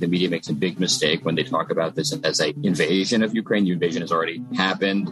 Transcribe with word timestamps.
The 0.00 0.08
media 0.08 0.30
makes 0.30 0.48
a 0.48 0.54
big 0.54 0.80
mistake 0.80 1.26
when 1.26 1.34
they 1.34 1.42
talk 1.42 1.70
about 1.70 1.94
this 1.94 2.18
as 2.24 2.40
an 2.40 2.54
invasion 2.64 3.22
of 3.22 3.34
Ukraine. 3.34 3.64
The 3.64 3.72
invasion 3.72 4.00
has 4.00 4.10
already 4.10 4.42
happened. 4.56 5.10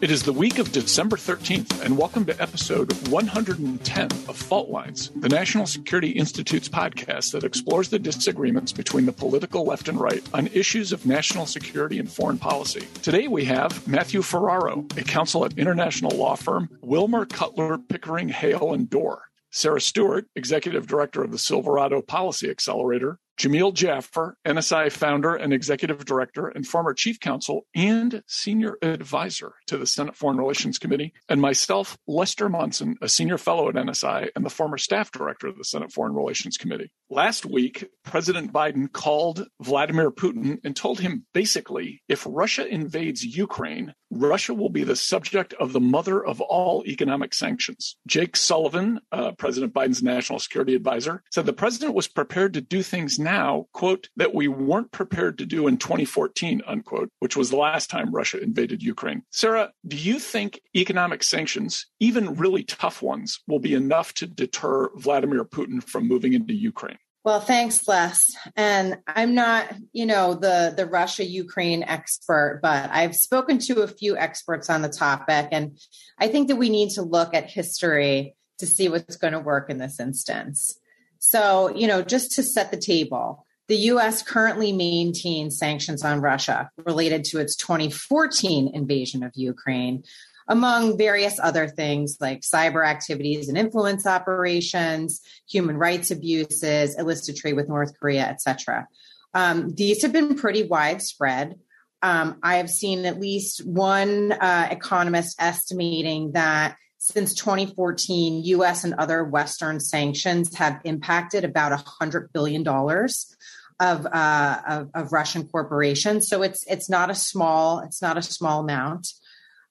It 0.00 0.10
is 0.10 0.22
the 0.22 0.32
week 0.32 0.58
of 0.58 0.72
December 0.72 1.16
13th, 1.16 1.84
and 1.84 1.98
welcome 1.98 2.24
to 2.24 2.42
episode 2.42 2.90
110 3.08 4.04
of 4.28 4.36
Fault 4.36 4.70
Lines, 4.70 5.10
the 5.16 5.28
National 5.28 5.66
Security 5.66 6.08
Institute's 6.08 6.70
podcast 6.70 7.32
that 7.32 7.44
explores 7.44 7.90
the 7.90 7.98
disagreements 7.98 8.72
between 8.72 9.04
the 9.04 9.12
political 9.12 9.66
left 9.66 9.88
and 9.88 10.00
right 10.00 10.26
on 10.32 10.46
issues 10.46 10.90
of 10.90 11.04
national 11.04 11.44
security 11.44 11.98
and 11.98 12.10
foreign 12.10 12.38
policy. 12.38 12.86
Today 13.02 13.28
we 13.28 13.44
have 13.44 13.86
Matthew 13.86 14.22
Ferraro, 14.22 14.86
a 14.96 15.02
counsel 15.04 15.44
at 15.44 15.58
international 15.58 16.16
law 16.16 16.34
firm 16.34 16.70
Wilmer 16.80 17.26
Cutler 17.26 17.76
Pickering 17.76 18.30
Hale 18.30 18.72
and 18.72 18.88
Dorr. 18.88 19.24
Sarah 19.50 19.80
Stewart, 19.80 20.26
Executive 20.34 20.88
Director 20.88 21.22
of 21.22 21.30
the 21.30 21.38
Silverado 21.38 22.02
Policy 22.02 22.50
Accelerator, 22.50 23.20
Jamil 23.38 23.74
Jaffer, 23.74 24.36
NSI 24.46 24.92
founder 24.92 25.34
and 25.34 25.52
executive 25.52 26.04
director 26.04 26.48
and 26.48 26.66
former 26.66 26.94
chief 26.94 27.18
counsel 27.18 27.66
and 27.74 28.22
senior 28.26 28.78
advisor 28.80 29.54
to 29.66 29.76
the 29.76 29.86
Senate 29.86 30.16
Foreign 30.16 30.38
Relations 30.38 30.78
Committee, 30.78 31.12
and 31.28 31.40
myself, 31.40 31.98
Lester 32.06 32.48
Munson, 32.48 32.96
a 33.02 33.08
senior 33.08 33.38
fellow 33.38 33.68
at 33.68 33.74
NSI 33.74 34.28
and 34.36 34.44
the 34.44 34.50
former 34.50 34.78
staff 34.78 35.10
director 35.10 35.48
of 35.48 35.58
the 35.58 35.64
Senate 35.64 35.92
Foreign 35.92 36.14
Relations 36.14 36.56
Committee. 36.56 36.90
Last 37.10 37.44
week, 37.44 37.88
President 38.04 38.52
Biden 38.52 38.90
called 38.90 39.46
Vladimir 39.60 40.10
Putin 40.10 40.58
and 40.64 40.74
told 40.74 41.00
him 41.00 41.26
basically 41.34 42.02
if 42.08 42.26
Russia 42.28 42.66
invades 42.66 43.24
Ukraine, 43.24 43.94
Russia 44.10 44.54
will 44.54 44.68
be 44.68 44.84
the 44.84 44.96
subject 44.96 45.54
of 45.54 45.72
the 45.72 45.80
mother 45.80 46.24
of 46.24 46.40
all 46.40 46.84
economic 46.86 47.34
sanctions. 47.34 47.96
Jake 48.06 48.36
Sullivan, 48.36 49.00
uh, 49.10 49.32
President 49.32 49.74
Biden's 49.74 50.02
national 50.02 50.38
security 50.38 50.74
advisor, 50.74 51.22
said 51.30 51.46
the 51.46 51.52
president 51.52 51.94
was 51.94 52.08
prepared 52.08 52.54
to 52.54 52.60
do 52.60 52.82
things 52.82 53.18
now, 53.24 53.66
quote, 53.72 54.08
that 54.16 54.34
we 54.34 54.46
weren't 54.46 54.92
prepared 54.92 55.38
to 55.38 55.46
do 55.46 55.66
in 55.66 55.78
2014, 55.78 56.62
unquote, 56.66 57.10
which 57.18 57.36
was 57.36 57.50
the 57.50 57.56
last 57.56 57.90
time 57.90 58.14
Russia 58.14 58.40
invaded 58.40 58.82
Ukraine. 58.82 59.22
Sarah, 59.30 59.72
do 59.86 59.96
you 59.96 60.18
think 60.18 60.60
economic 60.76 61.22
sanctions, 61.22 61.86
even 61.98 62.36
really 62.36 62.62
tough 62.62 63.02
ones, 63.02 63.40
will 63.48 63.58
be 63.58 63.74
enough 63.74 64.14
to 64.14 64.26
deter 64.26 64.90
Vladimir 64.96 65.44
Putin 65.44 65.82
from 65.82 66.06
moving 66.06 66.34
into 66.34 66.54
Ukraine? 66.54 66.98
Well, 67.24 67.40
thanks, 67.40 67.88
Les. 67.88 68.36
And 68.54 68.98
I'm 69.06 69.34
not, 69.34 69.72
you 69.94 70.04
know, 70.04 70.34
the 70.34 70.74
the 70.76 70.84
Russia 70.84 71.24
Ukraine 71.24 71.82
expert, 71.82 72.60
but 72.62 72.90
I've 72.90 73.16
spoken 73.16 73.58
to 73.60 73.80
a 73.80 73.88
few 73.88 74.14
experts 74.14 74.68
on 74.68 74.82
the 74.82 74.90
topic, 74.90 75.48
and 75.50 75.78
I 76.18 76.28
think 76.28 76.48
that 76.48 76.56
we 76.56 76.68
need 76.68 76.90
to 76.90 77.02
look 77.02 77.32
at 77.32 77.50
history 77.50 78.36
to 78.58 78.66
see 78.66 78.90
what's 78.90 79.16
going 79.16 79.32
to 79.32 79.40
work 79.40 79.70
in 79.70 79.78
this 79.78 79.98
instance. 79.98 80.78
So, 81.26 81.74
you 81.74 81.86
know, 81.86 82.02
just 82.02 82.32
to 82.32 82.42
set 82.42 82.70
the 82.70 82.76
table, 82.76 83.46
the 83.68 83.76
US 83.92 84.22
currently 84.22 84.72
maintains 84.72 85.58
sanctions 85.58 86.04
on 86.04 86.20
Russia 86.20 86.70
related 86.84 87.24
to 87.24 87.38
its 87.38 87.56
2014 87.56 88.70
invasion 88.74 89.22
of 89.22 89.32
Ukraine, 89.34 90.04
among 90.48 90.98
various 90.98 91.40
other 91.42 91.66
things 91.66 92.18
like 92.20 92.42
cyber 92.42 92.86
activities 92.86 93.48
and 93.48 93.56
influence 93.56 94.06
operations, 94.06 95.22
human 95.48 95.78
rights 95.78 96.10
abuses, 96.10 96.94
illicit 96.98 97.38
trade 97.38 97.54
with 97.54 97.70
North 97.70 97.98
Korea, 97.98 98.26
etc. 98.26 98.86
Um, 99.32 99.74
these 99.74 100.02
have 100.02 100.12
been 100.12 100.36
pretty 100.36 100.64
widespread. 100.64 101.58
Um, 102.02 102.36
I 102.42 102.56
have 102.56 102.68
seen 102.68 103.06
at 103.06 103.18
least 103.18 103.64
one 103.66 104.30
uh, 104.32 104.68
economist 104.70 105.36
estimating 105.40 106.32
that 106.32 106.76
since 107.04 107.34
2014, 107.34 108.44
US 108.44 108.82
and 108.82 108.94
other 108.94 109.24
Western 109.24 109.78
sanctions 109.78 110.56
have 110.56 110.80
impacted 110.84 111.44
about 111.44 111.78
$100 111.78 112.32
billion 112.32 112.66
of, 112.66 114.06
uh, 114.06 114.60
of, 114.66 114.90
of, 114.94 115.12
Russian 115.12 115.46
corporations. 115.46 116.28
So 116.28 116.42
it's, 116.42 116.64
it's 116.66 116.88
not 116.88 117.10
a 117.10 117.14
small, 117.14 117.80
it's 117.80 118.00
not 118.00 118.16
a 118.16 118.22
small 118.22 118.60
amount. 118.60 119.08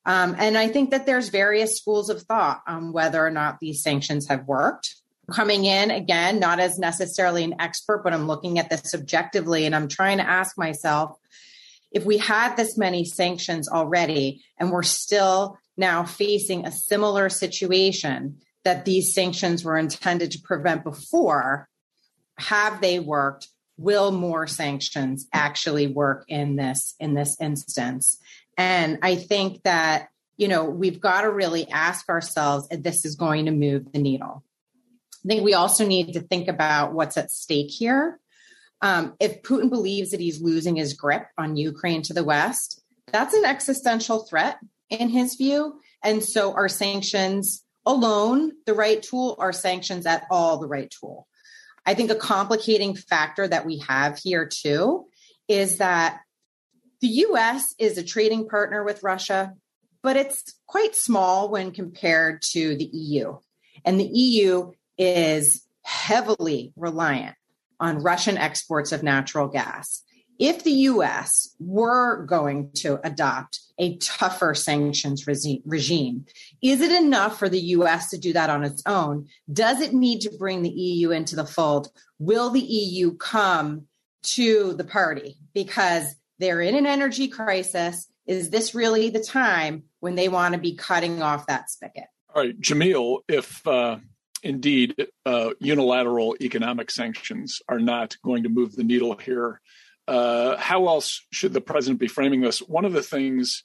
Um, 0.06 0.36
and 0.38 0.56
I 0.56 0.68
think 0.68 0.92
that 0.92 1.08
there's 1.08 1.30
various 1.30 1.76
schools 1.76 2.12
of 2.12 2.22
thought 2.22 2.62
on 2.68 2.94
whether 2.94 3.26
or 3.26 3.32
not 3.32 3.60
these 3.60 3.82
sanctions 3.82 4.28
have 4.28 4.46
worked. 4.46 4.94
Coming 5.32 5.66
in 5.66 5.90
again, 5.90 6.40
not 6.40 6.60
as 6.60 6.78
necessarily 6.78 7.44
an 7.44 7.56
expert, 7.60 8.04
but 8.04 8.14
I'm 8.14 8.28
looking 8.28 8.60
at 8.60 8.70
this 8.70 8.94
objectively 8.94 9.66
and 9.66 9.74
I'm 9.74 9.88
trying 9.88 10.18
to 10.20 10.30
ask 10.30 10.56
myself 10.56 11.18
if 11.92 12.06
we 12.06 12.20
had 12.20 12.58
this 12.58 12.78
many 12.78 13.06
sanctions 13.06 13.70
already 13.70 14.44
and 14.60 14.72
we're 14.72 14.84
still 14.84 15.58
now 15.78 16.04
facing 16.04 16.66
a 16.66 16.72
similar 16.72 17.30
situation 17.30 18.38
that 18.64 18.86
these 18.86 19.14
sanctions 19.14 19.64
were 19.64 19.78
intended 19.78 20.32
to 20.32 20.42
prevent 20.42 20.84
before, 20.84 21.68
have 22.38 22.82
they 22.82 23.00
worked? 23.00 23.48
Will 23.78 24.12
more 24.12 24.48
sanctions 24.48 25.28
actually 25.34 25.88
work 25.88 26.26
in 26.28 26.56
this 26.56 26.96
in 27.00 27.16
this 27.16 27.36
instance? 27.42 28.18
And 28.58 29.00
I 29.02 29.16
think 29.16 29.64
that 29.64 30.10
you 30.38 30.48
know 30.48 30.66
we've 30.66 31.02
got 31.02 31.22
to 31.22 31.32
really 31.32 31.68
ask 31.70 32.08
ourselves 32.08 32.68
if 32.70 32.84
this 32.84 33.04
is 33.04 33.16
going 33.16 33.46
to 33.46 33.52
move 33.52 33.92
the 33.92 34.00
needle. 34.00 34.44
I 35.26 35.28
think 35.28 35.44
we 35.44 35.54
also 35.54 35.88
need 35.88 36.14
to 36.14 36.22
think 36.22 36.48
about 36.48 36.94
what's 36.94 37.18
at 37.18 37.32
stake 37.32 37.72
here. 37.72 38.20
Um, 38.82 39.16
if 39.20 39.42
Putin 39.42 39.70
believes 39.70 40.12
that 40.12 40.20
he's 40.20 40.42
losing 40.42 40.76
his 40.76 40.94
grip 40.94 41.26
on 41.38 41.56
Ukraine 41.56 42.02
to 42.04 42.14
the 42.14 42.24
west, 42.24 42.82
that's 43.08 43.34
an 43.34 43.46
existential 43.46 44.26
threat 44.26 44.58
in 45.00 45.10
his 45.10 45.36
view. 45.36 45.80
And 46.04 46.24
so 46.24 46.54
are 46.54 46.70
sanctions 46.70 47.64
alone 47.86 48.52
the 48.66 48.74
right 48.74 49.02
tool? 49.02 49.36
Are 49.40 49.54
sanctions 49.54 50.06
at 50.06 50.26
all 50.30 50.60
the 50.60 50.68
right 50.68 50.90
tool? 50.90 51.28
I 51.86 51.94
think 51.94 52.12
a 52.12 52.16
complicating 52.16 52.96
factor 52.96 53.48
that 53.48 53.66
we 53.66 53.80
have 53.80 54.18
here 54.18 54.50
too 54.52 55.08
is 55.48 55.78
that 55.78 56.20
the 57.02 57.08
US 57.08 57.76
is 57.78 57.98
a 57.98 58.04
trading 58.04 58.48
partner 58.48 58.84
with 58.84 59.04
Russia, 59.04 59.54
but 60.02 60.16
it's 60.16 60.54
quite 60.66 60.96
small 60.96 61.50
when 61.50 61.72
compared 61.72 62.42
to 62.54 62.78
the 62.78 62.86
EU. 62.86 63.38
And 63.84 64.00
the 64.00 64.06
EU 64.06 64.72
is 64.98 65.66
heavily 65.82 66.72
reliant 66.78 67.36
on 67.80 68.02
Russian 68.02 68.38
exports 68.38 68.94
of 68.94 69.04
natural 69.04 69.50
gas 69.50 70.04
if 70.44 70.66
the 70.66 70.72
US 70.72 71.56
were 71.58 72.26
going 72.26 72.70
to 72.74 73.00
adopt 73.08 73.62
a 73.78 73.96
tougher 73.98 74.54
sanctions 74.54 75.26
regime, 75.26 76.26
is 76.62 76.82
it 76.82 76.92
enough 76.92 77.40
for 77.40 77.48
the 77.48 77.62
US 77.78 78.10
to 78.10 78.18
do 78.18 78.34
that 78.34 78.50
on 78.50 78.66
its 78.66 78.84
own? 78.86 79.28
Does 79.52 79.80
it 79.80 79.94
need 79.94 80.20
to 80.22 80.38
bring 80.38 80.62
the 80.62 80.70
EU 80.70 81.12
into 81.12 81.38
the 81.38 81.46
fold? 81.46 81.88
Will 82.20 82.50
the 82.50 82.60
EU 82.60 83.16
come 83.16 83.88
to 84.24 84.74
the 84.74 84.84
party 84.84 85.38
because 85.54 86.14
they're 86.40 86.62
in 86.62 86.76
an 86.76 86.86
energy 86.86 87.30
crisis? 87.30 88.10
Is 88.28 88.50
this 88.50 88.76
really 88.76 89.10
the 89.10 89.24
time 89.24 89.84
when 90.02 90.16
they 90.16 90.28
want 90.28 90.56
to 90.56 90.60
be 90.60 90.76
cutting 90.76 91.22
off 91.22 91.48
that 91.48 91.70
spigot? 91.70 92.08
All 92.36 92.44
right, 92.44 92.60
Jamil, 92.60 93.20
if 93.30 93.66
uh, 93.66 93.98
indeed 94.44 95.08
uh, 95.26 95.52
unilateral 95.60 96.36
economic 96.42 96.92
sanctions 96.92 97.62
are 97.70 97.80
not 97.80 98.18
going 98.26 98.44
to 98.44 98.50
move 98.50 98.76
the 98.76 98.84
needle 98.84 99.16
here, 99.16 99.62
uh, 100.08 100.58
how 100.58 100.88
else 100.88 101.26
should 101.32 101.54
the 101.54 101.62
president 101.62 102.00
be 102.00 102.08
framing 102.08 102.42
this? 102.42 102.60
One 102.60 102.86
of 102.86 102.94
the 102.94 103.02
things 103.02 103.64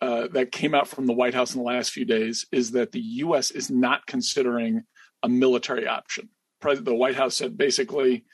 uh, 0.00 0.28
that 0.32 0.52
came 0.52 0.74
out 0.74 0.88
from 0.88 1.06
the 1.06 1.12
White 1.12 1.34
House 1.34 1.54
in 1.54 1.60
the 1.60 1.66
last 1.66 1.90
few 1.90 2.04
days 2.04 2.46
is 2.52 2.72
that 2.72 2.92
the 2.92 3.00
U.S. 3.00 3.50
is 3.50 3.70
not 3.70 4.06
considering 4.06 4.84
a 5.22 5.28
military 5.28 5.86
option. 5.86 6.28
the 6.60 6.94
White 6.94 7.16
House 7.16 7.34
said 7.34 7.58
basically 7.58 8.24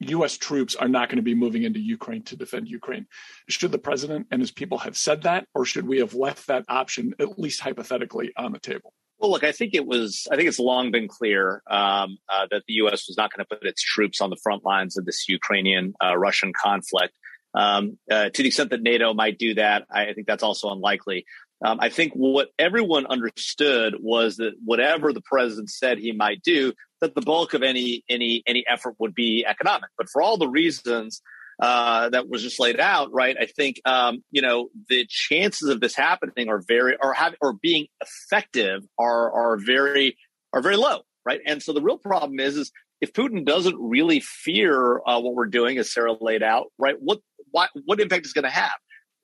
U.S. 0.00 0.38
troops 0.38 0.74
are 0.76 0.88
not 0.88 1.08
going 1.08 1.16
to 1.16 1.22
be 1.22 1.34
moving 1.34 1.64
into 1.64 1.78
Ukraine 1.78 2.22
to 2.24 2.36
defend 2.36 2.68
Ukraine. 2.68 3.06
Should 3.48 3.72
the 3.72 3.78
president 3.78 4.28
and 4.30 4.40
his 4.40 4.50
people 4.50 4.78
have 4.78 4.96
said 4.96 5.22
that, 5.22 5.46
or 5.54 5.64
should 5.64 5.86
we 5.86 5.98
have 5.98 6.14
left 6.14 6.46
that 6.46 6.64
option, 6.68 7.14
at 7.18 7.38
least 7.38 7.60
hypothetically, 7.60 8.32
on 8.36 8.52
the 8.52 8.58
table? 8.58 8.94
Well, 9.20 9.30
look, 9.30 9.44
I 9.44 9.52
think 9.52 9.74
it 9.74 9.86
was, 9.86 10.26
I 10.32 10.36
think 10.36 10.48
it's 10.48 10.58
long 10.58 10.90
been 10.90 11.06
clear 11.06 11.62
um, 11.70 12.16
uh, 12.26 12.46
that 12.50 12.62
the 12.66 12.74
U.S. 12.74 13.06
was 13.06 13.18
not 13.18 13.30
going 13.30 13.44
to 13.44 13.56
put 13.56 13.66
its 13.66 13.82
troops 13.82 14.22
on 14.22 14.30
the 14.30 14.36
front 14.42 14.64
lines 14.64 14.96
of 14.96 15.04
this 15.04 15.28
Ukrainian 15.28 15.92
uh, 16.02 16.16
Russian 16.16 16.52
conflict. 16.54 17.14
Um, 17.52 17.98
uh, 18.10 18.30
to 18.30 18.42
the 18.42 18.48
extent 18.48 18.70
that 18.70 18.80
NATO 18.80 19.12
might 19.12 19.38
do 19.38 19.54
that, 19.54 19.86
I 19.90 20.14
think 20.14 20.26
that's 20.26 20.42
also 20.42 20.70
unlikely. 20.70 21.26
Um, 21.62 21.78
I 21.80 21.90
think 21.90 22.14
what 22.14 22.48
everyone 22.58 23.04
understood 23.06 23.96
was 24.00 24.36
that 24.36 24.54
whatever 24.64 25.12
the 25.12 25.20
president 25.20 25.68
said 25.68 25.98
he 25.98 26.12
might 26.12 26.42
do, 26.42 26.72
that 27.02 27.14
the 27.14 27.20
bulk 27.20 27.52
of 27.52 27.62
any 27.62 28.02
any 28.08 28.42
any 28.46 28.64
effort 28.66 28.94
would 28.98 29.14
be 29.14 29.44
economic. 29.46 29.90
But 29.98 30.08
for 30.08 30.22
all 30.22 30.38
the 30.38 30.48
reasons 30.48 31.20
uh, 31.60 32.08
that 32.08 32.28
was 32.28 32.42
just 32.42 32.58
laid 32.58 32.80
out, 32.80 33.12
right? 33.12 33.36
I 33.38 33.46
think 33.46 33.80
um, 33.84 34.22
you 34.30 34.42
know 34.42 34.68
the 34.88 35.06
chances 35.08 35.68
of 35.68 35.80
this 35.80 35.94
happening 35.94 36.48
are 36.48 36.62
very 36.66 36.96
or 37.02 37.12
have 37.12 37.34
or 37.40 37.52
being 37.52 37.86
effective 38.00 38.82
are 38.98 39.32
are 39.32 39.56
very 39.58 40.16
are 40.52 40.62
very 40.62 40.76
low, 40.76 41.00
right? 41.24 41.40
And 41.46 41.62
so 41.62 41.72
the 41.72 41.82
real 41.82 41.98
problem 41.98 42.40
is 42.40 42.56
is 42.56 42.72
if 43.00 43.12
Putin 43.12 43.44
doesn't 43.44 43.76
really 43.78 44.20
fear 44.20 45.00
uh, 45.06 45.20
what 45.20 45.34
we're 45.34 45.46
doing, 45.46 45.78
as 45.78 45.92
Sarah 45.92 46.14
laid 46.20 46.42
out, 46.42 46.66
right? 46.78 46.96
What 46.98 47.20
what 47.50 47.70
what 47.84 48.00
impact 48.00 48.26
is 48.26 48.32
going 48.32 48.44
to 48.44 48.50
have? 48.50 48.72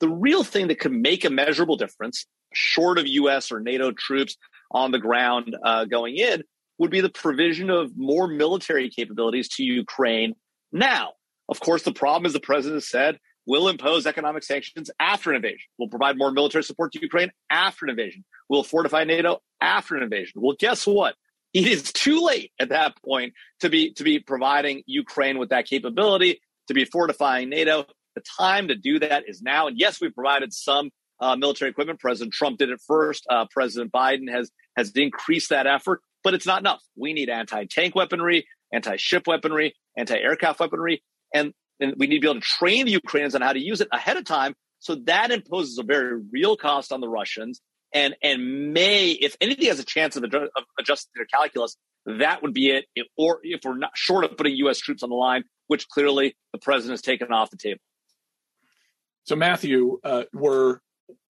The 0.01 0.09
real 0.09 0.45
thing 0.45 0.69
that 0.69 0.79
could 0.79 0.93
make 0.93 1.25
a 1.25 1.31
measurable 1.31 1.77
difference, 1.77 2.27
short 2.53 2.99
of 2.99 3.07
U.S. 3.07 3.51
or 3.51 3.61
NATO 3.61 3.93
troops 3.93 4.37
on 4.71 4.91
the 4.91 4.99
ground 4.99 5.57
uh, 5.65 5.87
going 5.87 6.17
in, 6.17 6.43
would 6.79 6.91
be 6.91 7.01
the 7.01 7.09
provision 7.09 7.71
of 7.71 7.93
more 7.97 8.27
military 8.27 8.91
capabilities 8.91 9.49
to 9.57 9.63
Ukraine 9.63 10.35
now 10.71 11.13
Of 11.49 11.61
course, 11.61 11.83
the 11.83 11.93
problem 11.93 12.27
is 12.27 12.33
the 12.33 12.41
president 12.41 12.83
said 12.83 13.19
we'll 13.47 13.69
impose 13.69 14.07
economic 14.07 14.43
sanctions 14.43 14.91
after 14.99 15.31
an 15.31 15.37
invasion. 15.37 15.69
We'll 15.79 15.89
provide 15.89 16.19
more 16.19 16.33
military 16.33 16.65
support 16.65 16.93
to 16.93 17.01
Ukraine 17.01 17.31
after 17.51 17.87
an 17.87 17.91
invasion. 17.91 18.25
We'll 18.49 18.65
fortify 18.65 19.05
NATO 19.05 19.41
after 19.61 19.97
an 19.97 20.03
invasion. 20.03 20.41
Well, 20.43 20.57
guess 20.59 20.87
what? 20.87 21.15
It 21.55 21.67
is 21.69 21.91
too 21.91 22.21
late 22.21 22.53
at 22.61 22.69
that 22.69 23.03
point 23.03 23.33
to 23.61 23.71
be 23.71 23.95
to 23.95 24.05
be 24.05 24.19
providing 24.19 24.83
Ukraine 24.85 25.39
with 25.39 25.49
that 25.51 25.65
capability, 25.65 26.43
to 26.69 26.75
be 26.75 26.85
fortifying 26.85 27.49
NATO. 27.49 27.87
The 28.15 28.23
time 28.39 28.69
to 28.69 28.75
do 28.75 28.99
that 28.99 29.25
is 29.27 29.41
now. 29.41 29.67
And 29.67 29.79
yes, 29.79 29.99
we've 29.99 30.15
provided 30.15 30.53
some 30.53 30.91
uh, 31.19 31.35
military 31.37 31.71
equipment. 31.71 31.99
President 31.99 32.35
Trump 32.35 32.59
did 32.59 32.69
it 32.69 32.81
first. 32.87 33.25
Uh, 33.31 33.47
President 33.51 33.91
Biden 33.91 34.31
has 34.31 34.51
has 34.77 34.91
increased 34.91 35.49
that 35.49 35.67
effort, 35.67 36.03
but 36.23 36.35
it's 36.35 36.47
not 36.47 36.61
enough. 36.61 36.83
We 36.95 37.15
need 37.15 37.31
anti-tank 37.31 37.95
weaponry, 37.95 38.47
anti-ship 38.73 39.27
weaponry, 39.27 39.75
anti-aircraft 39.97 40.61
weaponry, 40.61 41.03
and, 41.35 41.53
and 41.81 41.95
we 41.97 42.07
need 42.07 42.17
to 42.17 42.21
be 42.21 42.29
able 42.29 42.41
to 42.41 42.47
train 42.47 42.87
the 42.87 42.93
Ukrainians 42.93 43.35
on 43.35 43.43
how 43.43 43.53
to 43.53 43.61
use 43.61 43.81
it 43.81 43.89
ahead 43.93 44.17
of 44.17 44.25
time. 44.25 44.55
So 44.79 44.97
that 45.07 45.31
imposes 45.31 45.79
a 45.79 45.83
very 45.83 46.21
real 46.31 46.57
cost 46.57 46.93
on 46.93 47.01
the 47.01 47.09
Russians, 47.09 47.61
and 47.93 48.15
and 48.23 48.73
may, 48.73 49.11
if 49.11 49.37
anything, 49.41 49.67
has 49.69 49.79
a 49.81 49.85
chance 49.85 50.17
of, 50.17 50.25
adjusting 50.79 51.11
their 51.15 51.25
calculus, 51.25 51.77
that 52.05 52.43
would 52.43 52.53
be 52.53 52.71
it. 52.71 52.85
If, 52.95 53.07
or 53.17 53.41
if 53.43 53.61
we're 53.65 53.79
not 53.79 53.93
short 53.95 54.25
of 54.25 54.37
putting 54.37 54.55
U.S. 54.57 54.79
troops 54.79 55.03
on 55.03 55.09
the 55.09 55.17
line, 55.17 55.45
which 55.67 55.89
clearly 55.89 56.37
the 56.53 56.59
president 56.59 56.93
has 56.93 57.03
taken 57.03 57.33
off 57.33 57.51
the 57.51 57.57
table. 57.57 57.81
So, 59.25 59.35
Matthew, 59.35 59.99
uh, 60.05 60.25
we're 60.33 60.79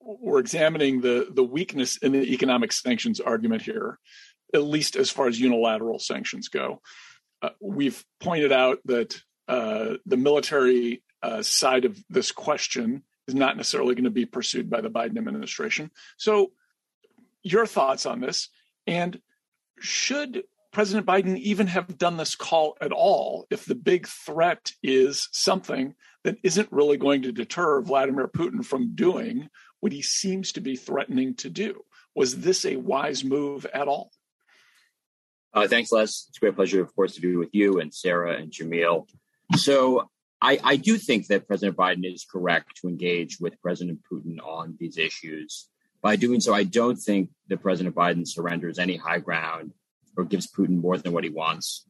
we're 0.01 0.41
examining 0.41 1.01
the 1.01 1.29
the 1.31 1.45
weakness 1.45 1.97
in 1.99 2.13
the 2.13 2.33
economic 2.33 2.73
sanctions 2.73 3.21
argument 3.21 3.63
here, 3.63 3.99
at 4.55 4.63
least 4.63 4.97
as 4.97 5.11
far 5.11 5.29
as 5.29 5.41
unilateral 5.41 5.99
sanctions 5.99 6.49
go. 6.49 6.81
Uh, 7.43 7.51
we've 7.61 8.05
pointed 8.21 8.53
out 8.53 8.79
that 8.87 9.21
the 9.47 10.17
military 10.17 11.03
uh, 11.23 11.43
side 11.43 11.85
of 11.85 12.03
this 12.09 12.33
question 12.33 13.03
is 13.27 13.35
not 13.35 13.57
necessarily 13.57 13.95
going 13.95 14.05
to 14.05 14.11
be 14.11 14.27
pursued 14.27 14.71
by 14.71 14.81
the 14.81 14.91
Biden 14.91 15.19
administration. 15.19 15.91
So, 16.17 16.53
your 17.43 17.67
thoughts 17.67 18.07
on 18.07 18.21
this, 18.21 18.49
and 18.87 19.21
should 19.79 20.45
President 20.73 21.07
Biden 21.07 21.39
even 21.39 21.69
have 21.69 21.97
done 21.97 22.17
this 22.17 22.35
call 22.35 22.77
at 22.81 22.93
all 22.93 23.47
if 23.51 23.65
the 23.65 23.75
big 23.75 24.07
threat 24.07 24.73
is 24.83 25.29
something 25.33 25.95
that 26.25 26.37
isn't 26.43 26.73
really 26.73 26.97
going 26.97 27.23
to 27.23 27.33
deter 27.33 27.81
Vladimir 27.81 28.29
Putin 28.29 28.65
from 28.65 28.95
doing 28.95 29.49
what 29.81 29.93
he 29.93 30.03
seems 30.03 30.53
to 30.53 30.61
be 30.61 30.77
threatening 30.77 31.35
to 31.37 31.49
do. 31.49 31.83
Was 32.15 32.37
this 32.41 32.65
a 32.65 32.77
wise 32.77 33.25
move 33.25 33.65
at 33.73 33.89
all? 33.89 34.11
Uh, 35.55 35.67
thanks, 35.67 35.93
Les. 35.93 36.27
It's 36.29 36.37
a 36.37 36.41
great 36.41 36.57
pleasure, 36.57 36.83
of 36.83 36.95
course, 36.95 37.15
to 37.15 37.21
be 37.21 37.37
with 37.37 37.55
you 37.55 37.81
and 37.81 37.95
Sarah 37.95 38.37
and 38.37 38.53
Jamil. 38.53 39.09
So 39.55 40.09
I, 40.41 40.59
I 40.63 40.77
do 40.77 40.99
think 40.99 41.29
that 41.29 41.47
President 41.47 41.77
Biden 41.77 42.05
is 42.05 42.27
correct 42.31 42.77
to 42.81 42.89
engage 42.89 43.39
with 43.41 43.61
President 43.61 44.01
Putin 44.11 44.39
on 44.45 44.77
these 44.79 44.99
issues. 44.99 45.69
By 46.03 46.17
doing 46.17 46.41
so, 46.41 46.55
I 46.55 46.65
don't 46.65 46.97
think 46.97 47.31
that 47.49 47.63
President 47.63 47.95
Biden 47.95 48.27
surrenders 48.27 48.79
any 48.79 48.97
high 48.97 49.19
ground 49.19 49.73
or 50.17 50.25
gives 50.25 50.47
Putin 50.47 50.81
more 50.81 50.99
than 50.99 51.13
what 51.13 51.25
he 51.25 51.31
wants. 51.31 51.87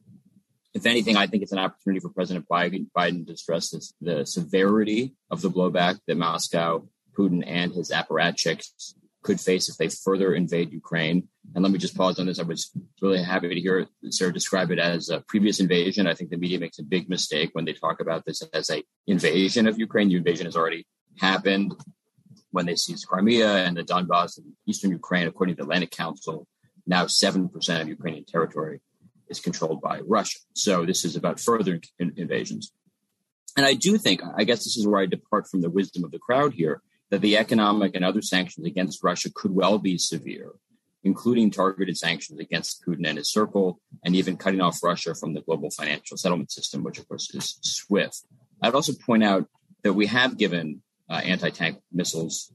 If 0.73 0.85
anything, 0.85 1.17
I 1.17 1.27
think 1.27 1.43
it's 1.43 1.51
an 1.51 1.59
opportunity 1.59 1.99
for 1.99 2.09
President 2.09 2.45
Biden, 2.47 2.87
Biden 2.95 3.25
to 3.27 3.37
stress 3.37 3.73
the 3.99 4.25
severity 4.25 5.15
of 5.31 5.41
the 5.41 5.49
blowback 5.49 5.99
that 6.07 6.17
Moscow 6.17 6.87
Putin 7.17 7.43
and 7.45 7.73
his 7.73 7.91
apparatchiks 7.91 8.93
could 9.23 9.41
face 9.41 9.69
if 9.69 9.77
they 9.77 9.89
further 9.89 10.33
invade 10.33 10.71
Ukraine. 10.71 11.27
And 11.57 11.63
let 11.63 11.71
me 11.71 11.79
just 11.79 11.97
pause 11.97 12.19
on 12.19 12.27
this. 12.27 12.37
I 12.37 12.43
was 12.43 12.69
really 13.01 13.23
happy 13.23 13.49
to 13.49 13.59
hear 13.59 13.87
Sarah 14.11 14.31
describe 14.31 14.69
it 14.69 14.77
as 14.77 15.09
a 15.09 15.21
previous 15.21 15.59
invasion. 15.59 16.05
I 16.05 16.13
think 16.13 16.29
the 16.29 16.37
media 16.37 16.59
makes 16.59 16.77
a 16.77 16.83
big 16.83 17.09
mistake 17.09 17.49
when 17.53 17.65
they 17.65 17.73
talk 17.73 17.99
about 17.99 18.25
this 18.25 18.43
as 18.53 18.69
a 18.69 18.83
invasion 19.07 19.65
of 19.65 19.79
Ukraine. 19.79 20.07
The 20.07 20.17
invasion 20.17 20.45
has 20.45 20.55
already 20.55 20.85
happened 21.17 21.73
when 22.51 22.67
they 22.67 22.75
seized 22.75 23.07
Crimea 23.07 23.65
and 23.65 23.75
the 23.75 23.83
Donbass 23.83 24.37
and 24.37 24.53
eastern 24.67 24.91
Ukraine, 24.91 25.25
according 25.25 25.55
to 25.55 25.57
the 25.57 25.63
Atlantic 25.63 25.89
Council. 25.89 26.47
Now, 26.85 27.05
7% 27.05 27.49
of 27.81 27.87
Ukrainian 27.87 28.25
territory 28.25 28.79
is 29.27 29.39
controlled 29.39 29.81
by 29.81 30.01
Russia. 30.01 30.37
So 30.53 30.85
this 30.85 31.03
is 31.03 31.15
about 31.15 31.39
further 31.39 31.81
in- 31.97 32.13
invasions. 32.17 32.71
And 33.57 33.65
I 33.65 33.73
do 33.73 33.97
think, 33.97 34.21
I 34.37 34.43
guess 34.43 34.59
this 34.59 34.77
is 34.77 34.85
where 34.85 35.01
I 35.01 35.07
depart 35.07 35.47
from 35.49 35.61
the 35.61 35.71
wisdom 35.71 36.03
of 36.03 36.11
the 36.11 36.19
crowd 36.19 36.53
here 36.53 36.83
that 37.09 37.21
the 37.21 37.35
economic 37.35 37.95
and 37.95 38.05
other 38.05 38.21
sanctions 38.21 38.67
against 38.67 39.03
Russia 39.03 39.31
could 39.33 39.55
well 39.55 39.79
be 39.79 39.97
severe, 39.97 40.51
including 41.07 41.49
targeted 41.49 41.97
sanctions 41.97 42.37
against 42.37 42.85
Putin 42.85 43.07
and 43.07 43.17
his 43.17 43.31
circle, 43.31 43.79
and 44.03 44.13
even 44.13 44.35
cutting 44.35 44.59
off 44.59 44.83
Russia 44.83 45.15
from 45.15 45.33
the 45.33 45.41
global 45.41 45.71
financial 45.71 46.17
settlement 46.17 46.51
system, 46.51 46.83
which 46.83 46.99
of 46.99 47.07
course 47.07 47.33
is 47.33 47.57
SWIFT. 47.61 48.25
I'd 48.61 48.75
also 48.75 48.91
point 48.93 49.23
out 49.23 49.47
that 49.83 49.93
we 49.93 50.07
have 50.07 50.37
given 50.37 50.81
uh, 51.09 51.21
anti 51.23 51.49
tank 51.49 51.79
missiles 51.93 52.51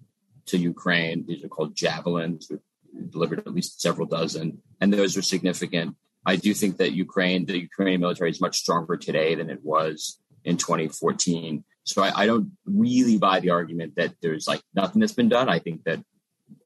to 0.47 0.59
Ukraine. 0.59 1.25
These 1.27 1.43
are 1.45 1.49
called 1.49 1.75
Javelins. 1.75 2.49
We've 2.51 3.11
delivered 3.11 3.39
at 3.39 3.55
least 3.55 3.81
several 3.81 4.07
dozen, 4.07 4.61
and 4.81 4.93
those 4.93 5.17
are 5.17 5.23
significant. 5.23 5.97
I 6.27 6.37
do 6.37 6.53
think 6.53 6.77
that 6.77 6.93
Ukraine, 6.93 7.47
the 7.47 7.59
Ukrainian 7.59 8.03
military 8.03 8.31
is 8.31 8.41
much 8.41 8.59
stronger 8.59 8.97
today 8.99 9.35
than 9.35 9.49
it 9.49 9.65
was 9.65 10.21
in 10.45 10.59
2014. 10.59 11.65
So 11.85 12.03
I, 12.03 12.13
I, 12.23 12.27
don't 12.27 12.53
really 12.65 13.19
buy 13.19 13.41
the 13.41 13.51
argument 13.51 13.97
that 13.97 14.13
there's 14.23 14.47
like 14.47 14.63
nothing 14.73 15.01
that's 15.01 15.19
been 15.21 15.29
done. 15.29 15.49
I 15.49 15.59
think 15.59 15.83
that 15.83 15.99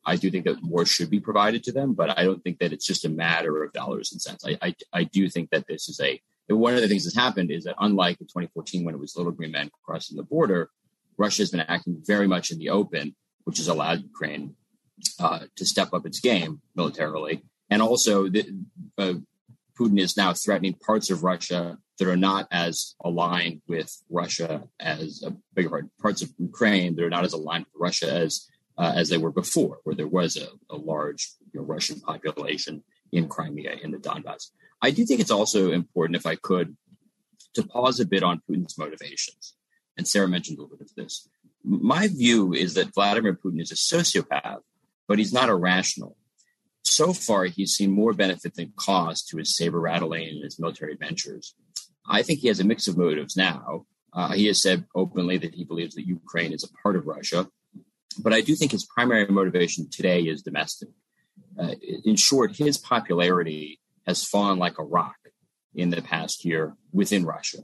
I 0.06 0.16
do 0.16 0.30
think 0.30 0.44
that 0.44 0.62
more 0.62 0.86
should 0.86 1.10
be 1.10 1.20
provided 1.20 1.64
to 1.64 1.72
them, 1.72 1.94
but 1.94 2.16
I 2.16 2.24
don't 2.24 2.42
think 2.42 2.60
that 2.60 2.72
it's 2.72 2.86
just 2.86 3.04
a 3.04 3.08
matter 3.08 3.64
of 3.64 3.72
dollars 3.72 4.12
and 4.12 4.22
cents. 4.22 4.44
I, 4.46 4.56
I, 4.62 4.74
I 4.92 5.04
do 5.04 5.28
think 5.28 5.50
that 5.50 5.66
this 5.66 5.88
is 5.88 6.00
a 6.00 6.20
one 6.48 6.74
of 6.74 6.80
the 6.80 6.86
things 6.86 7.04
that's 7.04 7.16
happened 7.16 7.50
is 7.50 7.64
that 7.64 7.74
unlike 7.80 8.20
in 8.20 8.26
2014 8.28 8.84
when 8.84 8.94
it 8.94 9.00
was 9.00 9.16
little 9.16 9.32
green 9.32 9.50
men 9.50 9.68
crossing 9.84 10.16
the 10.16 10.22
border, 10.22 10.70
Russia 11.18 11.42
has 11.42 11.50
been 11.50 11.60
acting 11.60 12.00
very 12.06 12.28
much 12.28 12.52
in 12.52 12.58
the 12.58 12.70
open, 12.70 13.16
which 13.44 13.58
has 13.58 13.66
allowed 13.66 14.02
Ukraine 14.02 14.54
uh, 15.18 15.40
to 15.56 15.66
step 15.66 15.92
up 15.92 16.06
its 16.06 16.20
game 16.20 16.60
militarily, 16.76 17.42
and 17.68 17.82
also 17.82 18.28
the, 18.28 18.44
uh, 18.96 19.14
Putin 19.78 20.00
is 20.00 20.16
now 20.16 20.32
threatening 20.32 20.74
parts 20.74 21.10
of 21.10 21.22
Russia 21.22 21.78
that 21.98 22.08
are 22.08 22.16
not 22.16 22.46
as 22.50 22.94
aligned 23.04 23.60
with 23.66 23.94
Russia 24.08 24.62
as 24.80 25.22
a 25.26 25.34
bigger 25.54 25.68
part, 25.68 25.86
parts 26.00 26.22
of 26.22 26.32
Ukraine 26.38 26.94
that 26.94 27.04
are 27.04 27.10
not 27.10 27.24
as 27.24 27.32
aligned 27.32 27.66
with 27.66 27.80
Russia 27.80 28.12
as 28.12 28.48
uh, 28.78 28.92
as 28.94 29.08
they 29.08 29.18
were 29.18 29.32
before, 29.32 29.78
where 29.84 29.94
there 29.94 30.06
was 30.06 30.36
a, 30.36 30.48
a 30.70 30.76
large 30.76 31.30
you 31.52 31.60
know, 31.60 31.66
Russian 31.66 32.00
population 32.00 32.82
in 33.12 33.28
Crimea 33.28 33.76
in 33.82 33.90
the 33.90 33.98
Donbass. 33.98 34.50
I 34.82 34.90
do 34.90 35.04
think 35.04 35.20
it's 35.20 35.30
also 35.30 35.72
important, 35.72 36.16
if 36.16 36.26
I 36.26 36.36
could, 36.36 36.76
to 37.54 37.62
pause 37.62 38.00
a 38.00 38.06
bit 38.06 38.22
on 38.22 38.42
Putin's 38.48 38.76
motivations. 38.76 39.54
And 39.96 40.06
Sarah 40.06 40.28
mentioned 40.28 40.58
a 40.58 40.62
little 40.62 40.76
bit 40.76 40.90
of 40.90 40.94
this. 40.94 41.28
My 41.64 42.08
view 42.08 42.52
is 42.52 42.74
that 42.74 42.94
Vladimir 42.94 43.34
Putin 43.34 43.60
is 43.60 43.72
a 43.72 43.74
sociopath, 43.74 44.60
but 45.08 45.18
he's 45.18 45.32
not 45.32 45.48
irrational 45.48 46.16
so 46.86 47.12
far 47.12 47.44
he's 47.44 47.72
seen 47.72 47.90
more 47.90 48.12
benefit 48.12 48.54
than 48.54 48.72
cost 48.76 49.28
to 49.28 49.38
his 49.38 49.56
saber 49.56 49.80
rattling 49.80 50.28
and 50.28 50.44
his 50.44 50.58
military 50.58 50.92
adventures. 50.92 51.54
I 52.08 52.22
think 52.22 52.40
he 52.40 52.48
has 52.48 52.60
a 52.60 52.64
mix 52.64 52.86
of 52.86 52.96
motives 52.96 53.36
now. 53.36 53.86
Uh, 54.12 54.32
he 54.32 54.46
has 54.46 54.62
said 54.62 54.86
openly 54.94 55.36
that 55.38 55.54
he 55.54 55.64
believes 55.64 55.94
that 55.96 56.06
Ukraine 56.06 56.52
is 56.52 56.64
a 56.64 56.72
part 56.82 56.96
of 56.96 57.06
Russia, 57.06 57.48
but 58.22 58.32
I 58.32 58.40
do 58.40 58.54
think 58.54 58.72
his 58.72 58.84
primary 58.84 59.26
motivation 59.26 59.88
today 59.90 60.22
is 60.22 60.42
domestic. 60.42 60.88
Uh, 61.58 61.74
in 62.04 62.16
short, 62.16 62.56
his 62.56 62.78
popularity 62.78 63.80
has 64.06 64.24
fallen 64.24 64.58
like 64.58 64.78
a 64.78 64.84
rock 64.84 65.16
in 65.74 65.90
the 65.90 66.02
past 66.02 66.44
year 66.44 66.74
within 66.92 67.24
Russia. 67.24 67.58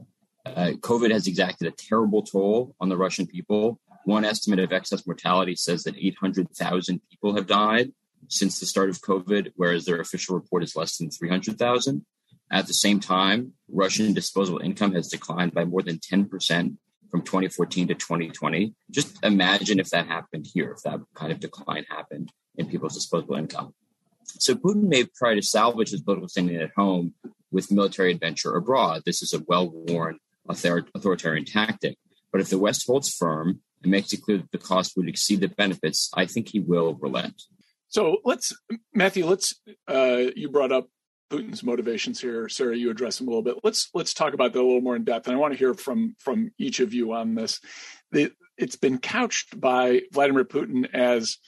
Uh, 0.44 0.73
COVID 0.80 1.11
has 1.12 1.26
exacted 1.26 1.68
a 1.68 1.71
terrible 1.71 2.23
toll 2.23 2.75
on 2.80 2.88
the 2.88 2.97
Russian 2.97 3.26
people. 3.26 3.80
One 4.04 4.25
estimate 4.25 4.59
of 4.59 4.73
excess 4.73 5.06
mortality 5.06 5.54
says 5.54 5.85
that 5.85 5.97
800,000 5.97 7.00
people 7.11 7.37
have 7.37 7.47
died 7.47 7.92
since 8.28 8.59
the 8.59 8.66
start 8.66 8.90
of 8.90 9.00
COVID, 9.00 9.52
whereas 9.56 9.85
their 9.85 10.00
official 10.00 10.35
report 10.35 10.62
is 10.62 10.75
less 10.75 10.97
than 10.97 11.11
300,000. 11.11 12.04
At 12.50 12.66
the 12.66 12.75
same 12.75 13.00
time, 13.00 13.54
Russian 13.71 14.12
disposable 14.12 14.59
income 14.59 14.94
has 14.94 15.09
declined 15.09 15.54
by 15.54 15.64
more 15.64 15.82
than 15.82 15.99
10% 15.99 16.76
from 17.12 17.23
2014 17.23 17.88
to 17.88 17.95
2020. 17.95 18.75
Just 18.90 19.23
imagine 19.23 19.78
if 19.78 19.90
that 19.90 20.07
happened 20.07 20.47
here, 20.52 20.73
if 20.73 20.83
that 20.83 20.99
kind 21.14 21.31
of 21.31 21.38
decline 21.38 21.85
happened 21.88 22.33
in 22.57 22.66
people's 22.66 22.95
disposable 22.95 23.37
income. 23.37 23.75
So 24.25 24.54
Putin 24.54 24.88
may 24.88 25.04
try 25.04 25.35
to 25.35 25.42
salvage 25.42 25.90
his 25.90 26.00
political 26.00 26.28
standing 26.28 26.57
at 26.57 26.71
home 26.75 27.14
with 27.50 27.71
military 27.71 28.12
adventure 28.12 28.57
abroad. 28.57 29.02
This 29.04 29.23
is 29.23 29.35
a 29.35 29.45
well-worn 29.47 30.19
authoritarian 30.49 31.45
tactic. 31.45 31.99
But 32.33 32.40
if 32.40 32.49
the 32.49 32.59
West 32.59 32.87
holds 32.87 33.14
firm 33.14 33.61
and 33.83 33.92
makes 33.92 34.14
it 34.14 34.23
clear 34.23 34.38
that 34.38 34.50
the 34.50 34.59
cost 34.59 34.97
would 34.97 35.07
exceed 35.07 35.40
the 35.40 35.49
benefits, 35.49 36.11
I 36.14 36.25
think 36.25 36.49
he 36.49 36.61
will 36.61 36.95
relent. 36.95 37.42
So 37.88 38.19
let's, 38.25 38.57
Matthew, 38.95 39.26
let's, 39.26 39.61
uh, 39.87 40.31
you 40.35 40.49
brought 40.49 40.73
up 40.73 40.88
Putin's 41.32 41.62
motivations 41.62 42.20
here. 42.20 42.48
Sarah, 42.48 42.76
you 42.76 42.90
address 42.90 43.18
them 43.18 43.28
a 43.28 43.30
little 43.30 43.42
bit. 43.42 43.56
Let's, 43.64 43.88
let's 43.94 44.12
talk 44.12 44.34
about 44.34 44.52
that 44.52 44.60
a 44.60 44.62
little 44.62 44.82
more 44.82 44.96
in 44.96 45.04
depth. 45.04 45.26
And 45.26 45.34
I 45.34 45.40
want 45.40 45.54
to 45.54 45.58
hear 45.58 45.72
from, 45.72 46.14
from 46.18 46.52
each 46.58 46.80
of 46.80 46.92
you 46.92 47.12
on 47.14 47.34
this. 47.34 47.60
It's 48.12 48.76
been 48.76 48.98
couched 48.98 49.58
by 49.58 50.02
Vladimir 50.12 50.44
Putin 50.44 50.92
as 50.92 51.38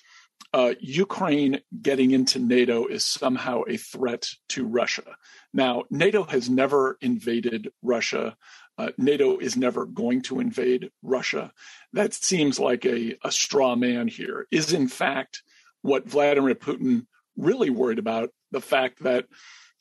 uh, 0.54 0.74
Ukraine 0.80 1.60
getting 1.82 2.12
into 2.12 2.38
NATO 2.38 2.86
is 2.86 3.04
somehow 3.04 3.62
a 3.68 3.76
threat 3.76 4.28
to 4.50 4.64
Russia. 4.64 5.16
Now, 5.52 5.82
NATO 5.90 6.22
has 6.22 6.48
never 6.48 6.96
invaded 7.00 7.70
Russia. 7.82 8.36
Uh, 8.78 8.90
NATO 8.96 9.38
is 9.38 9.56
never 9.56 9.84
going 9.84 10.22
to 10.22 10.40
invade 10.40 10.90
Russia. 11.02 11.52
That 11.92 12.14
seems 12.14 12.58
like 12.58 12.86
a, 12.86 13.16
a 13.22 13.30
straw 13.30 13.76
man 13.76 14.08
here. 14.08 14.46
Is 14.50 14.72
in 14.72 14.88
fact 14.88 15.42
what 15.82 16.08
Vladimir 16.08 16.54
Putin 16.54 17.06
really 17.36 17.70
worried 17.70 17.98
about 17.98 18.30
the 18.52 18.60
fact 18.60 19.02
that 19.02 19.26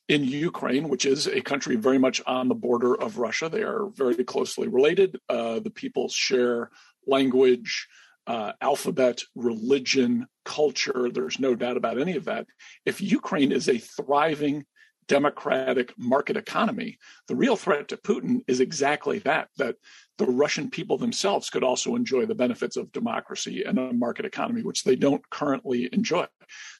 in 0.10 0.24
Ukraine, 0.24 0.90
which 0.90 1.06
is 1.06 1.28
a 1.28 1.42
country 1.42 1.76
very 1.76 1.98
much 1.98 2.22
on 2.26 2.48
the 2.48 2.56
border 2.56 2.94
of 2.96 3.18
Russia, 3.18 3.50
they 3.50 3.64
are 3.64 3.88
very 3.96 4.24
closely 4.24 4.68
related. 4.68 5.18
Uh, 5.30 5.60
the 5.60 5.70
people 5.70 6.10
share 6.10 6.70
language, 7.08 7.88
uh, 8.28 8.54
alphabet, 8.62 9.22
religion, 9.36 10.28
culture. 10.46 11.10
There's 11.10 11.40
no 11.40 11.56
doubt 11.56 11.78
about 11.78 12.00
any 12.00 12.16
of 12.16 12.26
that. 12.26 12.48
If 12.86 13.02
Ukraine 13.02 13.52
is 13.52 13.70
a 13.70 13.78
thriving 13.78 14.66
democratic 15.08 15.94
market 15.98 16.38
economy, 16.38 16.98
the 17.28 17.36
real 17.36 17.56
threat 17.56 17.90
to 17.90 17.98
Putin 17.98 18.42
is 18.48 18.60
exactly 18.60 19.20
that, 19.20 19.50
that 19.58 19.76
the 20.18 20.26
Russian 20.26 20.70
people 20.70 20.98
themselves 20.98 21.50
could 21.50 21.64
also 21.64 21.96
enjoy 21.96 22.26
the 22.26 22.36
benefits 22.36 22.78
of 22.78 22.92
democracy 22.92 23.64
and 23.64 23.78
a 23.78 23.94
market 23.94 24.26
economy, 24.26 24.64
which 24.64 24.84
they 24.84 24.96
don't 24.96 25.28
currently 25.30 25.90
enjoy. 25.92 26.26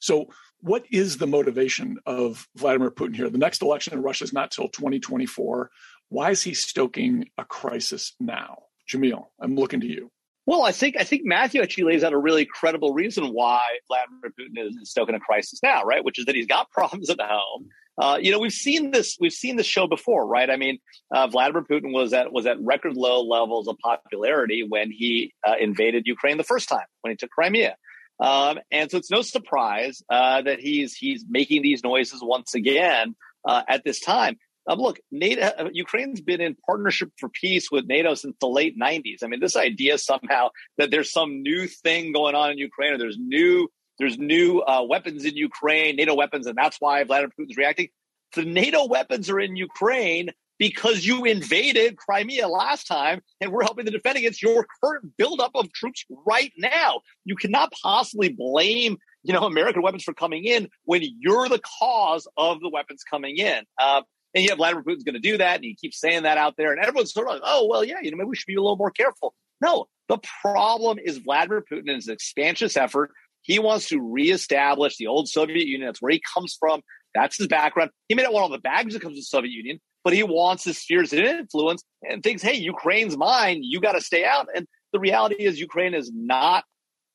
So, 0.00 0.26
what 0.64 0.86
is 0.90 1.18
the 1.18 1.26
motivation 1.26 1.98
of 2.06 2.48
Vladimir 2.56 2.90
Putin 2.90 3.14
here? 3.14 3.28
The 3.28 3.36
next 3.36 3.60
election 3.60 3.92
in 3.92 4.00
Russia 4.00 4.24
is 4.24 4.32
not 4.32 4.50
till 4.50 4.68
2024. 4.68 5.70
Why 6.08 6.30
is 6.30 6.42
he 6.42 6.54
stoking 6.54 7.28
a 7.36 7.44
crisis 7.44 8.14
now? 8.18 8.62
Jamil, 8.90 9.26
I'm 9.38 9.56
looking 9.56 9.80
to 9.80 9.86
you. 9.86 10.10
Well, 10.46 10.62
I 10.62 10.72
think 10.72 10.96
I 10.98 11.04
think 11.04 11.22
Matthew 11.26 11.60
actually 11.60 11.84
lays 11.84 12.02
out 12.02 12.14
a 12.14 12.18
really 12.18 12.46
credible 12.46 12.94
reason 12.94 13.26
why 13.26 13.62
Vladimir 13.88 14.32
Putin 14.38 14.80
is 14.80 14.90
stoking 14.90 15.14
a 15.14 15.20
crisis 15.20 15.60
now, 15.62 15.84
right? 15.84 16.02
Which 16.02 16.18
is 16.18 16.24
that 16.24 16.34
he's 16.34 16.46
got 16.46 16.70
problems 16.70 17.10
at 17.10 17.20
home. 17.20 17.68
Uh, 18.00 18.18
you 18.20 18.32
know, 18.32 18.38
we've 18.38 18.52
seen 18.52 18.90
this. 18.90 19.18
We've 19.20 19.32
seen 19.32 19.56
this 19.56 19.66
show 19.66 19.86
before, 19.86 20.26
right? 20.26 20.48
I 20.48 20.56
mean, 20.56 20.78
uh, 21.14 21.26
Vladimir 21.26 21.62
Putin 21.62 21.92
was 21.92 22.14
at 22.14 22.32
was 22.32 22.46
at 22.46 22.58
record 22.60 22.96
low 22.96 23.22
levels 23.22 23.68
of 23.68 23.76
popularity 23.78 24.64
when 24.66 24.90
he 24.90 25.34
uh, 25.46 25.56
invaded 25.60 26.06
Ukraine 26.06 26.38
the 26.38 26.44
first 26.44 26.70
time, 26.70 26.86
when 27.02 27.12
he 27.12 27.16
took 27.16 27.30
Crimea, 27.30 27.76
um, 28.20 28.58
and 28.70 28.90
so 28.90 28.98
it's 28.98 29.10
no 29.10 29.22
surprise 29.22 30.02
uh, 30.08 30.42
that 30.42 30.60
he's 30.60 30.94
he's 30.94 31.24
making 31.28 31.62
these 31.62 31.82
noises 31.82 32.20
once 32.22 32.54
again 32.54 33.14
uh, 33.44 33.62
at 33.68 33.84
this 33.84 34.00
time. 34.00 34.36
Um, 34.66 34.78
look, 34.78 34.98
NATO, 35.10 35.42
uh, 35.42 35.68
Ukraine's 35.72 36.20
been 36.20 36.40
in 36.40 36.56
partnership 36.66 37.10
for 37.18 37.28
peace 37.28 37.70
with 37.70 37.86
NATO 37.86 38.14
since 38.14 38.34
the 38.40 38.46
late 38.46 38.78
90s. 38.78 39.22
I 39.22 39.26
mean, 39.26 39.40
this 39.40 39.56
idea 39.56 39.98
somehow 39.98 40.48
that 40.78 40.90
there's 40.90 41.12
some 41.12 41.42
new 41.42 41.66
thing 41.66 42.12
going 42.12 42.34
on 42.34 42.50
in 42.50 42.58
Ukraine 42.58 42.94
or 42.94 42.98
there's 42.98 43.18
new 43.18 43.68
there's 43.98 44.18
new 44.18 44.60
uh, 44.60 44.82
weapons 44.88 45.24
in 45.24 45.36
Ukraine, 45.36 45.96
NATO 45.96 46.14
weapons, 46.14 46.46
and 46.46 46.56
that's 46.56 46.78
why 46.80 47.04
Vladimir 47.04 47.30
Putin's 47.38 47.56
reacting. 47.56 47.88
The 48.34 48.44
NATO 48.44 48.86
weapons 48.88 49.30
are 49.30 49.38
in 49.38 49.54
Ukraine 49.54 50.30
because 50.58 51.04
you 51.04 51.24
invaded 51.24 51.96
Crimea 51.96 52.48
last 52.48 52.86
time, 52.86 53.20
and 53.40 53.52
we're 53.52 53.64
helping 53.64 53.86
to 53.86 53.90
defend 53.90 54.18
against 54.18 54.42
your 54.42 54.66
current 54.82 55.16
buildup 55.16 55.52
of 55.54 55.72
troops 55.72 56.04
right 56.26 56.52
now. 56.56 57.00
You 57.24 57.36
cannot 57.36 57.72
possibly 57.82 58.28
blame 58.28 58.98
you 59.24 59.32
know 59.32 59.44
American 59.44 59.82
weapons 59.82 60.04
for 60.04 60.14
coming 60.14 60.44
in 60.44 60.68
when 60.84 61.02
you're 61.18 61.48
the 61.48 61.60
cause 61.80 62.28
of 62.36 62.60
the 62.60 62.68
weapons 62.68 63.02
coming 63.02 63.36
in. 63.36 63.64
Uh, 63.78 64.02
and 64.34 64.44
yet 64.44 64.56
Vladimir 64.56 64.82
Putin's 64.82 65.04
going 65.04 65.14
to 65.14 65.20
do 65.20 65.38
that, 65.38 65.56
and 65.56 65.64
he 65.64 65.74
keeps 65.74 66.00
saying 66.00 66.24
that 66.24 66.38
out 66.38 66.54
there, 66.56 66.72
and 66.72 66.80
everyone's 66.80 67.12
sort 67.12 67.28
of 67.28 67.34
like, 67.34 67.42
oh, 67.44 67.66
well, 67.68 67.84
yeah, 67.84 67.96
you 68.02 68.10
know, 68.10 68.16
maybe 68.16 68.28
we 68.28 68.36
should 68.36 68.46
be 68.46 68.56
a 68.56 68.60
little 68.60 68.76
more 68.76 68.90
careful. 68.90 69.32
No, 69.60 69.86
the 70.08 70.18
problem 70.42 70.98
is 70.98 71.18
Vladimir 71.18 71.62
Putin 71.70 71.86
and 71.86 71.96
his 71.96 72.08
expansionist 72.08 72.76
effort. 72.76 73.10
He 73.42 73.58
wants 73.58 73.88
to 73.88 74.00
reestablish 74.00 74.96
the 74.96 75.06
old 75.06 75.28
Soviet 75.28 75.66
Union. 75.66 75.86
That's 75.86 76.02
where 76.02 76.12
he 76.12 76.20
comes 76.34 76.56
from. 76.58 76.82
That's 77.14 77.36
his 77.36 77.46
background. 77.46 77.90
He 78.08 78.14
may 78.14 78.24
not 78.24 78.32
want 78.32 78.44
all 78.44 78.48
the 78.50 78.58
baggage 78.58 78.94
that 78.94 79.02
comes 79.02 79.12
with 79.12 79.20
the 79.20 79.26
Soviet 79.26 79.52
Union, 79.52 79.80
but 80.04 80.12
he 80.12 80.22
wants 80.22 80.64
his 80.64 80.78
spheres 80.78 81.12
of 81.12 81.18
influence 81.18 81.82
and 82.02 82.22
thinks, 82.22 82.42
hey, 82.42 82.54
Ukraine's 82.54 83.16
mine. 83.16 83.60
You 83.62 83.80
got 83.80 83.92
to 83.92 84.00
stay 84.00 84.24
out. 84.24 84.48
And 84.54 84.68
the 84.92 85.00
reality 85.00 85.44
is, 85.44 85.58
Ukraine 85.58 85.94
is 85.94 86.12
not 86.14 86.64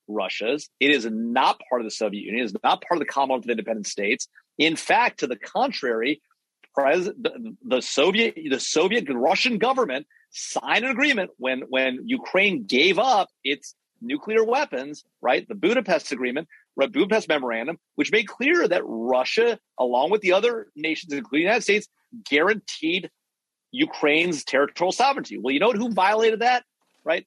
Russia's. 0.07 0.69
It 0.79 0.91
is 0.91 1.05
not 1.09 1.61
part 1.69 1.81
of 1.81 1.85
the 1.85 1.91
Soviet 1.91 2.21
Union. 2.21 2.41
It 2.41 2.45
is 2.45 2.55
not 2.63 2.81
part 2.81 2.99
of 2.99 2.99
the 2.99 3.05
Commonwealth 3.05 3.45
of 3.45 3.49
Independent 3.51 3.87
States. 3.87 4.27
In 4.57 4.75
fact, 4.75 5.19
to 5.19 5.27
the 5.27 5.37
contrary, 5.37 6.21
the, 6.75 7.55
the 7.63 7.81
Soviet 7.81 8.35
the 8.49 8.59
Soviet 8.59 9.05
Russian 9.09 9.57
government 9.57 10.07
signed 10.31 10.85
an 10.85 10.91
agreement 10.91 11.31
when 11.37 11.61
when 11.69 12.03
Ukraine 12.05 12.65
gave 12.65 12.97
up 12.99 13.29
its 13.43 13.75
nuclear 14.01 14.43
weapons, 14.43 15.03
right? 15.21 15.47
The 15.47 15.55
Budapest 15.55 16.11
Agreement, 16.11 16.47
Budapest 16.75 17.27
Memorandum, 17.27 17.77
which 17.95 18.11
made 18.11 18.27
clear 18.27 18.67
that 18.67 18.81
Russia, 18.85 19.59
along 19.77 20.11
with 20.11 20.21
the 20.21 20.33
other 20.33 20.67
nations, 20.75 21.13
including 21.13 21.45
the 21.45 21.49
United 21.49 21.63
States, 21.63 21.87
guaranteed 22.29 23.09
Ukraine's 23.71 24.43
territorial 24.43 24.91
sovereignty. 24.91 25.37
Well, 25.37 25.53
you 25.53 25.59
know 25.59 25.71
who 25.71 25.91
violated 25.91 26.39
that, 26.39 26.63
right? 27.03 27.25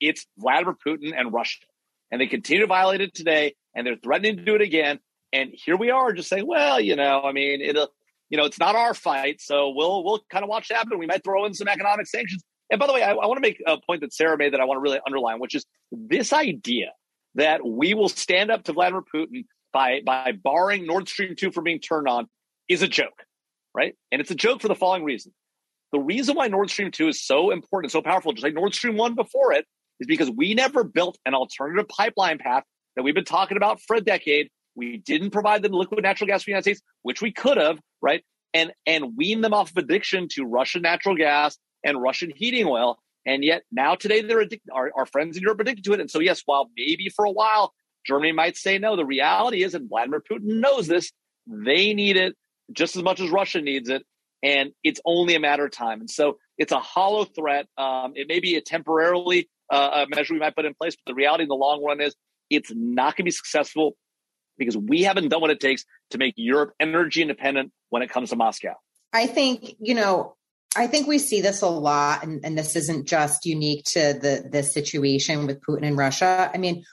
It's 0.00 0.26
Vladimir 0.38 0.74
Putin 0.86 1.12
and 1.16 1.32
Russia. 1.32 1.64
And 2.10 2.20
they 2.20 2.26
continue 2.26 2.62
to 2.62 2.66
violate 2.66 3.00
it 3.00 3.14
today, 3.14 3.54
and 3.74 3.86
they're 3.86 3.96
threatening 3.96 4.36
to 4.36 4.44
do 4.44 4.54
it 4.54 4.62
again. 4.62 5.00
And 5.32 5.50
here 5.52 5.76
we 5.76 5.90
are 5.90 6.12
just 6.12 6.28
saying, 6.28 6.46
well, 6.46 6.78
you 6.78 6.94
know, 6.96 7.22
I 7.22 7.32
mean, 7.32 7.60
it'll 7.60 7.88
you 8.32 8.38
know, 8.38 8.46
it's 8.46 8.58
not 8.58 8.74
our 8.74 8.94
fight, 8.94 9.42
so 9.42 9.68
we'll 9.68 10.02
we'll 10.02 10.24
kind 10.30 10.42
of 10.42 10.48
watch 10.48 10.70
it 10.70 10.74
happen. 10.74 10.98
We 10.98 11.06
might 11.06 11.22
throw 11.22 11.44
in 11.44 11.52
some 11.52 11.68
economic 11.68 12.06
sanctions. 12.06 12.42
And 12.72 12.78
by 12.78 12.86
the 12.86 12.92
way, 12.92 13.02
I, 13.02 13.12
I 13.12 13.26
want 13.26 13.36
to 13.36 13.42
make 13.42 13.62
a 13.66 13.78
point 13.78 14.00
that 14.00 14.12
Sarah 14.12 14.36
made 14.36 14.54
that 14.54 14.60
I 14.60 14.64
want 14.64 14.78
to 14.78 14.80
really 14.80 14.98
underline, 15.06 15.38
which 15.38 15.54
is 15.54 15.64
this 15.92 16.32
idea 16.32 16.92
that 17.34 17.64
we 17.64 17.94
will 17.94 18.08
stand 18.08 18.50
up 18.50 18.64
to 18.64 18.72
Vladimir 18.72 19.02
Putin 19.14 19.44
by 19.72 20.00
by 20.04 20.32
barring 20.32 20.86
Nord 20.86 21.08
Stream 21.08 21.36
two 21.36 21.52
from 21.52 21.64
being 21.64 21.80
turned 21.80 22.08
on 22.08 22.28
is 22.68 22.82
a 22.82 22.88
joke, 22.88 23.24
right? 23.74 23.94
And 24.10 24.20
it's 24.20 24.30
a 24.30 24.34
joke 24.34 24.62
for 24.62 24.68
the 24.68 24.74
following 24.74 25.04
reason: 25.04 25.32
the 25.92 26.00
reason 26.00 26.34
why 26.34 26.48
Nord 26.48 26.70
Stream 26.70 26.90
two 26.90 27.08
is 27.08 27.22
so 27.22 27.50
important, 27.50 27.92
and 27.92 27.92
so 27.92 28.02
powerful, 28.02 28.32
just 28.32 28.42
like 28.42 28.54
Nord 28.54 28.74
Stream 28.74 28.96
one 28.96 29.14
before 29.14 29.52
it, 29.52 29.66
is 30.00 30.06
because 30.06 30.30
we 30.30 30.54
never 30.54 30.82
built 30.82 31.18
an 31.26 31.34
alternative 31.34 31.86
pipeline 31.88 32.38
path 32.38 32.64
that 32.96 33.02
we've 33.02 33.14
been 33.14 33.24
talking 33.24 33.56
about 33.56 33.80
for 33.82 33.96
a 33.96 34.00
decade 34.00 34.48
we 34.74 34.98
didn't 34.98 35.30
provide 35.30 35.62
them 35.62 35.72
liquid 35.72 36.02
natural 36.02 36.26
gas 36.26 36.42
for 36.42 36.46
the 36.46 36.52
United 36.52 36.62
States, 36.62 36.82
which 37.02 37.20
we 37.20 37.32
could 37.32 37.56
have, 37.56 37.78
right? 38.00 38.24
And 38.54 38.72
and 38.86 39.16
wean 39.16 39.40
them 39.40 39.54
off 39.54 39.70
of 39.70 39.76
addiction 39.76 40.28
to 40.32 40.44
Russian 40.44 40.82
natural 40.82 41.16
gas 41.16 41.58
and 41.84 42.00
Russian 42.00 42.32
heating 42.34 42.66
oil. 42.66 42.98
And 43.24 43.44
yet 43.44 43.62
now 43.70 43.94
today 43.94 44.22
they're 44.22 44.40
addicted. 44.40 44.70
Our, 44.72 44.90
our 44.96 45.06
friends 45.06 45.36
in 45.36 45.42
Europe 45.42 45.60
are 45.60 45.62
addicted 45.62 45.84
to 45.84 45.92
it. 45.92 46.00
And 46.00 46.10
so 46.10 46.20
yes, 46.20 46.42
while 46.44 46.70
maybe 46.76 47.08
for 47.08 47.24
a 47.24 47.30
while 47.30 47.72
Germany 48.06 48.32
might 48.32 48.56
say 48.56 48.78
no, 48.78 48.96
the 48.96 49.04
reality 49.04 49.62
is, 49.62 49.74
and 49.74 49.88
Vladimir 49.88 50.20
Putin 50.20 50.60
knows 50.60 50.86
this, 50.86 51.12
they 51.46 51.94
need 51.94 52.16
it 52.16 52.36
just 52.72 52.96
as 52.96 53.02
much 53.02 53.20
as 53.20 53.30
Russia 53.30 53.60
needs 53.60 53.88
it, 53.88 54.04
and 54.42 54.70
it's 54.82 55.00
only 55.04 55.34
a 55.34 55.40
matter 55.40 55.64
of 55.64 55.72
time. 55.72 56.00
And 56.00 56.10
so 56.10 56.38
it's 56.58 56.72
a 56.72 56.80
hollow 56.80 57.24
threat. 57.24 57.66
Um, 57.76 58.12
it 58.16 58.28
may 58.28 58.40
be 58.40 58.56
a 58.56 58.60
temporarily 58.60 59.48
uh, 59.70 60.04
a 60.04 60.14
measure 60.14 60.34
we 60.34 60.40
might 60.40 60.54
put 60.54 60.64
in 60.64 60.74
place, 60.74 60.96
but 60.96 61.10
the 61.12 61.14
reality 61.14 61.44
in 61.44 61.48
the 61.48 61.54
long 61.54 61.82
run 61.84 62.00
is 62.00 62.14
it's 62.50 62.70
not 62.74 63.16
going 63.16 63.24
to 63.24 63.24
be 63.24 63.30
successful 63.30 63.96
because 64.58 64.76
we 64.76 65.02
haven't 65.02 65.28
done 65.28 65.40
what 65.40 65.50
it 65.50 65.60
takes 65.60 65.84
to 66.10 66.18
make 66.18 66.34
Europe 66.36 66.72
energy 66.78 67.22
independent 67.22 67.72
when 67.88 68.02
it 68.02 68.10
comes 68.10 68.30
to 68.30 68.36
Moscow. 68.36 68.74
I 69.12 69.26
think, 69.26 69.76
you 69.80 69.94
know, 69.94 70.36
I 70.76 70.86
think 70.86 71.06
we 71.06 71.18
see 71.18 71.40
this 71.40 71.62
a 71.62 71.68
lot, 71.68 72.24
and, 72.24 72.44
and 72.44 72.56
this 72.56 72.76
isn't 72.76 73.06
just 73.06 73.44
unique 73.44 73.84
to 73.92 74.14
the 74.14 74.48
this 74.50 74.72
situation 74.72 75.46
with 75.46 75.60
Putin 75.60 75.86
and 75.86 75.96
Russia. 75.98 76.50
I 76.52 76.58
mean, 76.58 76.84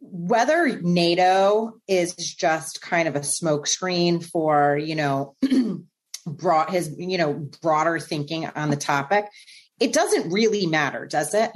whether 0.00 0.80
NATO 0.80 1.74
is 1.88 2.14
just 2.14 2.80
kind 2.80 3.08
of 3.08 3.16
a 3.16 3.20
smokescreen 3.20 4.24
for, 4.24 4.76
you 4.76 4.94
know, 4.94 5.34
brought 6.26 6.70
his, 6.70 6.94
you 6.96 7.18
know, 7.18 7.48
broader 7.60 7.98
thinking 7.98 8.46
on 8.46 8.70
the 8.70 8.76
topic, 8.76 9.26
it 9.80 9.92
doesn't 9.92 10.32
really 10.32 10.66
matter, 10.66 11.06
does 11.06 11.34
it? 11.34 11.50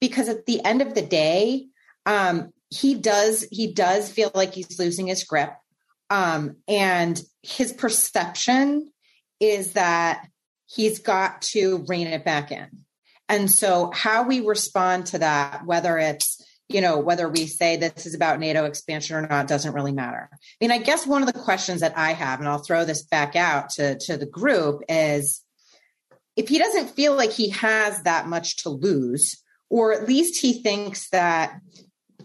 Because 0.00 0.28
at 0.28 0.46
the 0.46 0.64
end 0.64 0.82
of 0.82 0.94
the 0.94 1.02
day, 1.02 1.66
um, 2.04 2.52
he 2.70 2.94
does 2.94 3.46
he 3.50 3.72
does 3.72 4.10
feel 4.10 4.30
like 4.34 4.54
he's 4.54 4.78
losing 4.78 5.08
his 5.08 5.24
grip 5.24 5.52
um, 6.10 6.56
and 6.68 7.20
his 7.42 7.72
perception 7.72 8.90
is 9.40 9.72
that 9.72 10.26
he's 10.66 10.98
got 10.98 11.42
to 11.42 11.84
rein 11.88 12.06
it 12.06 12.24
back 12.24 12.52
in. 12.52 12.66
And 13.28 13.50
so 13.50 13.90
how 13.92 14.24
we 14.24 14.40
respond 14.40 15.06
to 15.06 15.18
that 15.18 15.64
whether 15.66 15.98
it's 15.98 16.42
you 16.68 16.80
know 16.80 16.98
whether 16.98 17.28
we 17.28 17.46
say 17.46 17.76
this 17.76 18.06
is 18.06 18.14
about 18.14 18.40
nato 18.40 18.64
expansion 18.64 19.16
or 19.16 19.26
not 19.26 19.46
doesn't 19.46 19.74
really 19.74 19.92
matter. 19.92 20.28
I 20.32 20.36
mean 20.60 20.70
i 20.72 20.78
guess 20.78 21.06
one 21.06 21.22
of 21.22 21.32
the 21.32 21.40
questions 21.40 21.80
that 21.80 21.96
i 21.96 22.12
have 22.12 22.40
and 22.40 22.48
i'll 22.48 22.58
throw 22.58 22.84
this 22.84 23.02
back 23.04 23.36
out 23.36 23.70
to 23.70 23.96
to 23.98 24.16
the 24.16 24.26
group 24.26 24.82
is 24.88 25.42
if 26.36 26.48
he 26.48 26.58
doesn't 26.58 26.90
feel 26.90 27.14
like 27.14 27.32
he 27.32 27.50
has 27.50 28.02
that 28.02 28.26
much 28.26 28.58
to 28.58 28.68
lose 28.68 29.42
or 29.70 29.92
at 29.92 30.08
least 30.08 30.40
he 30.40 30.62
thinks 30.62 31.08
that 31.10 31.60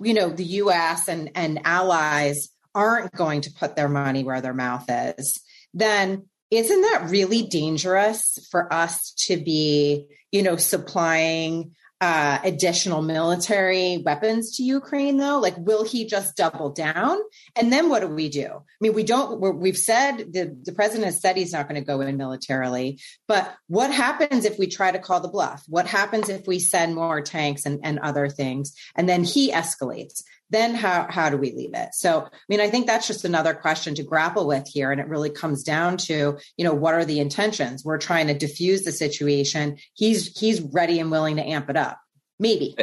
you 0.01 0.13
know 0.13 0.29
the 0.29 0.43
us 0.43 1.07
and 1.07 1.31
and 1.35 1.61
allies 1.65 2.49
aren't 2.73 3.11
going 3.13 3.41
to 3.41 3.53
put 3.53 3.75
their 3.75 3.89
money 3.89 4.23
where 4.23 4.41
their 4.41 4.53
mouth 4.53 4.85
is 4.89 5.39
then 5.73 6.25
isn't 6.51 6.81
that 6.81 7.09
really 7.09 7.43
dangerous 7.43 8.37
for 8.51 8.71
us 8.71 9.13
to 9.27 9.37
be 9.37 10.07
you 10.31 10.43
know 10.43 10.57
supplying 10.57 11.73
uh, 12.01 12.39
additional 12.43 13.03
military 13.03 14.01
weapons 14.03 14.57
to 14.57 14.63
Ukraine, 14.63 15.17
though? 15.17 15.39
Like, 15.39 15.55
will 15.55 15.85
he 15.85 16.07
just 16.07 16.35
double 16.35 16.71
down? 16.71 17.19
And 17.55 17.71
then 17.71 17.89
what 17.89 17.99
do 17.99 18.07
we 18.07 18.27
do? 18.27 18.47
I 18.47 18.77
mean, 18.81 18.93
we 18.93 19.03
don't, 19.03 19.39
we 19.39 19.69
have 19.69 19.77
said 19.77 20.33
the, 20.33 20.57
the 20.63 20.71
president 20.71 21.05
has 21.05 21.21
said 21.21 21.37
he's 21.37 21.53
not 21.53 21.69
going 21.69 21.79
to 21.79 21.85
go 21.85 22.01
in 22.01 22.17
militarily, 22.17 22.99
but 23.27 23.53
what 23.67 23.93
happens 23.93 24.45
if 24.45 24.57
we 24.57 24.65
try 24.65 24.91
to 24.91 24.97
call 24.97 25.19
the 25.19 25.27
bluff? 25.27 25.63
What 25.67 25.85
happens 25.85 26.27
if 26.27 26.47
we 26.47 26.57
send 26.57 26.95
more 26.95 27.21
tanks 27.21 27.67
and, 27.67 27.79
and 27.83 27.99
other 27.99 28.29
things? 28.29 28.73
And 28.95 29.07
then 29.07 29.23
he 29.23 29.51
escalates 29.51 30.23
then 30.51 30.75
how, 30.75 31.07
how 31.09 31.29
do 31.29 31.37
we 31.37 31.53
leave 31.53 31.73
it? 31.73 31.89
So, 31.93 32.21
I 32.25 32.29
mean, 32.49 32.59
I 32.59 32.69
think 32.69 32.85
that's 32.85 33.07
just 33.07 33.25
another 33.25 33.53
question 33.53 33.95
to 33.95 34.03
grapple 34.03 34.45
with 34.45 34.67
here. 34.67 34.91
And 34.91 34.99
it 34.99 35.07
really 35.07 35.29
comes 35.29 35.63
down 35.63 35.97
to, 35.97 36.37
you 36.57 36.65
know, 36.65 36.73
what 36.73 36.93
are 36.93 37.05
the 37.05 37.19
intentions? 37.19 37.83
We're 37.85 37.97
trying 37.97 38.27
to 38.27 38.33
diffuse 38.33 38.83
the 38.83 38.91
situation. 38.91 39.77
He's, 39.93 40.37
he's 40.37 40.61
ready 40.61 40.99
and 40.99 41.09
willing 41.09 41.37
to 41.37 41.43
amp 41.43 41.69
it 41.69 41.77
up. 41.77 41.99
Maybe. 42.37 42.75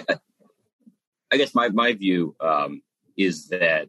I, 1.31 1.37
guess 1.37 1.55
my, 1.55 1.69
my 1.69 1.93
view 1.93 2.35
um, 2.41 2.81
is 3.17 3.49
that 3.49 3.89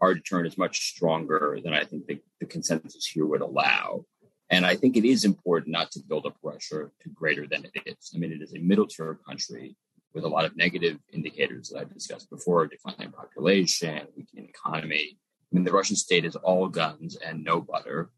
our 0.00 0.14
deterrent 0.14 0.46
is 0.46 0.56
much 0.56 0.80
stronger 0.80 1.58
than 1.62 1.74
I 1.74 1.84
think 1.84 2.06
the, 2.06 2.18
the 2.40 2.46
consensus 2.46 3.06
here 3.06 3.26
would 3.26 3.42
allow. 3.42 4.06
And 4.48 4.64
I 4.64 4.74
think 4.74 4.96
it 4.96 5.04
is 5.04 5.24
important 5.24 5.72
not 5.72 5.90
to 5.92 6.00
build 6.00 6.26
up 6.26 6.36
Russia 6.42 6.90
to 7.02 7.08
greater 7.14 7.46
than 7.46 7.64
it 7.64 7.82
is. 7.86 8.10
I 8.14 8.18
mean, 8.18 8.32
it 8.32 8.42
is 8.42 8.54
a 8.54 8.58
middle 8.58 8.86
tier 8.86 9.18
country 9.26 9.76
with 10.14 10.24
a 10.24 10.28
lot 10.28 10.44
of 10.44 10.56
negative 10.56 10.98
indicators 11.12 11.68
that 11.68 11.78
I've 11.80 11.94
discussed 11.94 12.30
before, 12.30 12.66
declining 12.66 13.12
population, 13.12 14.06
weakening 14.16 14.48
economy. 14.48 15.18
I 15.18 15.54
mean, 15.54 15.64
the 15.64 15.72
Russian 15.72 15.96
state 15.96 16.24
is 16.24 16.36
all 16.36 16.68
guns 16.68 17.16
and 17.16 17.44
no 17.44 17.60
butter. 17.60 18.10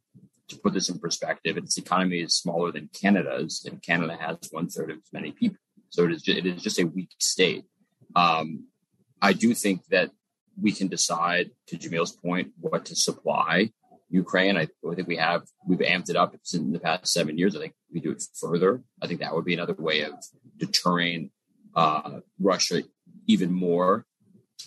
To 0.48 0.56
put 0.56 0.74
this 0.74 0.88
in 0.90 0.98
perspective, 0.98 1.56
its 1.56 1.78
economy 1.78 2.20
is 2.20 2.36
smaller 2.36 2.70
than 2.70 2.90
Canada's, 2.92 3.66
and 3.68 3.82
Canada 3.82 4.16
has 4.20 4.36
one 4.50 4.68
third 4.68 4.90
of 4.90 4.98
as 4.98 5.12
many 5.12 5.32
people. 5.32 5.58
So 5.88 6.04
it 6.04 6.12
is 6.12 6.22
just, 6.22 6.38
it 6.38 6.46
is 6.46 6.62
just 6.62 6.78
a 6.78 6.86
weak 6.86 7.10
state. 7.18 7.64
Um, 8.14 8.66
I 9.22 9.32
do 9.32 9.54
think 9.54 9.86
that 9.86 10.10
we 10.60 10.72
can 10.72 10.88
decide, 10.88 11.50
to 11.68 11.76
Jamil's 11.76 12.12
point, 12.12 12.52
what 12.60 12.84
to 12.86 12.94
supply 12.94 13.70
Ukraine. 14.10 14.56
I, 14.56 14.68
I 14.88 14.94
think 14.94 15.08
we 15.08 15.16
have 15.16 15.42
we've 15.66 15.78
amped 15.78 16.10
it 16.10 16.16
up 16.16 16.36
in 16.52 16.72
the 16.72 16.78
past 16.78 17.06
seven 17.12 17.38
years. 17.38 17.56
I 17.56 17.60
think 17.60 17.74
we 17.92 18.00
do 18.00 18.12
it 18.12 18.22
further. 18.38 18.82
I 19.02 19.06
think 19.06 19.20
that 19.20 19.34
would 19.34 19.44
be 19.44 19.54
another 19.54 19.74
way 19.74 20.02
of 20.02 20.12
deterring 20.56 21.30
uh, 21.74 22.20
Russia 22.40 22.82
even 23.26 23.52
more. 23.52 24.04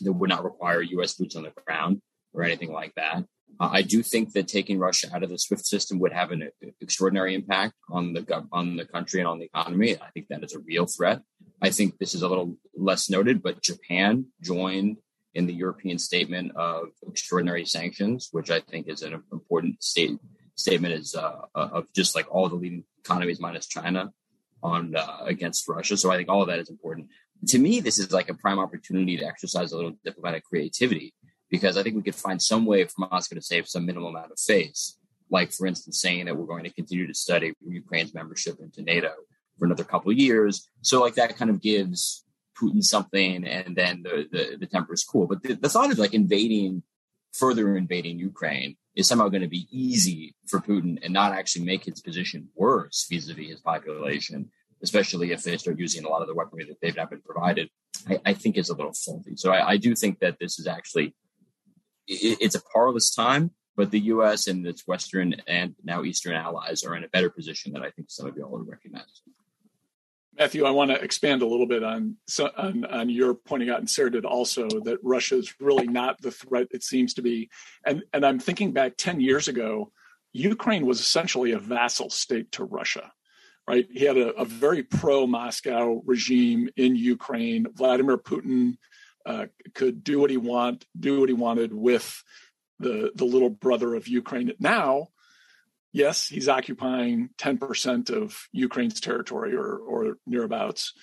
That 0.02 0.14
would 0.14 0.30
not 0.30 0.44
require 0.44 0.82
U.S. 0.82 1.16
boots 1.16 1.36
on 1.36 1.44
the 1.44 1.54
ground 1.66 2.02
or 2.34 2.44
anything 2.44 2.72
like 2.72 2.94
that. 2.96 3.24
Uh, 3.60 3.70
I 3.72 3.82
do 3.82 4.04
think 4.04 4.34
that 4.34 4.48
taking 4.48 4.78
Russia 4.78 5.08
out 5.14 5.24
of 5.24 5.30
the 5.30 5.40
SWIFT 5.40 5.66
system 5.66 6.00
would 6.00 6.14
have 6.14 6.32
an 6.32 6.44
uh, 6.44 6.70
extraordinary 6.82 7.34
impact 7.34 7.74
on 7.90 8.14
the 8.14 8.46
on 8.52 8.76
the 8.76 8.86
country 8.86 9.20
and 9.20 9.28
on 9.28 9.40
the 9.40 9.46
economy. 9.46 9.96
I 9.96 10.10
think 10.14 10.28
that 10.30 10.44
is 10.44 10.54
a 10.54 10.60
real 10.60 10.86
threat. 10.86 11.22
I 11.62 11.72
think 11.72 11.98
this 11.98 12.14
is 12.14 12.22
a 12.22 12.28
little 12.28 12.58
less 12.76 13.10
noted, 13.10 13.42
but 13.42 13.64
Japan 13.64 14.28
joined 14.42 14.98
in 15.34 15.48
the 15.48 15.54
European 15.54 15.98
statement 15.98 16.52
of 16.56 16.90
extraordinary 17.08 17.66
sanctions, 17.66 18.30
which 18.32 18.52
I 18.52 18.60
think 18.60 18.88
is 18.88 19.02
an 19.02 19.24
important 19.32 19.84
state, 19.84 20.20
statement 20.56 20.94
is 20.94 21.16
uh, 21.16 21.42
of 21.56 21.92
just 21.94 22.16
like 22.16 22.28
all 22.30 22.50
the 22.50 22.56
leading 22.56 22.84
economies 23.04 23.40
minus 23.40 23.68
China 23.68 24.12
on 24.64 24.96
uh, 24.96 25.20
against 25.24 25.68
Russia. 25.68 25.98
So 25.98 26.12
I 26.12 26.18
think 26.18 26.30
all 26.30 26.42
of 26.42 26.48
that 26.48 26.60
is 26.60 26.70
important. 26.70 27.08
To 27.48 27.60
me, 27.60 27.80
this 27.80 28.00
is 28.00 28.12
like 28.12 28.30
a 28.30 28.34
prime 28.34 28.60
opportunity 28.60 29.18
to 29.18 29.26
exercise 29.26 29.72
a 29.72 29.76
little 29.76 29.94
diplomatic 30.04 30.44
creativity 30.46 31.14
because 31.50 31.78
I 31.78 31.84
think 31.84 31.96
we 31.96 32.02
could 32.02 32.16
find 32.16 32.42
some 32.42 32.66
way 32.66 32.84
for 32.86 33.08
Moscow 33.12 33.36
to 33.36 33.42
save 33.42 33.68
some 33.68 33.86
minimal 33.86 34.10
amount 34.10 34.32
of 34.32 34.40
face. 34.40 34.98
Like, 35.30 35.52
for 35.52 35.68
instance, 35.68 36.02
saying 36.02 36.26
that 36.26 36.38
we're 36.38 36.46
going 36.46 36.64
to 36.64 36.74
continue 36.74 37.06
to 37.06 37.14
study 37.14 37.54
Ukraine's 37.66 38.14
membership 38.14 38.60
into 38.60 38.82
NATO 38.82 39.12
for 39.60 39.66
another 39.66 39.84
couple 39.84 40.12
of 40.12 40.18
years. 40.18 40.70
So, 40.82 41.02
like, 41.02 41.16
that 41.16 41.38
kind 41.38 41.52
of 41.52 41.62
gives 41.62 42.24
Putin 42.60 42.84
something, 42.84 43.46
and 43.46 43.76
then 43.76 44.04
the 44.04 44.28
the, 44.32 44.58
the 44.58 44.66
temper 44.66 44.94
is 44.94 45.04
cool. 45.04 45.28
But 45.28 45.44
the, 45.44 45.54
the 45.54 45.70
thought 45.70 45.92
of 45.92 46.00
like 46.00 46.14
invading, 46.14 46.84
further 47.38 47.78
invading 47.78 48.20
Ukraine 48.20 48.76
is 48.96 49.08
somehow 49.08 49.30
going 49.30 49.42
to 49.42 49.48
be 49.48 49.68
easy 49.72 50.36
for 50.48 50.60
Putin 50.60 50.98
and 51.04 51.14
not 51.14 51.32
actually 51.32 51.66
make 51.66 51.86
his 51.86 52.02
position 52.02 52.50
worse 52.56 53.06
vis-a-vis 53.10 53.50
his 53.50 53.62
population, 53.62 54.50
especially 54.82 55.32
if 55.32 55.44
they 55.44 55.58
start 55.58 55.80
using 55.80 56.04
a 56.04 56.10
lot 56.10 56.22
of 56.22 56.28
the 56.28 56.34
weaponry 56.36 56.66
that 56.66 56.78
they've 56.82 56.96
not 56.96 57.10
been 57.10 57.22
provided, 57.22 57.70
I, 58.10 58.20
I 58.26 58.34
think 58.34 58.58
is 58.58 58.70
a 58.70 58.76
little 58.76 58.94
faulty. 58.94 59.36
So 59.36 59.52
I, 59.52 59.72
I, 59.72 59.78
do 59.78 59.96
think 59.96 60.20
that 60.20 60.40
this 60.40 60.60
is 60.60 60.68
actually 60.68 61.16
it, 62.08 62.38
it's 62.42 62.56
a 62.56 62.62
parlous 62.74 63.14
time, 63.14 63.52
but 63.76 63.92
the 63.92 64.00
U.S. 64.00 64.48
and 64.48 64.66
its 64.66 64.88
Western 64.88 65.36
and 65.48 65.76
now 65.84 66.04
Eastern 66.04 66.34
allies 66.34 66.84
are 66.84 66.96
in 66.96 67.04
a 67.04 67.10
better 67.10 67.30
position 67.30 67.74
than 67.74 67.84
I 67.84 67.92
think 67.92 68.10
some 68.10 68.28
of 68.28 68.36
you 68.36 68.44
all 68.44 68.58
recognize. 68.60 69.22
Matthew, 70.38 70.66
I 70.66 70.72
want 70.72 70.92
to 70.92 71.02
expand 71.02 71.42
a 71.42 71.48
little 71.48 71.66
bit 71.66 71.84
on, 71.84 72.18
on, 72.58 72.86
on 72.86 73.10
your 73.10 73.34
pointing 73.34 73.70
out, 73.70 73.80
and 73.80 73.90
Sarah 73.90 74.12
did 74.12 74.26
also, 74.26 74.68
that 74.86 75.00
Russia 75.02 75.38
is 75.38 75.54
really 75.60 75.88
not 75.88 76.22
the 76.22 76.32
threat 76.32 76.68
it 76.72 76.84
seems 76.84 77.16
to 77.16 77.22
be. 77.22 77.50
And 77.86 78.04
and 78.14 78.26
I'm 78.26 78.40
thinking 78.40 78.72
back 78.72 78.94
ten 78.98 79.20
years 79.20 79.48
ago, 79.48 79.92
Ukraine 80.34 80.86
was 80.86 81.00
essentially 81.00 81.54
a 81.54 81.60
vassal 81.60 82.10
state 82.10 82.52
to 82.54 82.64
Russia, 82.64 83.12
right? 83.68 83.88
He 83.92 84.06
had 84.06 84.18
a, 84.18 84.30
a 84.34 84.46
very 84.46 84.84
pro 84.84 85.26
Moscow 85.26 86.02
regime 86.06 86.70
in 86.76 86.96
Ukraine. 86.96 87.66
Vladimir 87.74 88.18
Putin 88.18 88.78
uh, 89.26 89.48
could 89.74 90.04
do 90.04 90.20
what 90.20 90.30
he 90.30 90.38
want, 90.38 90.86
do 91.00 91.20
what 91.20 91.30
he 91.30 91.34
wanted 91.34 91.74
with 91.74 92.24
the 92.80 93.12
the 93.16 93.26
little 93.26 93.50
brother 93.50 93.96
of 93.96 94.08
Ukraine. 94.08 94.52
Now 94.60 95.08
yes, 95.92 96.28
he's 96.28 96.50
occupying 96.50 97.30
10% 97.38 98.10
of 98.10 98.48
Ukraine's 98.52 99.00
territory 99.00 99.56
or, 99.56 99.78
or 99.78 100.18
nearabouts. 100.26 100.94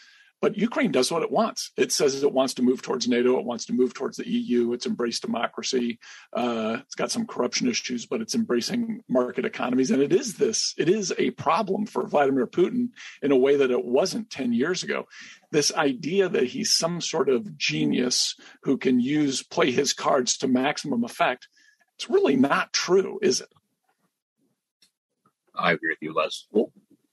But 0.44 0.58
Ukraine 0.58 0.92
does 0.92 1.10
what 1.10 1.22
it 1.22 1.30
wants. 1.30 1.70
It 1.78 1.90
says 1.90 2.22
it 2.22 2.30
wants 2.30 2.52
to 2.54 2.62
move 2.62 2.82
towards 2.82 3.08
NATO. 3.08 3.38
It 3.38 3.46
wants 3.46 3.64
to 3.64 3.72
move 3.72 3.94
towards 3.94 4.18
the 4.18 4.28
EU. 4.28 4.74
It's 4.74 4.84
embraced 4.84 5.22
democracy. 5.22 5.98
Uh, 6.34 6.80
it's 6.82 6.96
got 6.96 7.10
some 7.10 7.26
corruption 7.26 7.66
issues, 7.66 8.04
but 8.04 8.20
it's 8.20 8.34
embracing 8.34 9.00
market 9.08 9.46
economies. 9.46 9.90
And 9.90 10.02
it 10.02 10.12
is 10.12 10.34
this. 10.34 10.74
It 10.76 10.90
is 10.90 11.14
a 11.16 11.30
problem 11.30 11.86
for 11.86 12.06
Vladimir 12.06 12.46
Putin 12.46 12.90
in 13.22 13.32
a 13.32 13.38
way 13.38 13.56
that 13.56 13.70
it 13.70 13.86
wasn't 13.86 14.28
10 14.28 14.52
years 14.52 14.82
ago. 14.82 15.06
This 15.50 15.72
idea 15.72 16.28
that 16.28 16.48
he's 16.48 16.76
some 16.76 17.00
sort 17.00 17.30
of 17.30 17.56
genius 17.56 18.36
who 18.64 18.76
can 18.76 19.00
use 19.00 19.42
play 19.42 19.70
his 19.70 19.94
cards 19.94 20.36
to 20.38 20.46
maximum 20.46 21.04
effect. 21.04 21.48
It's 21.96 22.10
really 22.10 22.36
not 22.36 22.70
true, 22.74 23.18
is 23.22 23.40
it? 23.40 23.48
I 25.56 25.72
agree 25.72 25.90
with 25.90 25.98
you, 26.00 26.14
Les. 26.14 26.46
Well, 26.50 26.72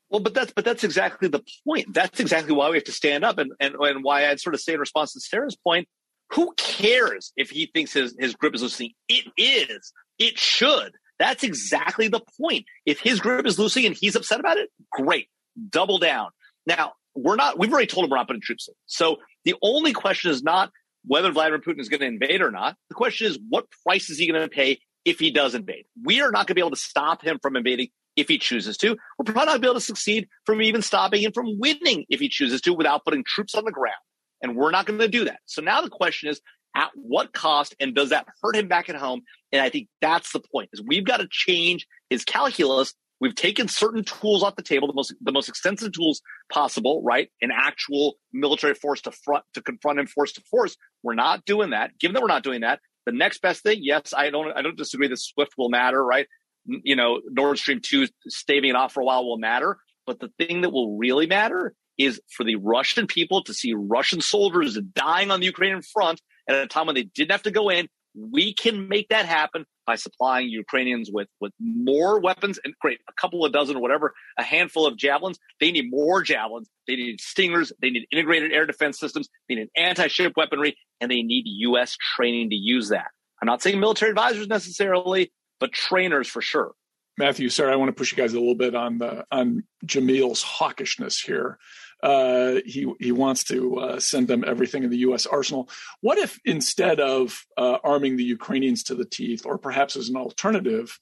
well, 0.10 0.22
but 0.22 0.34
that's 0.34 0.52
but 0.52 0.66
that's 0.66 0.84
exactly 0.84 1.30
the 1.30 1.44
point. 1.66 1.94
That's 1.94 2.20
exactly 2.20 2.54
why 2.54 2.70
we 2.70 2.78
have 2.78 2.84
to 2.86 2.92
stand 2.92 3.24
up, 3.24 3.38
and 3.38 3.52
and, 3.60 3.76
and 3.76 4.04
why 4.04 4.30
I'd 4.30 4.40
sort 4.40 4.56
of 4.56 4.62
say 4.62 4.74
in 4.74 4.80
response 4.80 5.14
to 5.14 5.22
Sarah's 5.22 5.56
point, 5.56 5.88
who 6.32 6.54
cares 6.58 7.32
if 7.38 7.50
he 7.50 7.68
thinks 7.74 7.94
his 7.94 8.16
his 8.20 8.36
grip 8.36 8.54
is 8.56 8.62
loosening? 8.62 8.92
It 9.08 9.26
is. 9.38 9.94
It 10.20 10.38
should. 10.38 10.94
That's 11.18 11.44
exactly 11.44 12.08
the 12.08 12.22
point. 12.42 12.66
If 12.86 13.00
his 13.00 13.20
grip 13.20 13.46
is 13.46 13.60
loosening 13.60 13.86
and 13.86 13.96
he's 13.96 14.16
upset 14.16 14.40
about 14.40 14.58
it, 14.58 14.70
great. 14.92 15.28
Double 15.70 16.00
down. 16.00 16.32
Now, 16.66 16.94
we're 17.14 17.36
not, 17.36 17.60
we've 17.60 17.72
already 17.72 17.88
told 17.88 18.06
him 18.06 18.10
we're 18.10 18.18
not 18.18 18.28
putting 18.28 18.42
troops 18.42 18.68
in. 18.68 18.74
So 18.88 19.18
the 19.46 19.56
only 19.62 19.94
question 19.94 20.32
is 20.32 20.42
not 20.42 20.72
whether 21.06 21.32
Vladimir 21.32 21.60
Putin 21.60 21.80
is 21.80 21.90
going 21.90 22.00
to 22.00 22.08
invade 22.08 22.42
or 22.42 22.50
not. 22.50 22.76
The 22.90 22.96
question 22.96 23.28
is, 23.28 23.40
what 23.50 23.66
price 23.86 24.10
is 24.10 24.18
he 24.18 24.28
going 24.28 24.42
to 24.42 24.48
pay 24.48 24.80
if 25.06 25.20
he 25.20 25.32
does 25.32 25.54
invade? 25.54 25.86
We 26.04 26.22
are 26.22 26.32
not 26.32 26.48
going 26.48 26.48
to 26.48 26.56
be 26.56 26.62
able 26.62 26.72
to 26.72 26.76
stop 26.76 27.24
him 27.24 27.40
from 27.40 27.56
invading 27.56 27.90
if 28.22 28.28
he 28.28 28.38
chooses 28.38 28.78
to. 28.78 28.96
We're 29.18 29.26
probably 29.26 29.46
not 29.46 29.62
be 29.62 29.68
able 29.68 29.76
to 29.76 29.82
succeed 29.82 30.28
from 30.46 30.62
even 30.62 30.82
stopping 30.82 31.22
him 31.22 31.32
from 31.34 31.60
winning 31.60 32.06
if 32.10 32.20
he 32.20 32.30
chooses 32.30 32.62
to 32.62 32.74
without 32.74 33.04
putting 33.04 33.24
troops 33.26 33.56
on 33.56 33.66
the 33.66 33.72
ground. 33.72 33.96
And 34.42 34.56
we're 34.56 34.72
not 34.72 34.86
going 34.86 35.00
to 35.00 35.08
do 35.08 35.26
that. 35.26 35.40
So 35.46 35.62
now 35.62 35.82
the 35.82 35.90
question 35.90 36.30
is, 36.30 36.42
at 36.76 36.92
what 36.96 37.34
cost 37.34 37.76
and 37.80 37.94
does 37.94 38.10
that 38.10 38.26
hurt 38.42 38.56
him 38.56 38.68
back 38.68 38.90
at 38.90 38.96
home? 38.96 39.22
And 39.52 39.62
I 39.62 39.70
think 39.70 39.88
that's 40.00 40.32
the 40.32 40.40
point 40.40 40.70
is 40.74 40.82
we've 40.82 41.06
got 41.06 41.18
to 41.18 41.28
change 41.30 41.86
his 42.10 42.24
calculus. 42.24 42.94
We've 43.20 43.36
taken 43.36 43.68
certain 43.68 44.04
tools 44.04 44.42
off 44.42 44.56
the 44.56 44.64
table, 44.64 44.88
the 44.88 44.94
most 44.94 45.14
the 45.22 45.32
most 45.32 45.50
extensive 45.50 45.92
tools 45.92 46.22
possible, 46.52 47.04
right? 47.04 47.30
An 47.42 47.52
actual 47.54 48.16
military 48.34 48.74
force 48.74 49.02
to 49.02 49.12
front 49.12 49.44
to 49.54 49.62
confront 49.62 50.00
him 50.00 50.08
force 50.08 50.32
to 50.34 50.42
force. 50.50 50.76
We're 51.04 51.14
not 51.14 51.46
doing 51.46 51.72
that. 51.72 51.92
Given 52.00 52.14
that 52.14 52.22
we're 52.22 52.30
not 52.30 52.44
doing 52.44 52.62
that, 52.62 52.80
the 53.06 53.12
next 53.12 53.42
best 53.42 53.64
thing, 53.64 53.80
yes, 53.82 54.14
I 54.16 54.30
don't 54.30 54.56
I 54.56 54.62
don't 54.62 54.78
disagree 54.78 55.08
that 55.08 55.20
Swift 55.20 55.54
will 55.58 55.70
matter, 55.70 56.04
right? 56.04 56.28
You 56.66 56.96
know, 56.96 57.22
Nord 57.30 57.58
Stream 57.58 57.80
2 57.82 58.08
staving 58.28 58.72
it 58.72 58.76
off 58.76 58.94
for 58.94 59.02
a 59.02 59.06
while 59.06 59.26
will 59.26 59.38
matter. 59.38 59.78
But 60.06 60.20
the 60.20 60.32
thing 60.40 60.62
that 60.62 60.72
will 60.72 60.98
really 60.98 61.28
matter 61.28 61.74
is 61.98 62.22
for 62.36 62.44
the 62.44 62.56
Russian 62.56 63.08
people 63.08 63.44
to 63.44 63.54
see 63.54 63.74
Russian 63.74 64.22
soldiers 64.22 64.78
dying 64.94 65.32
on 65.32 65.40
the 65.40 65.46
Ukrainian 65.46 65.82
front 65.82 66.22
at 66.48 66.56
a 66.56 66.68
time 66.68 66.88
when 66.88 66.96
they 66.96 67.04
didn't 67.04 67.32
have 67.32 67.44
to 67.44 67.52
go 67.52 67.70
in. 67.70 67.88
We 68.14 68.54
can 68.54 68.90
make 68.90 69.10
that 69.10 69.26
happen 69.26 69.66
by 69.88 69.96
supplying 69.96 70.50
Ukrainians 70.50 71.10
with, 71.12 71.28
with 71.40 71.54
more 71.60 72.20
weapons 72.20 72.60
and 72.64 72.74
great, 72.82 73.00
a 73.10 73.14
couple 73.14 73.46
of 73.46 73.54
dozen 73.54 73.78
or 73.78 73.82
whatever, 73.82 74.14
a 74.38 74.44
handful 74.44 74.86
of 74.86 74.98
javelins. 74.98 75.40
They 75.60 75.72
need 75.72 75.90
more 75.90 76.22
javelins. 76.22 76.70
They 76.88 76.96
need 76.98 77.22
stingers. 77.22 77.72
They 77.82 77.90
need 77.90 78.08
integrated 78.12 78.52
air 78.52 78.66
defense 78.66 79.00
systems. 79.00 79.30
They 79.48 79.56
need 79.56 79.70
anti-ship 79.78 80.34
weaponry 80.36 80.78
and 81.00 81.10
they 81.10 81.22
need 81.22 81.44
U.S. 81.46 81.96
training 82.16 82.50
to 82.50 82.56
use 82.56 82.90
that. 82.90 83.08
I'm 83.42 83.48
not 83.48 83.62
saying 83.62 83.80
military 83.80 84.12
advisors 84.12 84.48
necessarily, 84.48 85.32
but 85.62 85.72
trainers 85.72 86.28
for 86.28 86.42
sure. 86.42 86.74
Matthew, 87.18 87.50
sorry, 87.50 87.72
I 87.72 87.76
want 87.76 87.90
to 87.90 87.94
push 87.94 88.12
you 88.12 88.18
guys 88.18 88.34
a 88.34 88.40
little 88.40 88.56
bit 88.56 88.76
on 88.76 88.98
the 88.98 89.26
on 89.32 89.64
Jamil's 89.86 90.44
hawkishness 90.44 91.24
here. 91.24 91.60
Uh, 92.02 92.56
he 92.66 92.92
he 93.00 93.12
wants 93.12 93.44
to 93.46 93.78
uh, 93.78 94.00
send 94.00 94.28
them 94.28 94.44
everything 94.46 94.84
in 94.84 94.90
the 94.90 95.00
U.S. 95.00 95.26
arsenal. 95.26 95.70
What 96.02 96.18
if 96.18 96.40
instead 96.46 97.00
of 97.00 97.46
uh, 97.58 97.78
arming 97.84 98.18
the 98.18 98.24
Ukrainians 98.24 98.84
to 98.84 98.96
the 98.96 99.06
teeth, 99.06 99.46
or 99.46 99.58
perhaps 99.58 99.96
as 99.96 100.10
an 100.10 100.16
alternative, 100.16 100.98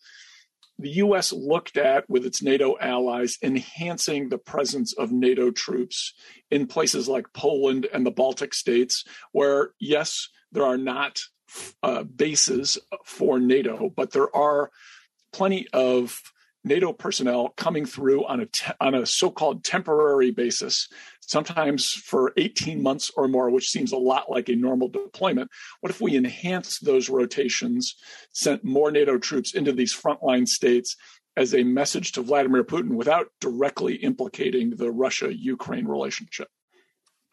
the 0.78 0.90
U.S. 1.04 1.32
looked 1.32 1.78
at 1.78 2.10
with 2.10 2.26
its 2.26 2.42
NATO 2.42 2.76
allies 2.82 3.38
enhancing 3.42 4.28
the 4.28 4.38
presence 4.38 4.94
of 4.94 5.12
NATO 5.12 5.52
troops 5.52 6.14
in 6.52 6.68
places 6.68 7.08
like 7.08 7.34
Poland 7.34 7.88
and 7.94 8.06
the 8.06 8.12
Baltic 8.12 8.54
states, 8.54 9.06
where 9.32 9.72
yes, 9.80 10.28
there 10.52 10.66
are 10.66 10.78
not 10.78 11.20
uh, 11.84 12.04
bases 12.04 12.78
for 13.06 13.40
NATO, 13.40 13.92
but 13.96 14.12
there 14.12 14.34
are 14.36 14.72
plenty 15.34 15.68
of 15.74 16.20
NATO 16.64 16.92
personnel 16.92 17.50
coming 17.50 17.86
through 17.86 18.26
on 18.26 18.42
a 18.42 18.46
te- 18.46 18.72
on 18.82 18.94
a 18.94 19.06
so-called 19.06 19.64
temporary 19.64 20.32
basis, 20.32 20.90
sometimes 21.22 21.92
for 21.92 22.34
18 22.38 22.84
months 22.84 23.12
or 23.16 23.28
more, 23.28 23.50
which 23.50 23.70
seems 23.70 23.92
a 23.92 23.98
lot 23.98 24.30
like 24.30 24.50
a 24.50 24.56
normal 24.56 24.90
deployment. 24.90 25.50
What 25.80 25.90
if 25.90 26.02
we 26.02 26.18
enhance 26.18 26.80
those 26.80 27.10
rotations, 27.10 27.96
sent 28.34 28.64
more 28.64 28.92
NATO 28.92 29.18
troops 29.18 29.54
into 29.54 29.72
these 29.72 29.96
frontline 29.96 30.48
states 30.48 30.98
as 31.38 31.54
a 31.54 31.64
message 31.64 32.12
to 32.14 32.22
Vladimir 32.22 32.66
Putin 32.66 32.96
without 32.96 33.28
directly 33.40 33.96
implicating 33.96 34.72
the 34.72 34.92
Russia-Ukraine 34.92 35.88
relationship? 35.88 36.50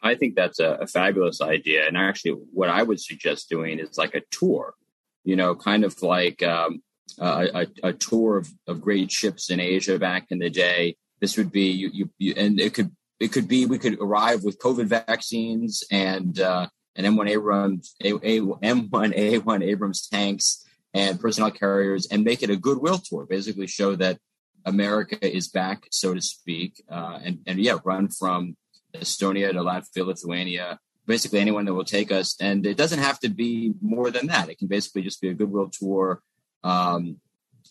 I 0.01 0.15
think 0.15 0.35
that's 0.35 0.59
a, 0.59 0.77
a 0.81 0.87
fabulous 0.87 1.41
idea. 1.41 1.87
And 1.87 1.97
actually, 1.97 2.31
what 2.31 2.69
I 2.69 2.83
would 2.83 2.99
suggest 2.99 3.49
doing 3.49 3.79
is 3.79 3.97
like 3.97 4.15
a 4.15 4.21
tour, 4.31 4.75
you 5.23 5.35
know, 5.35 5.55
kind 5.55 5.83
of 5.83 6.01
like 6.01 6.43
um, 6.43 6.81
a, 7.19 7.67
a, 7.83 7.93
tour 7.93 8.37
of, 8.37 8.49
of 8.67 8.81
great 8.81 9.11
ships 9.11 9.49
in 9.49 9.59
Asia 9.59 9.97
back 9.97 10.27
in 10.29 10.39
the 10.39 10.49
day. 10.49 10.97
This 11.19 11.37
would 11.37 11.51
be 11.51 11.71
you, 11.71 11.89
you, 11.91 12.09
you, 12.19 12.33
and 12.37 12.59
it 12.59 12.73
could 12.73 12.91
it 13.19 13.31
could 13.31 13.47
be 13.47 13.65
we 13.65 13.79
could 13.79 13.99
arrive 13.99 14.43
with 14.43 14.59
COVID 14.59 14.85
vaccines 14.85 15.83
and 15.91 16.39
uh, 16.39 16.67
and 16.95 17.07
M1 17.07 17.29
Abrams 17.29 17.95
a, 18.03 18.11
a, 18.11 18.41
M1 18.41 18.89
A1 18.89 19.63
Abrams 19.63 20.07
tanks 20.07 20.63
and 20.93 21.19
personnel 21.19 21.51
carriers 21.51 22.07
and 22.11 22.23
make 22.23 22.43
it 22.43 22.51
a 22.51 22.55
goodwill 22.55 22.99
tour. 22.99 23.25
Basically, 23.27 23.65
show 23.65 23.95
that 23.95 24.19
America 24.65 25.17
is 25.25 25.47
back, 25.47 25.87
so 25.91 26.13
to 26.13 26.21
speak, 26.21 26.83
uh, 26.91 27.19
and 27.23 27.39
and 27.47 27.59
yeah, 27.59 27.77
run 27.83 28.09
from 28.09 28.55
Estonia 28.99 29.51
to 29.51 29.59
Latvia, 29.59 30.05
Lithuania, 30.05 30.79
basically 31.05 31.39
anyone 31.39 31.65
that 31.65 31.73
will 31.73 31.85
take 31.85 32.11
us. 32.11 32.35
And 32.39 32.65
it 32.65 32.77
doesn't 32.77 32.99
have 32.99 33.19
to 33.19 33.29
be 33.29 33.73
more 33.81 34.11
than 34.11 34.27
that. 34.27 34.49
It 34.49 34.59
can 34.59 34.67
basically 34.67 35.01
just 35.01 35.21
be 35.21 35.29
a 35.29 35.33
goodwill 35.33 35.69
tour 35.69 36.21
um, 36.63 37.17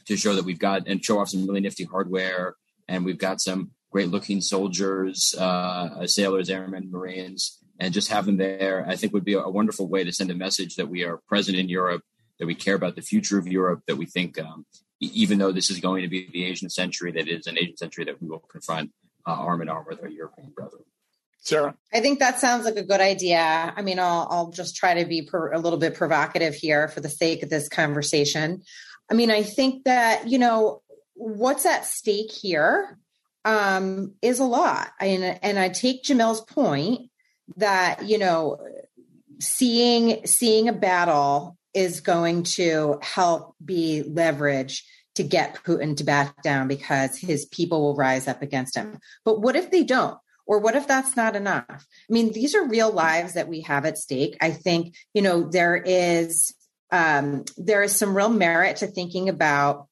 to 0.07 0.17
show 0.17 0.35
that 0.35 0.45
we've 0.45 0.59
got 0.59 0.87
and 0.89 1.05
show 1.05 1.19
off 1.19 1.29
some 1.29 1.47
really 1.47 1.61
nifty 1.61 1.85
hardware, 1.85 2.55
and 2.89 3.05
we've 3.05 3.19
got 3.19 3.41
some 3.41 3.71
great 3.91 4.09
looking 4.09 4.41
soldiers, 4.41 5.35
uh, 5.39 6.07
sailors, 6.07 6.51
airmen, 6.51 6.91
marines, 6.91 7.59
and 7.81 7.95
just 7.95 8.11
have 8.11 8.27
them 8.27 8.37
there. 8.37 8.85
I 8.89 8.97
think 8.97 9.13
would 9.13 9.25
be 9.25 9.35
a 9.35 9.49
wonderful 9.49 9.89
way 9.89 10.05
to 10.05 10.13
send 10.13 10.31
a 10.31 10.35
message 10.35 10.77
that 10.77 10.89
we 10.89 11.05
are 11.05 11.21
present 11.29 11.59
in 11.59 11.69
Europe, 11.69 12.03
that 12.39 12.47
we 12.47 12.55
care 12.55 12.75
about 12.75 12.97
the 12.97 13.03
future 13.03 13.39
of 13.39 13.47
Europe, 13.47 13.83
that 13.87 13.97
we 13.97 14.07
think, 14.07 14.39
um, 14.39 14.67
even 15.01 15.39
though 15.39 15.53
this 15.53 15.71
is 15.71 15.81
going 15.81 16.03
to 16.03 16.09
be 16.09 16.29
the 16.33 16.45
Asian 16.45 16.71
century, 16.71 17.13
that 17.13 17.29
is 17.29 17.47
an 17.47 17.59
Asian 17.59 17.77
century 17.77 18.05
that 18.05 18.21
we 18.21 18.29
will 18.29 18.39
confront 18.39 18.93
uh, 19.27 19.33
arm 19.33 19.63
in 19.63 19.69
arm 19.69 19.85
with 19.89 20.01
our 20.03 20.09
European 20.09 20.51
brethren. 20.51 20.85
Sarah? 21.39 21.75
I 21.93 22.01
think 22.01 22.19
that 22.19 22.41
sounds 22.41 22.65
like 22.65 22.77
a 22.77 22.83
good 22.83 23.01
idea. 23.01 23.73
I 23.77 23.83
mean, 23.83 23.99
I'll, 23.99 24.27
I'll 24.31 24.51
just 24.51 24.77
try 24.77 24.95
to 24.95 25.09
be 25.09 25.23
per, 25.23 25.53
a 25.53 25.59
little 25.59 25.79
bit 25.79 25.95
provocative 25.95 26.55
here 26.55 26.89
for 26.89 27.01
the 27.01 27.09
sake 27.09 27.43
of 27.43 27.51
this 27.51 27.69
conversation. 27.69 28.63
I 29.11 29.15
mean, 29.15 29.31
I 29.31 29.43
think 29.43 29.85
that, 29.85 30.29
you 30.29 30.39
know, 30.39 30.83
what's 31.15 31.65
at 31.67 31.87
stake 31.87 32.33
here 32.33 32.99
um, 33.45 34.15
is 34.23 34.41
a 34.41 34.45
lot. 34.45 34.91
And, 35.01 35.39
and 35.43 35.59
I 35.59 35.69
take 35.69 36.03
Jamil's 36.03 36.41
point 36.41 37.11
that, 37.57 38.07
you 38.07 38.19
know, 38.19 38.59
seeing 39.39 40.27
seeing 40.27 40.69
a 40.69 40.73
battle 40.73 41.57
is 41.75 42.01
going 42.01 42.43
to 42.43 42.99
help 43.03 43.55
be 43.63 44.03
leverage 44.03 44.85
to 45.15 45.23
get 45.23 45.63
Putin 45.65 45.97
to 45.97 46.05
back 46.05 46.43
down 46.43 46.69
because 46.69 47.19
his 47.19 47.47
people 47.47 47.83
will 47.83 47.95
rise 47.95 48.29
up 48.29 48.43
against 48.43 48.77
him. 48.77 48.99
But 49.25 49.41
what 49.41 49.57
if 49.57 49.71
they 49.71 49.85
don't? 49.85 50.19
Or 50.47 50.61
what 50.61 50.77
if 50.77 50.87
that's 50.87 51.17
not 51.17 51.37
enough? 51.37 51.65
I 51.69 52.13
mean, 52.13 52.33
these 52.33 52.55
are 52.55 52.67
real 52.67 52.93
lives 52.93 53.35
that 53.35 53.49
we 53.49 53.63
have 53.63 53.85
at 53.85 53.99
stake. 53.99 54.37
I 54.41 54.51
think, 54.51 54.95
you 55.13 55.23
know, 55.23 55.49
there 55.49 55.77
is 55.77 56.55
um, 56.93 57.45
there 57.57 57.83
is 57.83 57.97
some 57.97 58.17
real 58.17 58.29
merit 58.29 58.77
to 58.77 58.87
thinking 58.87 59.29
about 59.29 59.89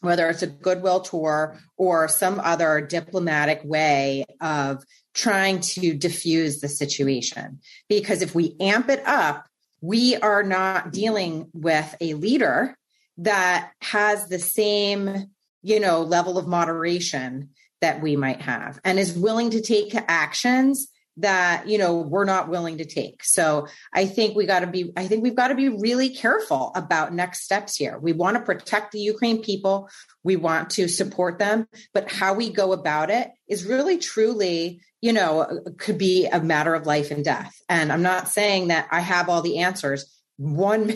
whether 0.00 0.28
it's 0.28 0.42
a 0.42 0.46
goodwill 0.46 1.00
tour 1.00 1.58
or 1.76 2.06
some 2.06 2.40
other 2.40 2.80
diplomatic 2.80 3.60
way 3.64 4.24
of 4.40 4.84
trying 5.14 5.60
to 5.60 5.94
diffuse 5.94 6.60
the 6.60 6.68
situation. 6.68 7.60
Because 7.88 8.22
if 8.22 8.34
we 8.34 8.54
amp 8.60 8.88
it 8.88 9.02
up, 9.06 9.46
we 9.80 10.16
are 10.16 10.42
not 10.42 10.92
dealing 10.92 11.48
with 11.52 11.94
a 12.00 12.14
leader 12.14 12.76
that 13.18 13.72
has 13.80 14.28
the 14.28 14.38
same, 14.38 15.30
you 15.62 15.80
know, 15.80 16.02
level 16.02 16.38
of 16.38 16.46
moderation 16.46 17.50
that 17.80 18.02
we 18.02 18.16
might 18.16 18.40
have 18.40 18.80
and 18.84 18.98
is 18.98 19.12
willing 19.12 19.50
to 19.50 19.60
take 19.60 19.94
actions 20.08 20.88
that 21.18 21.66
you 21.66 21.78
know 21.78 21.96
we're 21.96 22.24
not 22.24 22.48
willing 22.48 22.78
to 22.78 22.84
take. 22.84 23.24
So 23.24 23.68
i 23.92 24.06
think 24.06 24.36
we 24.36 24.46
got 24.46 24.60
to 24.60 24.66
be 24.66 24.92
i 24.96 25.06
think 25.06 25.22
we've 25.22 25.34
got 25.34 25.48
to 25.48 25.54
be 25.54 25.68
really 25.68 26.10
careful 26.10 26.72
about 26.74 27.14
next 27.14 27.42
steps 27.42 27.76
here. 27.76 27.98
We 27.98 28.12
want 28.12 28.36
to 28.36 28.42
protect 28.42 28.92
the 28.92 29.00
ukraine 29.00 29.42
people. 29.42 29.88
We 30.22 30.36
want 30.36 30.70
to 30.70 30.88
support 30.88 31.38
them. 31.38 31.68
But 31.94 32.10
how 32.10 32.34
we 32.34 32.50
go 32.50 32.72
about 32.72 33.10
it 33.10 33.30
is 33.48 33.64
really 33.64 33.98
truly 33.98 34.82
you 35.00 35.12
know 35.12 35.60
could 35.78 35.98
be 35.98 36.26
a 36.26 36.40
matter 36.40 36.74
of 36.74 36.86
life 36.86 37.10
and 37.10 37.24
death. 37.24 37.54
And 37.68 37.92
i'm 37.92 38.02
not 38.02 38.28
saying 38.28 38.68
that 38.68 38.88
i 38.90 39.00
have 39.00 39.28
all 39.28 39.42
the 39.42 39.58
answers 39.58 40.15
one 40.38 40.88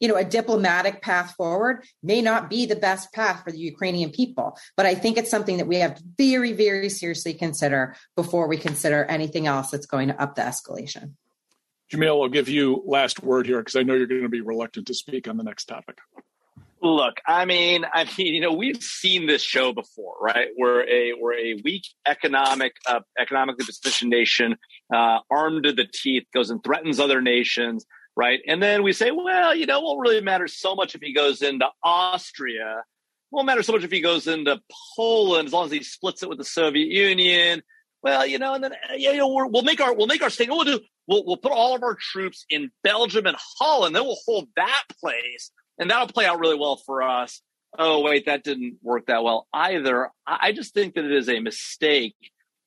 you 0.00 0.08
know 0.08 0.16
a 0.16 0.24
diplomatic 0.24 1.00
path 1.00 1.34
forward 1.36 1.84
may 2.02 2.20
not 2.20 2.50
be 2.50 2.66
the 2.66 2.76
best 2.76 3.12
path 3.12 3.42
for 3.44 3.52
the 3.52 3.58
ukrainian 3.58 4.10
people 4.10 4.58
but 4.76 4.86
i 4.86 4.94
think 4.94 5.16
it's 5.16 5.30
something 5.30 5.58
that 5.58 5.66
we 5.66 5.76
have 5.76 5.94
to 5.94 6.02
very 6.18 6.52
very 6.52 6.88
seriously 6.88 7.34
consider 7.34 7.94
before 8.16 8.48
we 8.48 8.56
consider 8.56 9.04
anything 9.04 9.46
else 9.46 9.70
that's 9.70 9.86
going 9.86 10.08
to 10.08 10.20
up 10.20 10.34
the 10.34 10.42
escalation. 10.42 11.12
Jamil 11.92 12.22
i'll 12.22 12.28
give 12.28 12.48
you 12.48 12.82
last 12.86 13.22
word 13.22 13.46
here 13.46 13.58
because 13.58 13.76
i 13.76 13.82
know 13.82 13.94
you're 13.94 14.06
going 14.06 14.22
to 14.22 14.28
be 14.28 14.40
reluctant 14.40 14.86
to 14.88 14.94
speak 14.94 15.28
on 15.28 15.36
the 15.36 15.44
next 15.44 15.66
topic. 15.66 15.98
Look 16.82 17.20
i 17.26 17.44
mean 17.44 17.84
i 17.92 18.04
mean 18.18 18.34
you 18.34 18.40
know 18.40 18.52
we've 18.52 18.82
seen 18.82 19.26
this 19.26 19.42
show 19.42 19.72
before 19.72 20.14
right? 20.20 20.48
We're 20.56 20.82
a 20.88 21.12
we're 21.20 21.34
a 21.34 21.60
weak 21.62 21.84
economic 22.06 22.72
uh, 22.86 23.00
economically 23.18 23.64
positioned 23.64 24.10
nation 24.10 24.56
uh, 24.92 25.20
armed 25.30 25.64
to 25.64 25.72
the 25.72 25.86
teeth 25.86 26.24
goes 26.34 26.50
and 26.50 26.62
threatens 26.62 26.98
other 26.98 27.20
nations 27.22 27.86
right? 28.16 28.40
And 28.46 28.62
then 28.62 28.82
we 28.82 28.92
say, 28.92 29.10
well, 29.10 29.54
you 29.54 29.66
know, 29.66 29.78
it 29.78 29.84
won't 29.84 30.00
really 30.00 30.20
matter 30.20 30.48
so 30.48 30.74
much 30.74 30.94
if 30.94 31.02
he 31.02 31.12
goes 31.12 31.42
into 31.42 31.66
Austria. 31.84 32.78
It 32.78 33.34
won't 33.34 33.46
matter 33.46 33.62
so 33.62 33.72
much 33.72 33.84
if 33.84 33.90
he 33.90 34.00
goes 34.00 34.26
into 34.26 34.60
Poland 34.96 35.46
as 35.46 35.52
long 35.52 35.66
as 35.66 35.72
he 35.72 35.82
splits 35.82 36.22
it 36.22 36.28
with 36.28 36.38
the 36.38 36.44
Soviet 36.44 36.88
Union. 36.88 37.62
Well, 38.02 38.26
you 38.26 38.38
know, 38.38 38.54
and 38.54 38.62
then 38.62 38.72
you 38.96 39.16
know 39.16 39.28
we 39.28 39.50
will 39.50 39.62
make 39.62 39.80
our 39.80 39.92
we'll 39.92 40.06
make 40.06 40.22
our 40.22 40.30
state. 40.30 40.48
We'll 40.48 40.64
do 40.64 40.80
we'll 41.08 41.24
we'll 41.26 41.36
put 41.36 41.52
all 41.52 41.74
of 41.74 41.82
our 41.82 41.96
troops 41.96 42.44
in 42.48 42.70
Belgium 42.84 43.26
and 43.26 43.36
Holland. 43.58 43.96
Then 43.96 44.04
we'll 44.04 44.18
hold 44.26 44.48
that 44.56 44.84
place, 45.00 45.50
and 45.78 45.90
that'll 45.90 46.06
play 46.06 46.24
out 46.24 46.38
really 46.38 46.58
well 46.58 46.76
for 46.76 47.02
us. 47.02 47.42
Oh 47.76 48.02
wait, 48.02 48.26
that 48.26 48.44
didn't 48.44 48.78
work 48.82 49.06
that 49.06 49.24
well 49.24 49.48
either. 49.52 50.10
I 50.26 50.52
just 50.52 50.72
think 50.72 50.94
that 50.94 51.04
it 51.04 51.12
is 51.12 51.28
a 51.28 51.40
mistake 51.40 52.16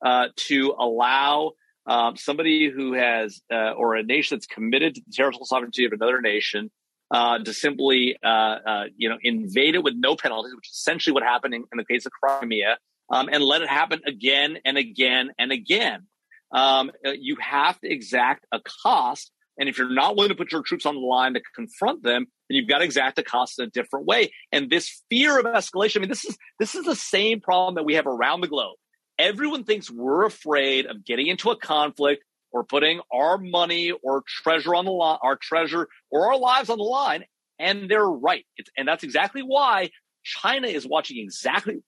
uh, 0.04 0.28
to 0.36 0.76
allow 0.78 1.54
um, 1.89 2.15
somebody 2.15 2.69
who 2.69 2.93
has 2.93 3.41
uh, 3.52 3.71
or 3.71 3.95
a 3.95 4.04
nation 4.04 4.38
that's 4.38 4.45
committed 4.45 4.95
to 4.95 5.02
the 5.06 5.12
territorial 5.12 5.45
sovereignty 5.45 5.86
of 5.86 5.91
another 5.91 6.21
nation 6.21 6.69
uh, 7.12 7.39
to 7.39 7.52
simply 7.52 8.15
uh, 8.23 8.28
uh, 8.28 8.84
you 8.95 9.10
know 9.10 9.17
invade 9.23 9.73
it 9.73 9.84
with 9.84 9.95
no 9.97 10.15
penalties, 10.15 10.56
which 10.56 10.69
is 10.69 10.75
essentially 10.75 11.13
what 11.13 11.23
happened 11.23 11.56
in, 11.56 11.63
in 11.71 11.78
the 11.78 11.86
case 11.86 12.06
of 12.06 12.12
Crimea, 12.12 12.78
um, 13.12 13.28
and 13.32 13.43
let 13.43 13.63
it 13.63 13.69
happen 13.69 14.02
again 14.06 14.60
and 14.63 14.78
again 14.78 15.32
and 15.39 15.52
again. 15.52 16.06
Um, 16.52 16.91
uh, 17.06 17.12
you 17.12 17.38
have 17.41 17.80
to 17.82 17.91
exact 17.91 18.45
a 18.52 18.60
cost, 18.84 19.32
and 19.58 19.67
if 19.67 19.80
you're 19.80 19.89
not 19.89 20.15
willing 20.15 20.30
to 20.30 20.36
put 20.36 20.52
your 20.52 20.62
troops 20.62 20.86
on 20.86 20.93
the 20.93 21.02
line 21.02 21.34
to 21.34 21.41
confront 21.56 22.04
them, 22.04 22.28
then 22.49 22.56
you've 22.56 22.69
got 22.69 22.80
to 22.80 22.86
exact 22.86 23.17
a 23.17 23.23
cost 23.23 23.58
in 23.58 23.65
a 23.65 23.69
different 23.69 24.06
way. 24.06 24.32
And 24.52 24.69
this 24.69 25.02
fear 25.10 25.39
of 25.39 25.45
escalation, 25.45 25.97
I 25.97 25.99
mean, 26.02 26.10
this 26.10 26.25
is 26.25 26.38
this 26.60 26.75
is 26.75 26.86
the 26.86 26.95
same 26.95 27.41
problem 27.41 27.73
that 27.75 27.86
we 27.86 27.95
have 27.95 28.06
around 28.06 28.41
the 28.41 28.47
globe 28.47 28.78
everyone 29.20 29.66
thinks 29.66 29.92
we're 29.92 30.26
afraid 30.26 30.86
of 30.86 31.06
getting 31.06 31.28
into 31.28 31.52
a 31.52 31.58
conflict 31.58 32.24
or 32.52 32.64
putting 32.64 33.02
our 33.14 33.38
money 33.38 33.92
or 33.92 34.24
treasure 34.26 34.74
on 34.74 34.86
the 34.86 34.92
line, 34.92 35.20
our 35.22 35.36
treasure 35.36 35.88
or 36.10 36.32
our 36.32 36.40
lives 36.40 36.70
on 36.70 36.78
the 36.78 36.84
line. 36.84 37.26
And 37.60 37.90
they're 37.90 38.10
right. 38.10 38.46
It's, 38.58 38.70
and 38.78 38.88
that's 38.88 39.04
exactly 39.04 39.42
why 39.42 39.92
China 40.24 40.68
is 40.68 40.88
watching 40.88 41.18
exactly 41.20 41.84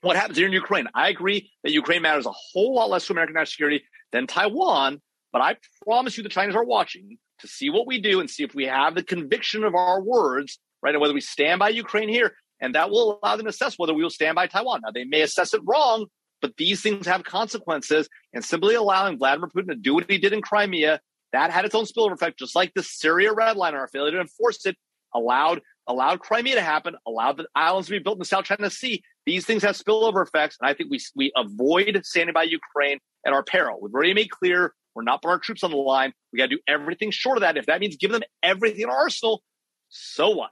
what 0.00 0.16
happens 0.16 0.38
here 0.38 0.46
in 0.46 0.52
Ukraine. 0.52 0.88
I 0.94 1.10
agree 1.10 1.50
that 1.62 1.72
Ukraine 1.72 2.02
matters 2.02 2.26
a 2.26 2.32
whole 2.32 2.74
lot 2.74 2.88
less 2.88 3.06
to 3.06 3.12
American 3.12 3.34
national 3.34 3.46
security 3.46 3.84
than 4.12 4.26
Taiwan, 4.26 5.00
but 5.32 5.42
I 5.42 5.56
promise 5.84 6.16
you 6.16 6.22
the 6.22 6.30
Chinese 6.30 6.56
are 6.56 6.64
watching 6.64 7.18
to 7.40 7.46
see 7.46 7.68
what 7.70 7.86
we 7.86 8.00
do 8.00 8.20
and 8.20 8.28
see 8.28 8.42
if 8.42 8.54
we 8.54 8.64
have 8.64 8.94
the 8.94 9.02
conviction 9.02 9.62
of 9.62 9.74
our 9.74 10.02
words, 10.02 10.58
right? 10.82 10.94
And 10.94 11.00
whether 11.00 11.14
we 11.14 11.20
stand 11.20 11.58
by 11.58 11.68
Ukraine 11.68 12.08
here, 12.08 12.34
and 12.60 12.74
that 12.74 12.90
will 12.90 13.20
allow 13.22 13.36
them 13.36 13.44
to 13.44 13.50
assess 13.50 13.78
whether 13.78 13.94
we 13.94 14.02
will 14.02 14.10
stand 14.10 14.34
by 14.34 14.46
Taiwan. 14.46 14.80
Now, 14.84 14.90
they 14.90 15.04
may 15.04 15.22
assess 15.22 15.54
it 15.54 15.62
wrong, 15.64 16.06
but 16.40 16.56
these 16.56 16.80
things 16.82 17.06
have 17.06 17.24
consequences. 17.24 18.08
And 18.32 18.44
simply 18.44 18.74
allowing 18.74 19.18
Vladimir 19.18 19.48
Putin 19.48 19.68
to 19.68 19.74
do 19.74 19.94
what 19.94 20.10
he 20.10 20.18
did 20.18 20.32
in 20.32 20.42
Crimea, 20.42 21.00
that 21.32 21.50
had 21.50 21.64
its 21.64 21.74
own 21.74 21.84
spillover 21.84 22.12
effect, 22.12 22.38
just 22.38 22.56
like 22.56 22.72
the 22.74 22.82
Syria 22.82 23.32
red 23.32 23.56
line, 23.56 23.74
our 23.74 23.88
failure 23.88 24.12
to 24.12 24.20
enforce 24.20 24.66
it 24.66 24.76
allowed 25.14 25.60
allowed 25.86 26.20
Crimea 26.20 26.54
to 26.54 26.60
happen, 26.60 26.94
allowed 27.06 27.36
the 27.36 27.46
islands 27.54 27.88
to 27.88 27.92
be 27.92 27.98
built 27.98 28.16
in 28.16 28.20
the 28.20 28.24
South 28.24 28.44
China 28.44 28.70
Sea. 28.70 29.02
These 29.26 29.44
things 29.44 29.62
have 29.62 29.76
spillover 29.76 30.24
effects, 30.24 30.56
and 30.60 30.68
I 30.68 30.74
think 30.74 30.90
we 30.90 31.00
we 31.14 31.32
avoid 31.36 32.00
standing 32.04 32.32
by 32.32 32.44
Ukraine 32.44 32.98
at 33.26 33.32
our 33.32 33.42
peril. 33.42 33.78
We've 33.80 33.92
already 33.92 34.14
made 34.14 34.30
clear 34.30 34.74
we're 34.94 35.02
not 35.02 35.22
putting 35.22 35.32
our 35.32 35.38
troops 35.38 35.62
on 35.62 35.70
the 35.70 35.76
line. 35.76 36.12
We 36.32 36.38
got 36.38 36.50
to 36.50 36.56
do 36.56 36.62
everything 36.66 37.10
short 37.10 37.36
of 37.36 37.42
that. 37.42 37.56
If 37.56 37.66
that 37.66 37.80
means 37.80 37.96
giving 37.96 38.14
them 38.14 38.22
everything 38.42 38.82
in 38.82 38.90
our 38.90 38.96
arsenal, 38.96 39.42
so 39.88 40.30
what? 40.30 40.50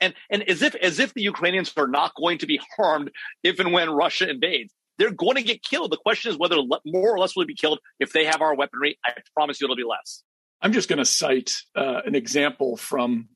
And 0.00 0.14
and 0.30 0.48
as 0.48 0.62
if 0.62 0.74
as 0.76 0.98
if 0.98 1.14
the 1.14 1.22
Ukrainians 1.22 1.72
are 1.76 1.88
not 1.88 2.12
going 2.16 2.38
to 2.38 2.46
be 2.46 2.60
harmed 2.76 3.10
if 3.42 3.58
and 3.58 3.72
when 3.72 3.90
Russia 3.90 4.28
invades. 4.28 4.72
They're 4.98 5.12
going 5.12 5.36
to 5.36 5.42
get 5.42 5.62
killed. 5.62 5.92
The 5.92 5.96
question 5.96 6.30
is 6.32 6.38
whether 6.38 6.56
more 6.84 7.14
or 7.14 7.18
less 7.18 7.36
will 7.36 7.46
be 7.46 7.54
killed 7.54 7.78
if 8.00 8.12
they 8.12 8.24
have 8.24 8.42
our 8.42 8.54
weaponry. 8.54 8.98
I 9.04 9.12
promise 9.34 9.60
you 9.60 9.66
it'll 9.66 9.76
be 9.76 9.84
less. 9.84 10.22
I'm 10.60 10.72
just 10.72 10.88
going 10.88 10.98
to 10.98 11.04
cite 11.04 11.52
uh, 11.76 12.00
an 12.04 12.14
example 12.14 12.76
from 12.76 13.28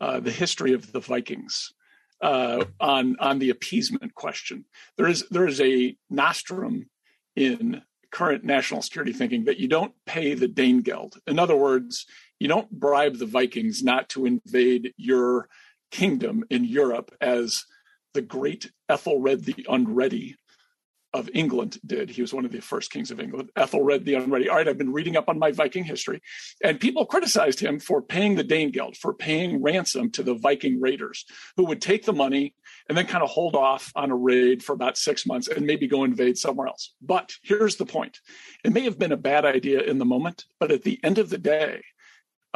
uh, 0.00 0.20
the 0.20 0.30
history 0.30 0.74
of 0.74 0.92
the 0.92 1.00
Vikings 1.00 1.72
uh, 2.20 2.64
on 2.78 3.16
on 3.20 3.38
the 3.38 3.50
appeasement 3.50 4.14
question. 4.14 4.64
There 4.96 5.08
is 5.08 5.26
there 5.30 5.46
is 5.46 5.60
a 5.60 5.96
nostrum 6.10 6.90
in 7.34 7.82
current 8.10 8.44
national 8.44 8.82
security 8.82 9.12
thinking 9.12 9.44
that 9.44 9.58
you 9.58 9.68
don't 9.68 9.92
pay 10.06 10.34
the 10.34 10.48
Danegeld. 10.48 11.18
In 11.26 11.38
other 11.38 11.56
words, 11.56 12.06
you 12.38 12.48
don't 12.48 12.70
bribe 12.70 13.16
the 13.16 13.26
Vikings 13.26 13.82
not 13.82 14.08
to 14.10 14.26
invade 14.26 14.92
your 14.96 15.48
kingdom 15.90 16.44
in 16.50 16.64
Europe 16.64 17.14
as 17.20 17.64
the 18.14 18.22
great 18.22 18.70
Ethelred 18.88 19.44
the 19.44 19.66
Unready 19.68 20.36
of 21.14 21.30
England 21.32 21.78
did. 21.86 22.10
He 22.10 22.20
was 22.20 22.34
one 22.34 22.44
of 22.44 22.52
the 22.52 22.60
first 22.60 22.90
kings 22.90 23.10
of 23.10 23.20
England. 23.20 23.50
Ethelred 23.56 24.04
the 24.04 24.14
Unready. 24.14 24.48
All 24.48 24.56
right, 24.56 24.68
I've 24.68 24.78
been 24.78 24.92
reading 24.92 25.16
up 25.16 25.28
on 25.28 25.38
my 25.38 25.52
Viking 25.52 25.84
history, 25.84 26.20
and 26.62 26.78
people 26.78 27.06
criticized 27.06 27.60
him 27.60 27.78
for 27.78 28.02
paying 28.02 28.34
the 28.34 28.44
Danegeld, 28.44 28.96
for 28.96 29.14
paying 29.14 29.62
ransom 29.62 30.10
to 30.12 30.22
the 30.22 30.34
Viking 30.34 30.80
raiders, 30.80 31.24
who 31.56 31.64
would 31.66 31.80
take 31.80 32.04
the 32.04 32.12
money 32.12 32.54
and 32.88 32.96
then 32.96 33.06
kind 33.06 33.24
of 33.24 33.30
hold 33.30 33.54
off 33.54 33.90
on 33.96 34.10
a 34.10 34.16
raid 34.16 34.62
for 34.62 34.72
about 34.72 34.98
six 34.98 35.26
months 35.26 35.48
and 35.48 35.66
maybe 35.66 35.86
go 35.86 36.04
invade 36.04 36.36
somewhere 36.36 36.66
else. 36.66 36.94
But 37.00 37.32
here's 37.42 37.76
the 37.76 37.86
point: 37.86 38.20
it 38.64 38.72
may 38.72 38.82
have 38.82 38.98
been 38.98 39.12
a 39.12 39.16
bad 39.16 39.44
idea 39.44 39.80
in 39.80 39.98
the 39.98 40.04
moment, 40.04 40.44
but 40.60 40.70
at 40.70 40.82
the 40.82 41.00
end 41.02 41.18
of 41.18 41.30
the 41.30 41.38
day, 41.38 41.82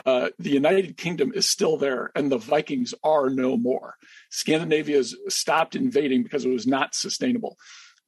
uh, 0.06 0.30
the 0.38 0.50
United 0.50 0.96
Kingdom 0.96 1.32
is 1.34 1.48
still 1.48 1.76
there 1.76 2.10
and 2.14 2.30
the 2.30 2.38
Vikings 2.38 2.94
are 3.04 3.28
no 3.28 3.56
more. 3.56 3.96
Scandinavia 4.30 4.96
has 4.96 5.14
stopped 5.28 5.76
invading 5.76 6.22
because 6.22 6.44
it 6.44 6.50
was 6.50 6.66
not 6.66 6.94
sustainable. 6.94 7.58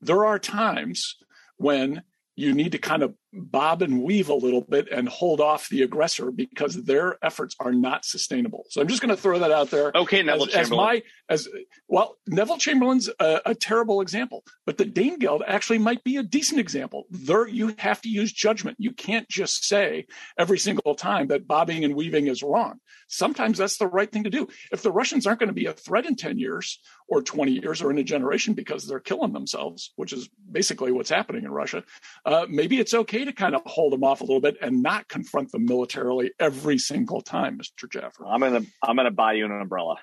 There 0.01 0.25
are 0.25 0.39
times 0.39 1.17
when 1.57 2.03
you 2.37 2.53
need 2.53 2.73
to 2.73 2.79
kind 2.79 3.03
of 3.03 3.15
bob 3.35 3.83
and 3.83 4.03
weave 4.03 4.29
a 4.29 4.35
little 4.35 4.61
bit 4.61 4.89
and 4.91 5.09
hold 5.09 5.41
off 5.41 5.69
the 5.69 5.83
aggressor 5.83 6.31
because 6.31 6.85
their 6.85 7.19
efforts 7.25 7.57
are 7.61 7.73
not 7.73 8.05
sustainable. 8.05 8.65
So 8.71 8.81
I'm 8.81 8.89
just 8.89 9.03
going 9.03 9.15
to 9.15 9.21
throw 9.21 9.39
that 9.41 9.51
out 9.51 9.71
there. 9.71 9.93
Okay, 9.95 10.23
Neville 10.23 10.49
as, 10.49 10.55
as 10.55 10.71
my 10.71 11.03
as 11.29 11.49
well, 11.89 12.17
Neville 12.27 12.59
Chamberlain's 12.59 13.09
a, 13.19 13.41
a, 13.47 13.55
terrible 13.55 14.01
example, 14.01 14.45
but 14.67 14.77
the 14.77 14.85
Danegeld 14.85 15.41
actually 15.47 15.79
might 15.79 16.05
be 16.05 16.17
a 16.19 16.23
decent 16.23 16.61
example. 16.61 17.05
There, 17.11 17.49
you 17.49 17.75
have 17.79 18.01
to 18.03 18.09
use 18.09 18.33
judgment. 18.33 18.77
You 18.79 18.93
can't 18.93 19.29
just 19.29 19.65
say 19.65 20.07
every 20.39 20.59
single 20.59 20.95
time 20.95 21.29
that 21.29 21.47
bobbing 21.47 21.85
and 21.85 21.95
weaving 21.95 22.27
is 22.27 22.43
wrong. 22.43 22.81
Sometimes 23.09 23.59
that's 23.59 23.79
the 23.79 23.87
right 23.87 24.11
thing 24.11 24.25
to 24.25 24.31
do. 24.31 24.49
If 24.73 24.83
the 24.83 24.93
Russians 24.93 25.27
aren't 25.27 25.41
going 25.41 25.49
to 25.49 25.55
be 25.55 25.67
a 25.67 25.73
threat 25.73 26.07
in 26.07 26.17
10 26.17 26.39
years 26.39 26.81
or 27.09 27.23
20 27.23 27.53
years 27.53 27.83
or 27.83 27.91
in 27.91 27.99
a 27.99 28.05
generation 28.05 28.55
because 28.55 28.87
they're 28.87 29.01
killing 29.01 29.33
themselves, 29.33 29.93
which 29.97 30.13
is 30.13 30.29
basically 30.51 30.93
what's 30.93 31.11
happening 31.11 31.45
in 31.45 31.51
Russia, 31.51 31.85
uh, 32.25 32.47
maybe 32.49 32.79
it's 32.79 32.95
okay 32.95 33.24
to 33.25 33.33
kind 33.33 33.55
of 33.55 33.63
hold 33.67 33.93
them 33.93 34.05
off 34.05 34.21
a 34.21 34.25
little 34.25 34.41
bit 34.41 34.57
and 34.61 34.83
not 34.83 35.09
confront 35.09 35.53
them 35.53 35.65
militarily 35.65 36.33
every 36.39 36.79
single 36.79 37.21
time, 37.21 37.59
Mr. 37.59 37.91
Jaffer. 37.91 38.27
I'm 38.27 38.41
gonna 38.41 38.63
I'm 38.83 38.97
gonna 38.97 39.11
buy 39.11 39.35
you 39.35 39.45
an 39.45 39.53
umbrella. 39.53 39.97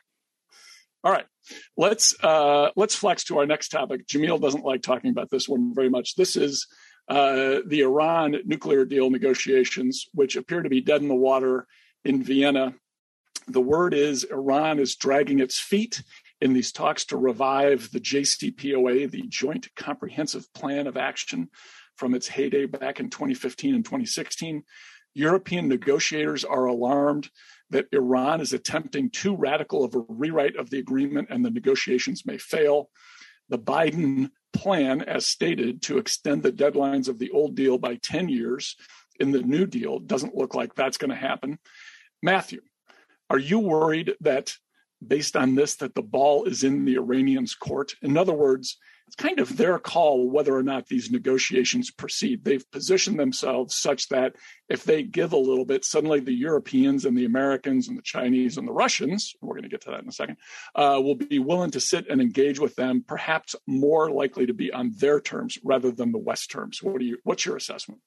All 1.03 1.11
right, 1.11 1.25
let's 1.77 2.15
uh, 2.23 2.69
let's 2.75 2.95
flex 2.95 3.23
to 3.25 3.39
our 3.39 3.45
next 3.45 3.69
topic. 3.69 4.07
Jamil 4.07 4.39
doesn't 4.39 4.63
like 4.63 4.81
talking 4.81 5.09
about 5.11 5.29
this 5.29 5.49
one 5.49 5.73
very 5.73 5.89
much. 5.89 6.15
This 6.15 6.35
is 6.35 6.67
uh, 7.07 7.59
the 7.65 7.81
Iran 7.81 8.35
nuclear 8.45 8.85
deal 8.85 9.09
negotiations, 9.09 10.05
which 10.13 10.35
appear 10.35 10.61
to 10.61 10.69
be 10.69 10.81
dead 10.81 11.01
in 11.01 11.07
the 11.07 11.15
water 11.15 11.65
in 12.05 12.23
Vienna. 12.23 12.75
The 13.47 13.61
word 13.61 13.93
is 13.93 14.23
Iran 14.23 14.79
is 14.79 14.95
dragging 14.95 15.39
its 15.39 15.59
feet 15.59 16.03
in 16.39 16.53
these 16.53 16.71
talks 16.71 17.05
to 17.05 17.17
revive 17.17 17.89
the 17.91 17.99
JCPOA, 17.99 19.09
the 19.09 19.23
Joint 19.27 19.67
Comprehensive 19.75 20.51
Plan 20.53 20.87
of 20.87 20.97
Action 20.97 21.49
from 22.01 22.15
its 22.15 22.27
heyday 22.27 22.65
back 22.65 22.99
in 22.99 23.11
2015 23.11 23.75
and 23.75 23.85
2016. 23.85 24.63
European 25.13 25.67
negotiators 25.67 26.43
are 26.43 26.65
alarmed 26.65 27.29
that 27.69 27.85
Iran 27.91 28.41
is 28.41 28.53
attempting 28.53 29.11
too 29.11 29.35
radical 29.35 29.83
of 29.83 29.93
a 29.93 30.03
rewrite 30.07 30.55
of 30.55 30.71
the 30.71 30.79
agreement 30.79 31.27
and 31.29 31.45
the 31.45 31.51
negotiations 31.51 32.25
may 32.25 32.39
fail. 32.39 32.89
The 33.49 33.59
Biden 33.59 34.31
plan, 34.51 35.03
as 35.03 35.27
stated, 35.27 35.83
to 35.83 35.99
extend 35.99 36.41
the 36.41 36.51
deadlines 36.51 37.07
of 37.07 37.19
the 37.19 37.29
old 37.29 37.53
deal 37.53 37.77
by 37.77 37.99
10 38.01 38.29
years 38.29 38.75
in 39.19 39.29
the 39.29 39.43
new 39.43 39.67
deal 39.67 39.99
doesn't 39.99 40.35
look 40.35 40.55
like 40.55 40.73
that's 40.73 40.97
going 40.97 41.11
to 41.11 41.15
happen. 41.15 41.59
Matthew, 42.23 42.61
are 43.29 43.37
you 43.37 43.59
worried 43.59 44.15
that 44.21 44.55
based 45.05 45.35
on 45.35 45.53
this 45.53 45.75
that 45.75 45.93
the 45.93 46.01
ball 46.01 46.45
is 46.45 46.63
in 46.63 46.83
the 46.83 46.95
Iranians' 46.95 47.53
court? 47.53 47.93
In 48.01 48.17
other 48.17 48.33
words, 48.33 48.79
it's 49.11 49.21
kind 49.21 49.39
of 49.39 49.57
their 49.57 49.77
call 49.77 50.29
whether 50.29 50.55
or 50.55 50.63
not 50.63 50.87
these 50.87 51.11
negotiations 51.11 51.91
proceed. 51.91 52.45
They've 52.45 52.71
positioned 52.71 53.19
themselves 53.19 53.75
such 53.75 54.07
that 54.07 54.37
if 54.69 54.85
they 54.85 55.03
give 55.03 55.33
a 55.33 55.37
little 55.37 55.65
bit, 55.65 55.83
suddenly 55.83 56.21
the 56.21 56.31
Europeans 56.31 57.03
and 57.03 57.17
the 57.17 57.25
Americans 57.25 57.89
and 57.89 57.97
the 57.97 58.03
Chinese 58.03 58.57
and 58.57 58.65
the 58.65 58.71
Russians, 58.71 59.33
we're 59.41 59.55
going 59.55 59.63
to 59.63 59.69
get 59.69 59.81
to 59.81 59.91
that 59.91 60.03
in 60.03 60.07
a 60.07 60.13
second, 60.13 60.37
uh, 60.75 60.97
will 61.03 61.15
be 61.15 61.39
willing 61.39 61.71
to 61.71 61.81
sit 61.81 62.07
and 62.09 62.21
engage 62.21 62.57
with 62.57 62.77
them, 62.77 63.03
perhaps 63.05 63.53
more 63.67 64.09
likely 64.09 64.45
to 64.45 64.53
be 64.53 64.71
on 64.71 64.93
their 64.97 65.19
terms 65.19 65.57
rather 65.61 65.91
than 65.91 66.13
the 66.13 66.17
West 66.17 66.49
terms. 66.49 66.81
What 66.81 66.99
do 66.99 67.05
you? 67.05 67.17
What's 67.25 67.45
your 67.45 67.57
assessment? 67.57 67.99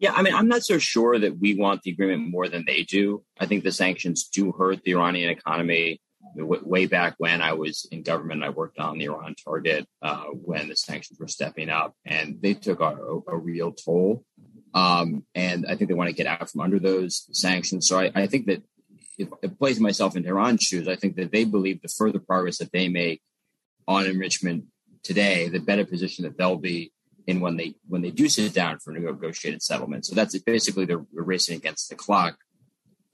Yeah, 0.00 0.14
I 0.14 0.22
mean, 0.22 0.34
I'm 0.34 0.48
not 0.48 0.64
so 0.64 0.78
sure 0.78 1.16
that 1.16 1.38
we 1.38 1.54
want 1.54 1.82
the 1.82 1.92
agreement 1.92 2.28
more 2.28 2.48
than 2.48 2.64
they 2.66 2.82
do. 2.82 3.22
I 3.38 3.46
think 3.46 3.62
the 3.62 3.70
sanctions 3.70 4.24
do 4.24 4.50
hurt 4.50 4.82
the 4.82 4.96
Iranian 4.96 5.30
economy 5.30 6.00
way 6.36 6.86
back 6.86 7.14
when 7.18 7.40
I 7.40 7.52
was 7.52 7.86
in 7.90 8.02
government, 8.02 8.42
I 8.42 8.50
worked 8.50 8.78
on 8.78 8.98
the 8.98 9.04
Iran 9.06 9.34
target 9.42 9.86
uh, 10.02 10.24
when 10.24 10.68
the 10.68 10.76
sanctions 10.76 11.18
were 11.18 11.28
stepping 11.28 11.68
up, 11.68 11.94
and 12.04 12.40
they 12.40 12.54
took 12.54 12.80
a, 12.80 13.20
a 13.28 13.36
real 13.36 13.72
toll. 13.72 14.24
Um, 14.74 15.24
and 15.34 15.66
I 15.66 15.76
think 15.76 15.88
they 15.88 15.94
want 15.94 16.10
to 16.10 16.16
get 16.16 16.26
out 16.26 16.50
from 16.50 16.60
under 16.60 16.80
those 16.80 17.28
sanctions. 17.32 17.86
So 17.86 18.00
I, 18.00 18.10
I 18.14 18.26
think 18.26 18.46
that 18.46 18.62
if, 19.16 19.28
if 19.42 19.58
placing 19.58 19.82
myself 19.82 20.16
in 20.16 20.26
Iran's 20.26 20.62
shoes, 20.62 20.88
I 20.88 20.96
think 20.96 21.16
that 21.16 21.30
they 21.30 21.44
believe 21.44 21.80
the 21.80 21.88
further 21.88 22.18
progress 22.18 22.58
that 22.58 22.72
they 22.72 22.88
make 22.88 23.22
on 23.86 24.06
enrichment 24.06 24.64
today, 25.02 25.48
the 25.48 25.60
better 25.60 25.84
position 25.84 26.24
that 26.24 26.36
they'll 26.36 26.56
be 26.56 26.92
in 27.26 27.40
when 27.40 27.56
they 27.56 27.74
when 27.88 28.02
they 28.02 28.10
do 28.10 28.28
sit 28.28 28.52
down 28.52 28.78
for 28.80 28.90
a 28.90 28.98
negotiated 28.98 29.62
settlement. 29.62 30.04
So 30.04 30.14
that's 30.14 30.36
basically 30.40 30.84
they're 30.84 31.04
racing 31.12 31.56
against 31.56 31.88
the 31.88 31.94
clock. 31.94 32.36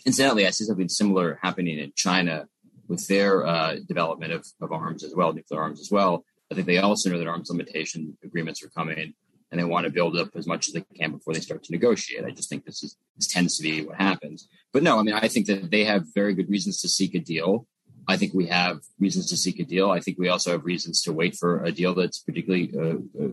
Incidentally, 0.06 0.46
I 0.46 0.50
see 0.50 0.64
something 0.64 0.88
similar 0.88 1.38
happening 1.42 1.78
in 1.78 1.92
China 1.94 2.46
with 2.90 3.06
their 3.06 3.46
uh, 3.46 3.76
development 3.86 4.32
of, 4.32 4.44
of 4.60 4.72
arms 4.72 5.04
as 5.04 5.14
well, 5.14 5.32
nuclear 5.32 5.62
arms 5.62 5.80
as 5.80 5.92
well. 5.92 6.24
I 6.50 6.56
think 6.56 6.66
they 6.66 6.78
also 6.78 7.08
know 7.08 7.18
that 7.18 7.28
arms 7.28 7.48
limitation 7.48 8.18
agreements 8.24 8.64
are 8.64 8.68
coming 8.68 9.14
and 9.50 9.60
they 9.60 9.64
want 9.64 9.84
to 9.84 9.92
build 9.92 10.16
up 10.16 10.30
as 10.34 10.46
much 10.48 10.66
as 10.66 10.74
they 10.74 10.84
can 10.98 11.12
before 11.12 11.32
they 11.32 11.40
start 11.40 11.62
to 11.62 11.72
negotiate. 11.72 12.24
I 12.24 12.30
just 12.30 12.48
think 12.48 12.64
this 12.64 12.82
is 12.82 12.96
this 13.16 13.28
tends 13.28 13.56
to 13.56 13.62
be 13.62 13.84
what 13.84 13.96
happens. 13.96 14.48
But 14.72 14.82
no, 14.82 14.98
I 14.98 15.02
mean 15.02 15.14
I 15.14 15.28
think 15.28 15.46
that 15.46 15.70
they 15.70 15.84
have 15.84 16.12
very 16.14 16.34
good 16.34 16.50
reasons 16.50 16.80
to 16.80 16.88
seek 16.88 17.14
a 17.14 17.20
deal. 17.20 17.68
I 18.08 18.16
think 18.16 18.34
we 18.34 18.46
have 18.46 18.80
reasons 18.98 19.28
to 19.30 19.36
seek 19.36 19.60
a 19.60 19.64
deal. 19.64 19.90
I 19.90 20.00
think 20.00 20.18
we 20.18 20.28
also 20.28 20.50
have 20.50 20.64
reasons 20.64 21.00
to 21.02 21.12
wait 21.12 21.36
for 21.36 21.62
a 21.62 21.70
deal 21.70 21.94
that's 21.94 22.18
particularly 22.18 22.72
uh, 22.76 23.24
uh, 23.24 23.28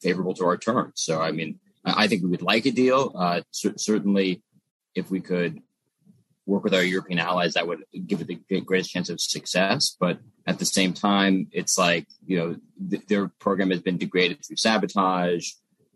favorable 0.00 0.34
to 0.34 0.44
our 0.46 0.56
terms. 0.56 0.94
So 0.96 1.20
I 1.20 1.32
mean 1.32 1.58
I 1.84 2.06
think 2.06 2.22
we 2.22 2.30
would 2.30 2.42
like 2.42 2.66
a 2.66 2.70
deal. 2.70 3.12
Uh, 3.16 3.40
certainly, 3.50 4.42
if 4.94 5.10
we 5.10 5.20
could 5.20 5.60
work 6.46 6.64
with 6.64 6.74
our 6.74 6.82
European 6.82 7.18
allies, 7.18 7.54
that 7.54 7.66
would 7.66 7.84
give 8.06 8.20
it 8.20 8.26
the 8.26 8.60
greatest 8.60 8.90
chance 8.90 9.08
of 9.08 9.20
success. 9.20 9.96
But 9.98 10.18
at 10.46 10.58
the 10.58 10.66
same 10.66 10.92
time, 10.92 11.48
it's 11.52 11.78
like, 11.78 12.06
you 12.26 12.36
know, 12.38 12.56
th- 12.90 13.06
their 13.06 13.28
program 13.28 13.70
has 13.70 13.80
been 13.80 13.98
degraded 13.98 14.44
through 14.44 14.56
sabotage. 14.56 15.50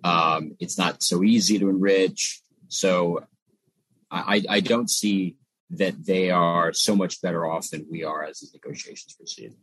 Um, 0.05 0.57
it's 0.59 0.79
not 0.79 1.03
so 1.03 1.23
easy 1.23 1.59
to 1.59 1.69
enrich. 1.69 2.43
So 2.69 3.25
I, 4.11 4.43
I 4.49 4.61
don't 4.61 4.89
see 4.89 5.37
that 5.71 6.07
they 6.07 6.31
are 6.31 6.73
so 6.73 6.97
much 6.97 7.21
better 7.21 7.47
off 7.47 7.69
than 7.71 7.87
we 7.91 8.05
are 8.05 8.25
as 8.25 8.41
these 8.41 8.55
negotiations 8.55 9.15
proceed. 9.15 9.55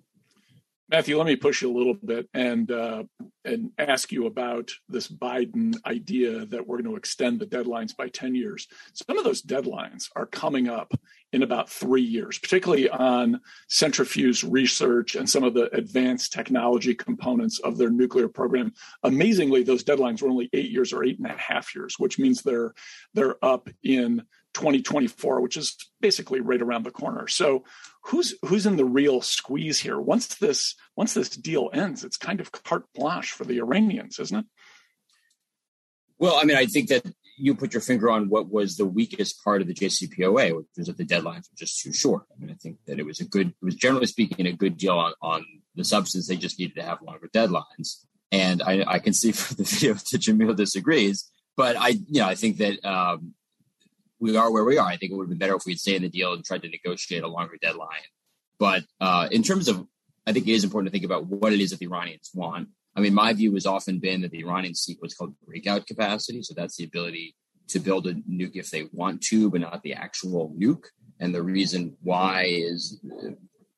Matthew, 0.88 1.18
let 1.18 1.26
me 1.26 1.36
push 1.36 1.64
you 1.64 1.72
a 1.72 1.78
little 1.78 1.96
bit 1.96 2.30
and 2.36 2.70
uh, 2.72 3.04
and 3.44 3.72
ask 3.80 4.12
you 4.12 4.28
about 4.28 4.72
this 4.88 5.08
Biden 5.08 5.76
idea 5.86 6.46
that 6.46 6.68
we're 6.68 6.78
going 6.82 6.92
to 6.92 6.96
extend 6.98 7.40
the 7.40 7.48
deadlines 7.48 7.96
by 7.96 8.08
10 8.10 8.36
years. 8.36 8.68
Some 8.94 9.18
of 9.18 9.24
those 9.24 9.42
deadlines 9.42 10.10
are 10.16 10.28
coming 10.28 10.70
up 10.70 10.94
in 11.34 11.42
about 11.42 11.70
three 11.70 12.04
years, 12.04 12.38
particularly 12.38 12.88
on 12.88 13.42
centrifuge 13.68 14.44
research 14.44 15.16
and 15.16 15.28
some 15.28 15.44
of 15.44 15.56
the 15.56 15.76
advanced 15.76 16.34
technology 16.34 16.94
components 16.94 17.60
of 17.60 17.78
their 17.78 17.90
nuclear 17.90 18.28
program. 18.28 18.72
Amazingly, 19.04 19.64
those 19.64 19.84
deadlines 19.84 20.22
were 20.22 20.30
only 20.30 20.50
eight 20.54 20.70
years 20.70 20.94
or 20.94 21.04
eight 21.04 21.18
and 21.18 21.28
a 21.28 21.36
half 21.36 21.74
years, 21.74 21.96
which 21.98 22.20
means 22.20 22.42
they're 22.42 22.74
they're 23.16 23.44
up 23.44 23.70
in 23.84 24.24
2024, 24.56 25.42
which 25.42 25.58
is 25.58 25.76
basically 26.00 26.40
right 26.40 26.62
around 26.62 26.84
the 26.84 26.92
corner. 26.92 27.28
So 27.28 27.66
who's 28.06 28.36
who's 28.44 28.66
in 28.66 28.78
the 28.78 28.86
real 28.86 29.22
squeeze 29.22 29.80
here? 29.80 30.00
Once 30.00 30.36
this 30.36 30.76
once 30.96 31.14
this 31.14 31.30
deal 31.30 31.70
ends, 31.74 32.04
it's 32.04 32.18
kind 32.18 32.40
of 32.40 32.52
carte 32.52 32.86
blanche 32.94 33.32
for 33.32 33.46
the 33.46 33.58
Iranians, 33.60 34.20
isn't 34.20 34.40
it? 34.40 34.46
Well, 36.18 36.38
I 36.40 36.46
mean, 36.46 36.56
I 36.56 36.66
think 36.66 36.90
that 36.90 37.06
you 37.38 37.56
put 37.56 37.74
your 37.74 37.82
finger 37.82 38.10
on 38.10 38.30
what 38.30 38.50
was 38.50 38.78
the 38.78 38.86
weakest 38.86 39.44
part 39.44 39.62
of 39.62 39.68
the 39.68 39.74
JCPOA, 39.74 40.56
which 40.56 40.68
was 40.78 40.88
that 40.88 40.98
the 40.98 41.06
deadlines 41.06 41.50
were 41.50 41.58
just 41.58 41.82
too 41.82 41.92
short. 41.92 42.24
I 42.32 42.40
mean, 42.40 42.50
I 42.50 42.54
think 42.54 42.78
that 42.88 43.00
it 43.00 43.06
was 43.06 43.20
a 43.20 43.26
good, 43.26 43.50
it 43.50 43.66
was 43.66 43.76
generally 43.76 44.06
speaking 44.06 44.46
a 44.46 44.54
good 44.54 44.78
deal 44.78 44.98
on, 44.98 45.14
on 45.22 45.46
the 45.76 45.84
substance. 45.84 46.28
They 46.28 46.38
just 46.38 46.58
needed 46.58 46.76
to 46.76 46.84
have 46.84 47.02
longer 47.02 47.30
deadlines. 47.34 48.06
And 48.32 48.62
I, 48.64 48.86
I 48.88 49.00
can 49.00 49.14
see 49.14 49.32
from 49.34 49.58
the 49.58 49.64
video 49.64 49.94
that 49.94 50.22
Jamil 50.22 50.56
disagrees, 50.56 51.30
but 51.58 51.76
I, 51.78 51.90
you 51.90 52.22
know, 52.22 52.28
I 52.28 52.36
think 52.36 52.58
that 52.58 52.84
um, 52.86 53.34
we 54.26 54.38
are 54.38 54.52
where 54.52 54.64
we 54.64 54.78
are. 54.78 54.88
I 54.88 54.98
think 54.98 55.12
it 55.12 55.16
would 55.16 55.26
have 55.26 55.30
been 55.30 55.38
better 55.38 55.56
if 55.56 55.66
we'd 55.66 55.80
stay 55.80 55.96
in 55.96 56.02
the 56.02 56.10
deal 56.10 56.34
and 56.34 56.44
tried 56.44 56.64
to 56.64 56.70
negotiate 56.70 57.24
a 57.24 57.28
longer 57.28 57.58
deadline. 57.62 58.08
But 58.58 58.84
uh, 59.00 59.28
in 59.32 59.44
terms 59.44 59.68
of, 59.68 59.86
I 60.26 60.34
think 60.34 60.48
it 60.48 60.54
is 60.54 60.64
important 60.64 60.88
to 60.88 60.92
think 60.92 61.06
about 61.06 61.28
what 61.28 61.54
it 61.54 61.60
is 61.60 61.70
that 61.70 61.80
the 61.80 61.86
Iranians 61.86 62.32
want. 62.34 62.70
I 62.96 63.02
mean, 63.02 63.14
my 63.14 63.34
view 63.34 63.54
has 63.54 63.66
often 63.66 64.00
been 64.00 64.22
that 64.22 64.32
the 64.32 64.40
Iranians 64.40 64.82
seek 64.82 65.02
what's 65.02 65.14
called 65.14 65.36
breakout 65.46 65.86
capacity. 65.86 66.42
So 66.42 66.54
that's 66.56 66.78
the 66.78 66.86
ability 66.86 67.36
to 67.68 67.80
build 67.80 68.08
a 68.08 68.14
nuke 68.14 68.56
if 68.56 68.72
they 68.72 68.88
want 68.92 69.22
to, 69.30 69.52
but 69.52 69.62
not 69.62 69.84
the 69.84 69.94
actual 69.94 70.56
nuke. 70.58 70.86
And 71.20 71.34
the 71.34 71.44
reason 71.44 71.96
why 72.02 72.46
is, 72.48 73.00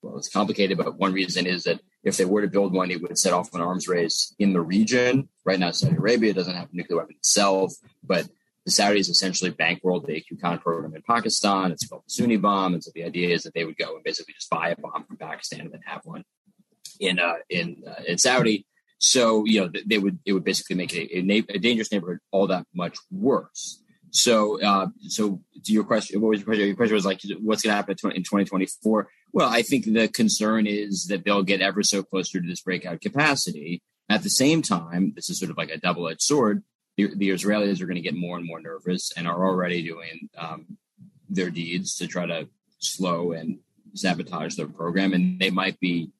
well, 0.02 0.16
it's 0.16 0.30
complicated, 0.30 0.78
but 0.78 0.98
one 0.98 1.12
reason 1.12 1.46
is 1.46 1.64
that 1.64 1.80
if 2.04 2.16
they 2.16 2.24
were 2.24 2.42
to 2.42 2.48
build 2.48 2.72
one, 2.72 2.90
it 2.90 3.02
would 3.02 3.18
set 3.18 3.32
off 3.32 3.52
an 3.54 3.60
arms 3.60 3.88
race 3.88 4.34
in 4.38 4.52
the 4.52 4.60
region. 4.60 5.28
Right 5.44 5.58
now, 5.58 5.72
Saudi 5.72 5.96
Arabia 5.96 6.32
doesn't 6.32 6.54
have 6.54 6.68
a 6.72 6.76
nuclear 6.76 6.98
weapon 6.98 7.16
itself, 7.16 7.74
but 8.02 8.28
the 8.68 8.82
Saudis 8.82 9.08
essentially 9.08 9.50
bankrolled 9.50 10.06
the 10.06 10.12
AQ 10.12 10.60
program 10.62 10.94
in 10.94 11.02
Pakistan. 11.02 11.72
It's 11.72 11.86
called 11.86 12.02
the 12.06 12.10
Sunni 12.10 12.36
bomb. 12.36 12.74
And 12.74 12.84
so 12.84 12.90
the 12.94 13.04
idea 13.04 13.30
is 13.34 13.42
that 13.44 13.54
they 13.54 13.64
would 13.64 13.78
go 13.78 13.94
and 13.94 14.04
basically 14.04 14.34
just 14.34 14.50
buy 14.50 14.68
a 14.68 14.76
bomb 14.76 15.04
from 15.04 15.16
Pakistan 15.16 15.62
and 15.62 15.72
then 15.72 15.80
have 15.86 16.02
one 16.04 16.24
in 17.00 17.18
uh, 17.18 17.36
in 17.48 17.82
uh, 17.88 18.02
in 18.06 18.18
Saudi. 18.18 18.66
So 18.98 19.44
you 19.46 19.60
know 19.60 19.70
they 19.86 19.98
would 19.98 20.18
it 20.26 20.34
would 20.34 20.44
basically 20.44 20.76
make 20.76 20.92
a, 20.92 21.18
a, 21.18 21.44
a 21.48 21.58
dangerous 21.58 21.90
neighborhood 21.90 22.18
all 22.30 22.46
that 22.48 22.66
much 22.74 22.98
worse. 23.10 23.82
So 24.10 24.60
uh, 24.62 24.88
so 25.08 25.40
to 25.64 25.72
your 25.72 25.84
question, 25.84 26.20
what 26.20 26.28
was 26.28 26.40
your 26.40 26.46
question? 26.46 26.66
Your 26.66 26.76
question 26.76 26.94
was 26.94 27.06
like, 27.06 27.20
what's 27.40 27.62
going 27.62 27.72
to 27.72 27.76
happen 27.76 27.96
in 28.14 28.22
2024? 28.22 29.08
Well, 29.32 29.48
I 29.48 29.62
think 29.62 29.86
the 29.86 30.08
concern 30.08 30.66
is 30.66 31.06
that 31.06 31.24
they'll 31.24 31.42
get 31.42 31.62
ever 31.62 31.82
so 31.82 32.02
closer 32.02 32.40
to 32.40 32.46
this 32.46 32.60
breakout 32.60 33.00
capacity. 33.00 33.82
At 34.10 34.22
the 34.22 34.30
same 34.30 34.62
time, 34.62 35.12
this 35.14 35.28
is 35.28 35.38
sort 35.38 35.50
of 35.50 35.58
like 35.58 35.70
a 35.70 35.78
double 35.78 36.08
edged 36.08 36.22
sword 36.22 36.62
the, 36.98 37.14
the 37.14 37.30
Israelis 37.30 37.80
are 37.80 37.86
going 37.86 37.94
to 37.94 38.02
get 38.02 38.16
more 38.16 38.36
and 38.36 38.44
more 38.44 38.60
nervous 38.60 39.12
and 39.16 39.26
are 39.28 39.46
already 39.46 39.82
doing 39.82 40.28
um, 40.36 40.76
their 41.30 41.48
deeds 41.48 41.94
to 41.96 42.08
try 42.08 42.26
to 42.26 42.48
slow 42.80 43.32
and 43.32 43.60
sabotage 43.94 44.56
their 44.56 44.66
program. 44.66 45.12
And 45.12 45.38
they 45.38 45.50
might 45.50 45.78
be 45.78 46.10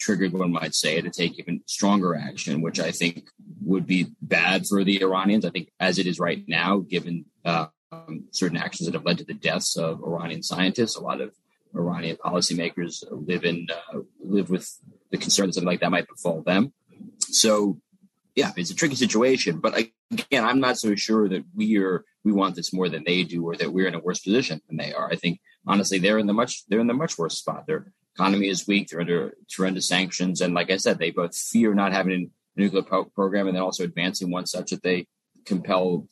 triggered, 0.00 0.32
one 0.32 0.52
might 0.52 0.74
say, 0.74 1.00
to 1.00 1.10
take 1.10 1.36
even 1.38 1.62
stronger 1.66 2.14
action, 2.14 2.62
which 2.62 2.78
I 2.78 2.92
think 2.92 3.28
would 3.64 3.84
be 3.84 4.06
bad 4.22 4.66
for 4.68 4.84
the 4.84 5.02
Iranians. 5.02 5.44
I 5.44 5.50
think 5.50 5.72
as 5.80 5.98
it 5.98 6.06
is 6.06 6.20
right 6.20 6.44
now, 6.46 6.78
given 6.78 7.24
um, 7.44 7.70
certain 8.30 8.58
actions 8.58 8.86
that 8.86 8.94
have 8.94 9.04
led 9.04 9.18
to 9.18 9.24
the 9.24 9.34
deaths 9.34 9.76
of 9.76 10.00
Iranian 10.04 10.44
scientists, 10.44 10.94
a 10.94 11.02
lot 11.02 11.20
of 11.20 11.34
Iranian 11.74 12.18
policymakers 12.24 13.02
live 13.10 13.44
in 13.44 13.66
uh, 13.92 13.98
live 14.20 14.48
with 14.48 14.78
the 15.10 15.18
concern 15.18 15.46
that 15.46 15.54
something 15.54 15.66
like 15.66 15.80
that 15.80 15.90
might 15.90 16.06
befall 16.06 16.42
them. 16.42 16.72
So 17.20 17.80
yeah, 18.34 18.52
it's 18.56 18.70
a 18.70 18.74
tricky 18.74 18.94
situation. 18.94 19.58
But 19.58 19.76
again, 20.10 20.44
I'm 20.44 20.60
not 20.60 20.78
so 20.78 20.94
sure 20.94 21.28
that 21.28 21.44
we 21.54 21.78
are 21.78 22.04
we 22.24 22.32
want 22.32 22.56
this 22.56 22.72
more 22.72 22.88
than 22.88 23.04
they 23.04 23.24
do, 23.24 23.44
or 23.44 23.56
that 23.56 23.72
we're 23.72 23.88
in 23.88 23.94
a 23.94 24.00
worse 24.00 24.20
position 24.20 24.60
than 24.68 24.76
they 24.76 24.92
are. 24.92 25.10
I 25.10 25.16
think 25.16 25.40
honestly, 25.66 25.98
they're 25.98 26.18
in 26.18 26.26
the 26.26 26.32
much 26.32 26.64
they're 26.68 26.80
in 26.80 26.86
the 26.86 26.94
much 26.94 27.18
worse 27.18 27.38
spot. 27.38 27.66
Their 27.66 27.92
economy 28.14 28.48
is 28.48 28.66
weak. 28.66 28.88
They're 28.88 29.00
under 29.00 29.34
tremendous 29.50 29.88
sanctions, 29.88 30.40
and 30.40 30.54
like 30.54 30.70
I 30.70 30.76
said, 30.76 30.98
they 30.98 31.10
both 31.10 31.36
fear 31.36 31.74
not 31.74 31.92
having 31.92 32.12
a 32.56 32.60
nuclear 32.60 32.82
po- 32.82 33.04
program, 33.14 33.48
and 33.48 33.56
then 33.56 33.62
also 33.62 33.84
advancing 33.84 34.30
one 34.30 34.46
such 34.46 34.70
that 34.70 34.82
they 34.82 35.06
compel 35.44 36.08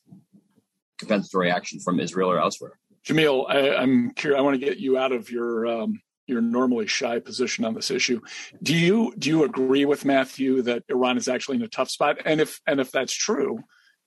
compensatory 0.98 1.50
action 1.50 1.80
from 1.80 2.00
Israel 2.00 2.30
or 2.30 2.38
elsewhere. 2.38 2.78
Jamil, 3.06 3.46
I, 3.48 3.82
am 3.82 4.10
curious. 4.10 4.38
I 4.38 4.42
want 4.42 4.60
to 4.60 4.64
get 4.64 4.78
you 4.78 4.98
out 4.98 5.12
of 5.12 5.30
your 5.30 5.66
um, 5.66 6.00
your 6.30 6.40
normally 6.40 6.86
shy 6.86 7.18
position 7.18 7.64
on 7.64 7.74
this 7.74 7.90
issue. 7.90 8.20
Do 8.62 8.74
you 8.74 9.12
do 9.18 9.28
you 9.28 9.44
agree 9.44 9.84
with 9.84 10.04
Matthew 10.04 10.62
that 10.62 10.84
Iran 10.88 11.16
is 11.18 11.28
actually 11.28 11.56
in 11.56 11.62
a 11.62 11.68
tough 11.68 11.90
spot? 11.90 12.18
And 12.24 12.40
if 12.40 12.60
and 12.66 12.80
if 12.80 12.90
that's 12.90 13.14
true, 13.14 13.58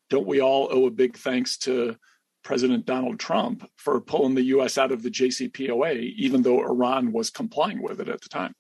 don't 0.10 0.28
we 0.28 0.42
all 0.42 0.70
owe 0.72 0.88
a 0.88 0.92
big 0.92 1.18
thanks 1.18 1.58
to 1.60 1.96
President 2.44 2.86
Donald 2.86 3.20
Trump 3.20 3.70
for 3.76 4.02
pulling 4.02 4.36
the 4.36 4.44
U.S. 4.44 4.78
out 4.78 4.92
of 4.92 5.02
the 5.02 5.10
JCPOA, 5.10 6.14
even 6.18 6.42
though 6.42 6.62
Iran 6.62 7.12
was 7.12 7.30
complying 7.30 7.82
with 7.82 8.02
it 8.02 8.10
at 8.10 8.22
the 8.22 8.30
time? 8.30 8.54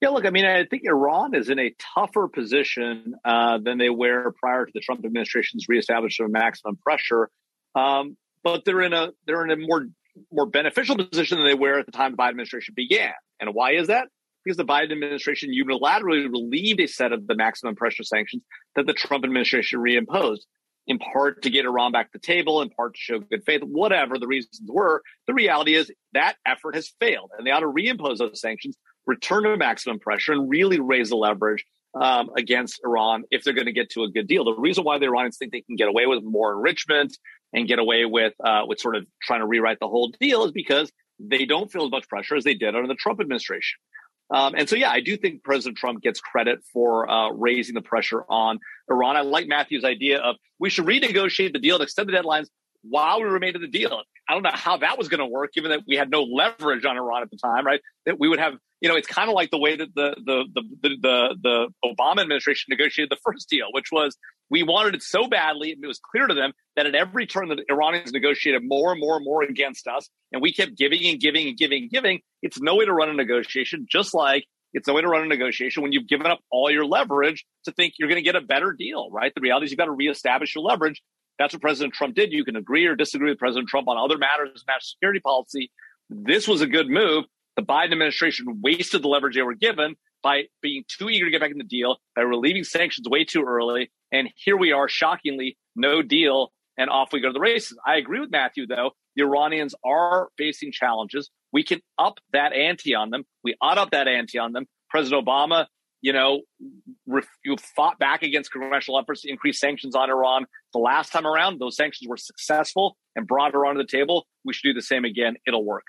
Yeah, 0.00 0.10
look, 0.10 0.26
I 0.26 0.30
mean, 0.30 0.44
I 0.44 0.64
think 0.64 0.82
Iran 0.84 1.34
is 1.34 1.48
in 1.48 1.58
a 1.58 1.74
tougher 1.94 2.28
position 2.28 3.14
uh, 3.24 3.58
than 3.58 3.78
they 3.78 3.90
were 3.90 4.34
prior 4.38 4.66
to 4.66 4.72
the 4.74 4.80
Trump 4.80 5.04
administration's 5.04 5.66
reestablishment 5.68 6.28
of 6.28 6.32
maximum 6.32 6.76
pressure. 6.76 7.30
Um, 7.74 8.16
but 8.42 8.64
they're 8.64 8.82
in 8.82 8.92
a 8.92 9.12
they're 9.26 9.44
in 9.44 9.50
a 9.50 9.56
more 9.56 9.86
more 10.32 10.46
beneficial 10.46 10.96
position 10.96 11.38
than 11.38 11.46
they 11.46 11.54
were 11.54 11.78
at 11.78 11.86
the 11.86 11.92
time 11.92 12.12
the 12.12 12.16
Biden 12.16 12.30
administration 12.30 12.74
began. 12.76 13.12
And 13.40 13.54
why 13.54 13.72
is 13.72 13.88
that? 13.88 14.08
Because 14.44 14.56
the 14.56 14.64
Biden 14.64 14.92
administration 14.92 15.50
unilaterally 15.50 16.30
relieved 16.30 16.80
a 16.80 16.86
set 16.86 17.12
of 17.12 17.26
the 17.26 17.34
maximum 17.34 17.74
pressure 17.74 18.04
sanctions 18.04 18.42
that 18.76 18.86
the 18.86 18.92
Trump 18.92 19.24
administration 19.24 19.80
reimposed, 19.80 20.40
in 20.86 20.98
part 20.98 21.42
to 21.42 21.50
get 21.50 21.64
Iran 21.64 21.92
back 21.92 22.12
to 22.12 22.18
the 22.18 22.26
table, 22.26 22.60
in 22.60 22.68
part 22.68 22.94
to 22.94 23.00
show 23.00 23.18
good 23.18 23.42
faith, 23.44 23.62
whatever 23.62 24.18
the 24.18 24.26
reasons 24.26 24.60
were. 24.68 25.02
The 25.26 25.34
reality 25.34 25.74
is 25.74 25.90
that 26.12 26.36
effort 26.46 26.74
has 26.74 26.92
failed, 27.00 27.30
and 27.36 27.46
they 27.46 27.50
ought 27.50 27.60
to 27.60 27.66
reimpose 27.66 28.18
those 28.18 28.40
sanctions, 28.40 28.76
return 29.06 29.44
to 29.44 29.56
maximum 29.56 29.98
pressure, 29.98 30.32
and 30.32 30.48
really 30.48 30.78
raise 30.78 31.08
the 31.08 31.16
leverage 31.16 31.64
um, 31.94 32.30
against 32.36 32.80
Iran 32.84 33.24
if 33.30 33.44
they're 33.44 33.54
going 33.54 33.66
to 33.66 33.72
get 33.72 33.90
to 33.90 34.02
a 34.02 34.10
good 34.10 34.26
deal. 34.26 34.44
The 34.44 34.54
reason 34.54 34.84
why 34.84 34.98
the 34.98 35.06
Iranians 35.06 35.38
think 35.38 35.52
they 35.52 35.62
can 35.62 35.76
get 35.76 35.88
away 35.88 36.06
with 36.06 36.22
more 36.22 36.52
enrichment 36.52 37.16
and 37.54 37.68
get 37.68 37.78
away 37.78 38.04
with 38.04 38.34
uh, 38.44 38.62
with 38.66 38.78
sort 38.80 38.96
of 38.96 39.06
trying 39.22 39.40
to 39.40 39.46
rewrite 39.46 39.78
the 39.80 39.88
whole 39.88 40.12
deal 40.20 40.44
is 40.44 40.52
because 40.52 40.92
they 41.18 41.46
don't 41.46 41.70
feel 41.70 41.84
as 41.84 41.90
much 41.90 42.08
pressure 42.08 42.36
as 42.36 42.44
they 42.44 42.54
did 42.54 42.74
under 42.74 42.88
the 42.88 42.94
Trump 42.94 43.20
administration. 43.20 43.78
Um, 44.30 44.54
and 44.56 44.68
so, 44.68 44.74
yeah, 44.74 44.90
I 44.90 45.00
do 45.00 45.16
think 45.16 45.44
President 45.44 45.76
Trump 45.76 46.02
gets 46.02 46.20
credit 46.20 46.60
for 46.72 47.08
uh, 47.08 47.30
raising 47.30 47.74
the 47.74 47.82
pressure 47.82 48.24
on 48.28 48.58
Iran. 48.90 49.16
I 49.16 49.20
like 49.20 49.46
Matthew's 49.46 49.84
idea 49.84 50.18
of 50.18 50.36
we 50.58 50.70
should 50.70 50.86
renegotiate 50.86 51.52
the 51.52 51.58
deal 51.58 51.78
to 51.78 51.84
extend 51.84 52.08
the 52.08 52.12
deadlines 52.12 52.46
while 52.82 53.20
we 53.20 53.28
remain 53.28 53.54
in 53.54 53.60
the 53.60 53.68
deal. 53.68 54.02
I 54.28 54.32
don't 54.32 54.42
know 54.42 54.50
how 54.52 54.78
that 54.78 54.96
was 54.96 55.08
going 55.08 55.20
to 55.20 55.26
work, 55.26 55.52
given 55.52 55.70
that 55.70 55.82
we 55.86 55.96
had 55.96 56.10
no 56.10 56.22
leverage 56.22 56.84
on 56.84 56.96
Iran 56.96 57.22
at 57.22 57.30
the 57.30 57.36
time, 57.36 57.66
right? 57.66 57.80
That 58.06 58.18
we 58.18 58.28
would 58.28 58.38
have, 58.38 58.54
you 58.80 58.88
know, 58.88 58.96
it's 58.96 59.08
kind 59.08 59.28
of 59.28 59.34
like 59.34 59.50
the 59.50 59.58
way 59.58 59.76
that 59.76 59.94
the 59.94 60.16
the 60.24 60.44
the 60.54 60.88
the, 61.00 61.36
the 61.42 61.68
Obama 61.84 62.22
administration 62.22 62.66
negotiated 62.70 63.10
the 63.10 63.20
first 63.24 63.48
deal, 63.48 63.66
which 63.72 63.92
was 63.92 64.16
we 64.50 64.62
wanted 64.62 64.94
it 64.94 65.02
so 65.02 65.26
badly, 65.26 65.72
and 65.72 65.82
it 65.82 65.86
was 65.86 65.98
clear 65.98 66.26
to 66.26 66.34
them 66.34 66.52
that 66.76 66.86
at 66.86 66.94
every 66.94 67.26
turn 67.26 67.48
the 67.48 67.64
Iranians 67.70 68.12
negotiated 68.12 68.62
more 68.64 68.92
and 68.92 69.00
more 69.00 69.16
and 69.16 69.24
more 69.24 69.42
against 69.42 69.86
us, 69.86 70.08
and 70.32 70.42
we 70.42 70.52
kept 70.52 70.76
giving 70.76 71.04
and 71.06 71.20
giving 71.20 71.48
and 71.48 71.56
giving 71.56 71.82
and 71.82 71.90
giving. 71.90 72.20
It's 72.42 72.60
no 72.60 72.76
way 72.76 72.84
to 72.84 72.92
run 72.92 73.08
a 73.08 73.14
negotiation, 73.14 73.86
just 73.90 74.14
like 74.14 74.44
it's 74.72 74.88
no 74.88 74.94
way 74.94 75.02
to 75.02 75.08
run 75.08 75.22
a 75.22 75.26
negotiation 75.26 75.82
when 75.82 75.92
you've 75.92 76.08
given 76.08 76.26
up 76.26 76.40
all 76.50 76.70
your 76.70 76.84
leverage 76.84 77.44
to 77.64 77.72
think 77.72 77.94
you're 77.98 78.08
going 78.08 78.22
to 78.22 78.22
get 78.22 78.36
a 78.36 78.40
better 78.40 78.72
deal, 78.72 79.08
right? 79.10 79.32
The 79.34 79.40
reality 79.40 79.66
is 79.66 79.70
you've 79.70 79.78
got 79.78 79.86
to 79.86 79.92
reestablish 79.92 80.54
your 80.54 80.64
leverage. 80.64 81.00
That's 81.38 81.54
what 81.54 81.62
President 81.62 81.94
Trump 81.94 82.14
did. 82.14 82.32
You 82.32 82.44
can 82.44 82.56
agree 82.56 82.86
or 82.86 82.96
disagree 82.96 83.30
with 83.30 83.38
President 83.38 83.68
Trump 83.68 83.88
on 83.88 83.96
other 83.96 84.18
matters 84.18 84.64
national 84.66 84.80
security 84.80 85.20
policy. 85.20 85.70
This 86.10 86.46
was 86.46 86.60
a 86.60 86.66
good 86.66 86.88
move. 86.88 87.24
The 87.56 87.62
Biden 87.62 87.92
administration 87.92 88.60
wasted 88.62 89.02
the 89.02 89.08
leverage 89.08 89.36
they 89.36 89.42
were 89.42 89.54
given 89.54 89.94
by 90.24 90.44
being 90.62 90.84
too 90.88 91.08
eager 91.08 91.26
to 91.26 91.30
get 91.30 91.40
back 91.40 91.52
in 91.52 91.58
the 91.58 91.64
deal, 91.64 91.98
by 92.16 92.22
relieving 92.22 92.64
sanctions 92.64 93.08
way 93.08 93.24
too 93.24 93.44
early. 93.46 93.92
And 94.10 94.28
here 94.36 94.56
we 94.56 94.72
are, 94.72 94.88
shockingly, 94.88 95.56
no 95.76 96.02
deal, 96.02 96.50
and 96.76 96.90
off 96.90 97.12
we 97.12 97.20
go 97.20 97.28
to 97.28 97.32
the 97.32 97.40
races. 97.40 97.78
I 97.86 97.96
agree 97.96 98.18
with 98.18 98.30
Matthew, 98.32 98.66
though. 98.66 98.92
The 99.14 99.22
Iranians 99.22 99.76
are 99.84 100.28
facing 100.36 100.72
challenges. 100.72 101.30
We 101.52 101.62
can 101.62 101.80
up 101.98 102.18
that 102.32 102.52
ante 102.52 102.96
on 102.96 103.10
them. 103.10 103.24
We 103.44 103.54
ought 103.60 103.78
up 103.78 103.92
that 103.92 104.08
ante 104.08 104.38
on 104.38 104.52
them. 104.52 104.66
President 104.90 105.24
Obama 105.24 105.66
you 106.04 106.12
know, 106.12 106.42
ref- 107.06 107.26
you 107.42 107.56
fought 107.56 107.98
back 107.98 108.22
against 108.22 108.52
congressional 108.52 109.00
efforts 109.00 109.22
to 109.22 109.30
increase 109.30 109.58
sanctions 109.58 109.96
on 109.96 110.10
Iran. 110.10 110.44
The 110.74 110.78
last 110.78 111.10
time 111.10 111.26
around, 111.26 111.58
those 111.58 111.76
sanctions 111.76 112.06
were 112.06 112.18
successful 112.18 112.98
and 113.16 113.26
brought 113.26 113.54
Iran 113.54 113.76
to 113.76 113.82
the 113.82 113.88
table. 113.88 114.26
We 114.44 114.52
should 114.52 114.68
do 114.68 114.74
the 114.74 114.82
same 114.82 115.06
again. 115.06 115.36
It'll 115.46 115.64
work. 115.64 115.84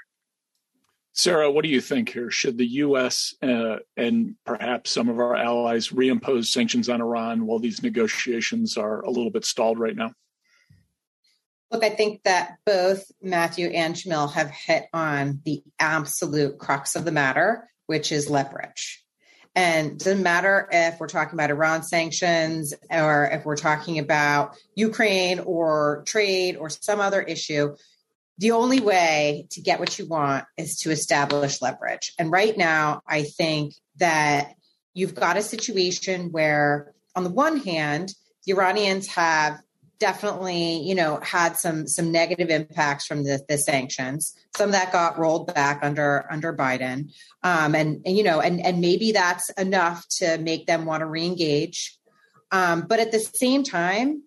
Sarah, 1.18 1.50
what 1.50 1.64
do 1.64 1.70
you 1.70 1.80
think 1.80 2.10
here? 2.10 2.30
Should 2.30 2.58
the 2.58 2.68
U.S. 2.68 3.34
Uh, 3.42 3.78
and 3.96 4.36
perhaps 4.46 4.92
some 4.92 5.08
of 5.08 5.18
our 5.18 5.34
allies 5.34 5.88
reimpose 5.88 6.48
sanctions 6.48 6.90
on 6.90 7.02
Iran 7.02 7.46
while 7.46 7.60
these 7.60 7.82
negotiations 7.82 8.76
are 8.76 9.00
a 9.00 9.10
little 9.10 9.32
bit 9.32 9.46
stalled 9.46 9.80
right 9.80 9.96
now? 9.96 10.12
Look, 11.72 11.86
I 11.86 11.90
think 11.90 12.24
that 12.24 12.58
both 12.66 13.10
Matthew 13.22 13.70
and 13.70 13.96
Jamil 13.96 14.34
have 14.34 14.52
hit 14.52 14.88
on 14.94 15.40
the 15.46 15.64
absolute 15.80 16.58
crux 16.58 16.98
of 16.98 17.06
the 17.06 17.14
matter, 17.14 17.70
which 17.88 18.12
is 18.12 18.30
leverage. 18.30 19.02
And 19.56 19.92
it 19.94 20.00
doesn't 20.00 20.22
matter 20.22 20.68
if 20.70 21.00
we're 21.00 21.08
talking 21.08 21.40
about 21.40 21.50
Iran 21.50 21.82
sanctions 21.82 22.74
or 22.92 23.30
if 23.32 23.46
we're 23.46 23.56
talking 23.56 24.00
about 24.00 24.58
Ukraine 24.76 25.40
or 25.40 26.04
trade 26.06 26.58
or 26.58 26.70
some 26.70 27.00
other 27.00 27.22
issue, 27.22 27.74
the 28.38 28.52
only 28.52 28.82
way 28.82 29.48
to 29.52 29.62
get 29.62 29.80
what 29.80 29.98
you 29.98 30.08
want 30.08 30.46
is 30.58 30.80
to 30.80 30.92
establish 30.92 31.62
leverage. 31.62 32.14
And 32.20 32.32
right 32.32 32.58
now, 32.58 33.02
I 33.08 33.24
think 33.24 33.74
that 33.98 34.54
you've 34.94 35.16
got 35.16 35.38
a 35.38 35.42
situation 35.42 36.32
where, 36.32 36.94
on 37.16 37.24
the 37.24 37.30
one 37.30 37.58
hand, 37.58 38.14
the 38.46 38.54
Iranians 38.54 39.08
have 39.08 39.60
definitely, 40.00 40.82
you 40.84 40.96
know, 40.96 41.20
had 41.22 41.56
some 41.56 41.88
some 41.88 42.12
negative 42.12 42.50
impacts 42.50 43.06
from 43.06 43.24
the, 43.24 43.42
the 43.48 43.58
sanctions. 43.58 44.34
Some 44.56 44.70
of 44.70 44.74
that 44.74 44.92
got 44.92 45.18
rolled 45.18 45.54
back 45.54 45.80
under 45.82 46.26
under 46.30 46.54
Biden, 46.54 47.12
um, 47.44 47.76
and, 47.76 48.02
and 48.06 48.18
you 48.18 48.24
know, 48.24 48.42
and 48.42 48.60
and 48.60 48.82
maybe 48.82 49.14
that's 49.14 49.50
enough 49.52 50.06
to 50.18 50.38
make 50.38 50.68
them 50.68 50.86
want 50.86 51.02
to 51.02 51.08
reengage. 51.08 51.92
Um, 52.52 52.86
but 52.88 53.00
at 53.00 53.12
the 53.12 53.20
same 53.20 53.64
time, 53.64 54.24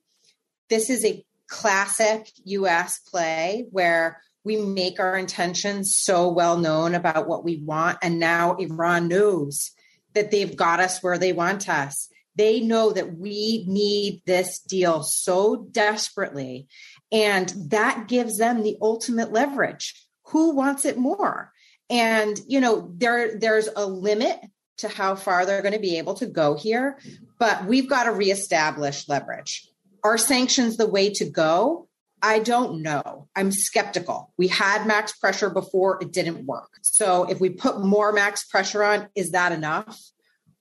this 0.71 0.91
is 0.91 1.05
a 1.05 1.25
classic 1.49 2.31
US 2.45 2.99
play 3.01 3.67
where 3.71 4.21
we 4.45 4.57
make 4.57 5.01
our 5.01 5.17
intentions 5.17 5.97
so 5.97 6.29
well 6.29 6.57
known 6.57 6.95
about 6.95 7.29
what 7.29 7.45
we 7.45 7.57
want. 7.57 7.99
And 8.03 8.19
now 8.19 8.55
Iran 8.55 9.09
knows 9.09 9.73
that 10.15 10.31
they've 10.31 10.57
got 10.57 10.81
us 10.81 11.03
where 11.03 11.19
they 11.19 11.33
want 11.33 11.69
us. 11.69 12.09
They 12.37 12.61
know 12.61 12.93
that 12.93 13.19
we 13.19 13.65
need 13.67 14.23
this 14.25 14.61
deal 14.61 15.03
so 15.03 15.69
desperately. 15.71 16.69
And 17.11 17.53
that 17.71 18.07
gives 18.09 18.39
them 18.39 18.63
the 18.63 18.77
ultimate 18.81 19.33
leverage. 19.33 19.95
Who 20.29 20.55
wants 20.55 20.85
it 20.85 20.97
more? 20.97 21.53
And, 21.91 22.39
you 22.47 22.61
know, 22.61 22.93
there, 22.97 23.39
there's 23.39 23.69
a 23.75 23.87
limit 23.87 24.39
to 24.79 24.89
how 24.89 25.15
far 25.15 25.45
they're 25.45 25.63
going 25.63 25.75
to 25.75 25.81
be 25.81 25.99
able 25.99 26.15
to 26.15 26.27
go 26.27 26.55
here, 26.55 26.99
but 27.39 27.67
we've 27.67 27.89
got 27.89 28.05
to 28.05 28.13
reestablish 28.13 29.09
leverage. 29.09 29.68
Are 30.03 30.19
sanctions 30.19 30.77
the 30.77 30.89
way 30.89 31.11
to 31.15 31.25
go? 31.25 31.89
I 32.21 32.41
don't 32.41 32.83
know. 32.83 33.29
I'm 33.37 33.53
skeptical. 33.53 34.33
We 34.37 34.49
had 34.49 34.87
max 34.87 35.13
pressure 35.13 35.51
before, 35.51 36.03
it 36.03 36.13
didn't 36.13 36.47
work. 36.47 36.71
So 36.83 37.25
if 37.25 37.41
we 37.41 37.51
put 37.51 37.81
more 37.81 38.13
max 38.13 38.45
pressure 38.45 38.83
on, 38.83 39.09
is 39.15 39.33
that 39.33 39.53
enough? 39.53 40.01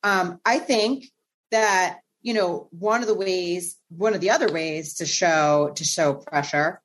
Um, 0.03 0.39
I 0.45 0.59
think 0.59 1.05
that 1.51 1.99
you 2.21 2.33
know 2.33 2.67
one 2.71 3.01
of 3.01 3.07
the 3.07 3.15
ways, 3.15 3.75
one 3.89 4.13
of 4.13 4.21
the 4.21 4.29
other 4.29 4.51
ways 4.51 4.95
to 4.95 5.05
show 5.05 5.71
to 5.75 5.83
show 5.83 6.13
pressure 6.15 6.81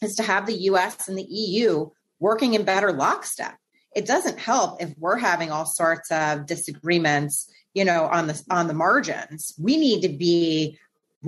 is 0.00 0.14
to 0.16 0.22
have 0.22 0.46
the 0.46 0.62
U.S. 0.62 1.08
and 1.08 1.18
the 1.18 1.26
EU 1.28 1.90
working 2.20 2.54
in 2.54 2.64
better 2.64 2.92
lockstep. 2.92 3.56
It 3.94 4.06
doesn't 4.06 4.38
help 4.38 4.82
if 4.82 4.94
we're 4.98 5.18
having 5.18 5.50
all 5.50 5.66
sorts 5.66 6.10
of 6.10 6.46
disagreements, 6.46 7.50
you 7.74 7.84
know, 7.84 8.04
on 8.04 8.26
the 8.28 8.42
on 8.50 8.68
the 8.68 8.74
margins. 8.74 9.54
We 9.58 9.76
need 9.76 10.02
to 10.02 10.08
be 10.08 10.78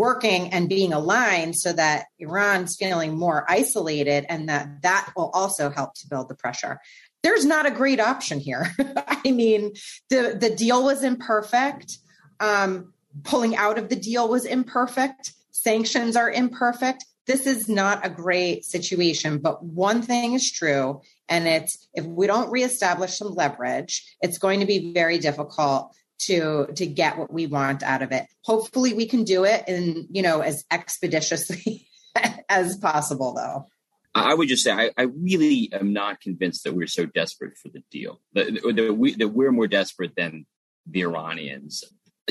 working 0.01 0.51
and 0.51 0.67
being 0.67 0.95
aligned 0.95 1.55
so 1.55 1.75
that 1.75 2.07
Iran's 2.19 2.75
feeling 2.75 3.19
more 3.19 3.45
isolated 3.49 4.25
and 4.31 4.49
that 4.49 4.81
that 4.81 5.13
will 5.15 5.29
also 5.35 5.69
help 5.69 5.93
to 5.97 6.09
build 6.09 6.31
the 6.31 6.35
pressure. 6.35 6.81
There's 7.23 7.45
not 7.45 7.67
a 7.67 7.71
great 7.71 8.01
option 8.01 8.41
here. 8.41 8.67
I 9.07 9.31
mean, 9.31 9.75
the 10.09 10.39
the 10.41 10.49
deal 10.49 10.83
was 10.83 11.05
imperfect. 11.05 11.99
Um, 12.41 12.95
pulling 13.25 13.57
out 13.57 13.77
of 13.77 13.91
the 13.91 13.97
deal 13.97 14.27
was 14.27 14.47
imperfect. 14.47 15.35
Sanctions 15.51 16.17
are 16.17 16.31
imperfect. 16.31 17.05
This 17.27 17.47
is 17.47 17.69
not 17.69 18.05
a 18.05 18.09
great 18.09 18.65
situation, 18.65 19.37
but 19.39 19.63
one 19.63 20.01
thing 20.01 20.33
is 20.33 20.51
true, 20.51 21.03
and 21.29 21.47
it's 21.47 21.87
if 21.93 22.07
we 22.07 22.27
don't 22.27 22.51
reestablish 22.51 23.19
some 23.19 23.35
leverage, 23.35 24.17
it's 24.23 24.39
going 24.39 24.61
to 24.61 24.67
be 24.67 24.95
very 24.95 25.19
difficult 25.19 25.95
to 26.27 26.67
to 26.77 26.87
get 26.87 27.19
what 27.19 27.33
we 27.33 27.47
want 27.47 27.83
out 27.83 28.03
of 28.03 28.13
it. 28.13 28.27
Hopefully 28.43 28.95
we 28.95 29.07
can 29.07 29.25
do 29.25 29.45
it 29.45 29.65
in, 29.69 30.07
you 30.11 30.23
know, 30.23 30.41
as 30.41 30.65
expeditiously 30.71 31.89
as 32.49 32.77
possible 32.77 33.35
though. 33.35 33.67
I 34.15 34.35
would 34.35 34.49
just 34.49 34.65
say 34.65 34.73
I, 34.73 34.91
I, 34.99 35.03
really 35.03 35.71
am 35.73 35.93
not 35.93 36.21
convinced 36.21 36.65
that 36.65 36.75
we're 36.75 36.89
so 36.89 37.07
desperate 37.07 37.57
for 37.57 37.69
the 37.69 37.85
deal. 37.93 38.21
That, 38.33 38.53
that, 38.75 38.95
we, 38.95 39.15
that 39.15 39.29
we're 39.29 39.53
more 39.53 39.69
desperate 39.69 40.17
than 40.17 40.47
the 40.85 41.03
Iranians. 41.03 41.85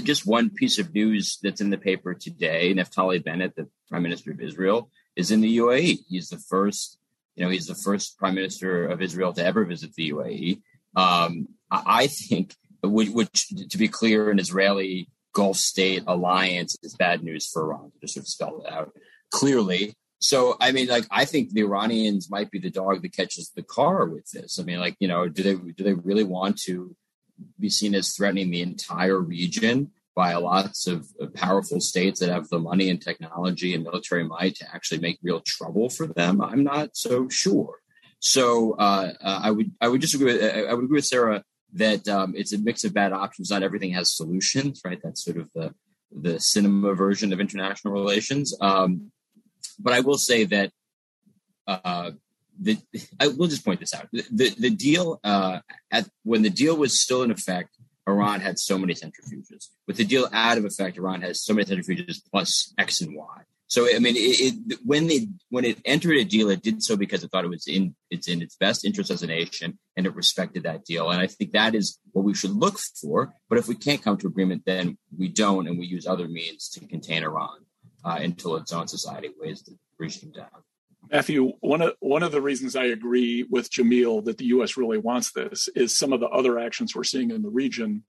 Just 0.03 0.25
one 0.25 0.49
piece 0.49 0.77
of 0.77 0.93
news 0.93 1.37
that's 1.41 1.61
in 1.61 1.69
the 1.69 1.77
paper 1.77 2.13
today: 2.13 2.73
Naftali 2.73 3.23
Bennett, 3.23 3.55
the 3.55 3.69
Prime 3.89 4.03
Minister 4.03 4.31
of 4.31 4.41
Israel, 4.41 4.89
is 5.15 5.31
in 5.31 5.39
the 5.41 5.57
UAE. 5.57 5.99
He's 6.09 6.29
the 6.29 6.37
first, 6.37 6.97
you 7.35 7.45
know, 7.45 7.49
he's 7.49 7.67
the 7.67 7.75
first 7.75 8.17
Prime 8.17 8.35
Minister 8.35 8.85
of 8.85 9.01
Israel 9.01 9.31
to 9.33 9.45
ever 9.45 9.63
visit 9.63 9.93
the 9.93 10.11
UAE. 10.11 10.61
Um, 10.95 11.47
I 11.71 12.07
think 12.07 12.55
which, 12.83 13.09
which, 13.09 13.47
to 13.69 13.77
be 13.77 13.87
clear, 13.87 14.29
an 14.29 14.39
Israeli 14.39 15.09
Gulf 15.33 15.57
state 15.57 16.03
alliance 16.07 16.75
is 16.81 16.95
bad 16.95 17.23
news 17.23 17.47
for 17.47 17.63
Iran, 17.63 17.91
to 17.91 17.99
just 18.01 18.15
sort 18.15 18.23
of 18.23 18.27
spell 18.27 18.61
it 18.65 18.71
out 18.71 18.91
clearly. 19.31 19.93
So, 20.21 20.57
I 20.59 20.71
mean, 20.73 20.87
like, 20.87 21.05
I 21.11 21.25
think 21.25 21.51
the 21.51 21.61
Iranians 21.61 22.29
might 22.29 22.51
be 22.51 22.59
the 22.59 22.69
dog 22.69 23.01
that 23.01 23.15
catches 23.15 23.51
the 23.55 23.63
car 23.63 24.05
with 24.05 24.29
this. 24.31 24.59
I 24.59 24.63
mean, 24.63 24.79
like, 24.79 24.95
you 24.99 25.07
know, 25.07 25.29
do 25.29 25.43
they 25.43 25.55
do 25.55 25.83
they 25.83 25.93
really 25.93 26.25
want 26.25 26.57
to 26.63 26.95
be 27.57 27.69
seen 27.69 27.95
as 27.95 28.13
threatening 28.13 28.51
the 28.51 28.61
entire 28.61 29.19
region 29.19 29.91
by 30.15 30.35
lots 30.35 30.87
of, 30.87 31.07
of 31.21 31.33
powerful 31.33 31.79
states 31.79 32.19
that 32.19 32.29
have 32.29 32.49
the 32.49 32.59
money 32.59 32.89
and 32.89 33.01
technology 33.01 33.73
and 33.73 33.85
military 33.85 34.25
might 34.25 34.55
to 34.55 34.75
actually 34.75 34.99
make 34.99 35.19
real 35.23 35.39
trouble 35.39 35.89
for 35.89 36.07
them? 36.07 36.41
I'm 36.41 36.65
not 36.65 36.97
so 36.97 37.29
sure. 37.29 37.77
So, 38.19 38.73
uh, 38.73 39.13
uh, 39.21 39.39
I 39.43 39.51
would 39.51 39.71
I 39.79 39.87
would 39.87 40.01
disagree. 40.01 40.33
With, 40.33 40.43
I 40.43 40.73
would 40.73 40.83
agree 40.83 40.97
with 40.97 41.05
Sarah 41.05 41.43
that 41.73 42.07
um, 42.07 42.33
it's 42.35 42.53
a 42.53 42.57
mix 42.57 42.83
of 42.83 42.93
bad 42.93 43.13
options. 43.13 43.49
Not 43.49 43.63
everything 43.63 43.91
has 43.91 44.15
solutions, 44.15 44.81
right? 44.83 44.99
That's 45.03 45.23
sort 45.23 45.37
of 45.37 45.49
the 45.53 45.73
the 46.11 46.39
cinema 46.39 46.95
version 46.95 47.31
of 47.31 47.39
international 47.39 47.93
relations. 47.93 48.55
Um, 48.59 49.11
but 49.77 49.93
I 49.93 49.99
will 49.99 50.17
say 50.17 50.43
that 50.45 50.71
uh, 51.67 52.11
the 52.59 52.77
I 53.19 53.27
will 53.27 53.47
just 53.47 53.63
point 53.63 53.79
this 53.79 53.93
out. 53.93 54.07
The 54.11 54.49
the 54.57 54.69
deal 54.69 55.19
uh, 55.23 55.59
at 55.91 56.09
when 56.23 56.41
the 56.41 56.49
deal 56.49 56.75
was 56.75 57.01
still 57.01 57.23
in 57.23 57.31
effect, 57.31 57.75
Iran 58.07 58.41
had 58.41 58.59
so 58.59 58.77
many 58.77 58.93
centrifuges. 58.93 59.67
With 59.87 59.97
the 59.97 60.05
deal 60.05 60.27
out 60.33 60.57
of 60.57 60.65
effect, 60.65 60.97
Iran 60.97 61.21
has 61.21 61.43
so 61.43 61.53
many 61.53 61.65
centrifuges 61.65 62.17
plus 62.29 62.73
X 62.77 63.01
and 63.01 63.15
Y. 63.15 63.41
So 63.69 63.87
I 63.87 63.99
mean, 63.99 64.15
it, 64.15 64.19
it, 64.19 64.79
when 64.83 65.05
they 65.05 65.27
when 65.49 65.63
it 65.63 65.77
entered 65.85 66.17
a 66.17 66.25
deal, 66.25 66.49
it 66.49 66.63
did 66.63 66.81
so 66.81 66.97
because 66.97 67.23
it 67.23 67.29
thought 67.29 67.45
it 67.45 67.49
was 67.49 67.67
in 67.67 67.95
it's 68.09 68.27
in 68.27 68.41
its 68.41 68.55
best 68.55 68.83
interest 68.83 69.11
as 69.11 69.21
a 69.21 69.27
nation, 69.27 69.77
and 69.95 70.07
it 70.07 70.15
respected 70.15 70.63
that 70.63 70.85
deal. 70.85 71.11
And 71.11 71.21
I 71.21 71.27
think 71.27 71.51
that 71.51 71.75
is 71.75 71.99
what 72.11 72.25
we 72.25 72.33
should 72.33 72.51
look 72.51 72.79
for. 72.99 73.31
But 73.47 73.59
if 73.59 73.67
we 73.67 73.75
can't 73.75 74.01
come 74.01 74.17
to 74.17 74.27
agreement, 74.27 74.63
then 74.65 74.97
we 75.15 75.27
don't, 75.27 75.67
and 75.67 75.77
we 75.77 75.85
use 75.85 76.07
other 76.07 76.27
means 76.27 76.67
to 76.69 76.87
contain 76.87 77.23
Iran 77.23 77.59
uh, 78.03 78.17
until 78.19 78.55
its 78.55 78.73
own 78.73 78.87
society 78.87 79.29
weighs 79.39 79.61
the 79.61 79.77
regime 79.99 80.31
down. 80.31 80.47
Matthew, 81.11 81.53
one 81.59 81.83
of 81.83 81.93
one 81.99 82.23
of 82.23 82.31
the 82.31 82.41
reasons 82.41 82.75
I 82.75 82.85
agree 82.85 83.45
with 83.47 83.69
Jamil 83.69 84.25
that 84.25 84.39
the 84.39 84.45
U.S. 84.45 84.77
really 84.77 84.97
wants 84.97 85.31
this 85.31 85.69
is 85.75 85.95
some 85.95 86.11
of 86.11 86.21
the 86.21 86.29
other 86.29 86.57
actions 86.57 86.95
we're 86.95 87.03
seeing 87.03 87.29
in 87.29 87.43
the 87.43 87.49
region. 87.49 88.03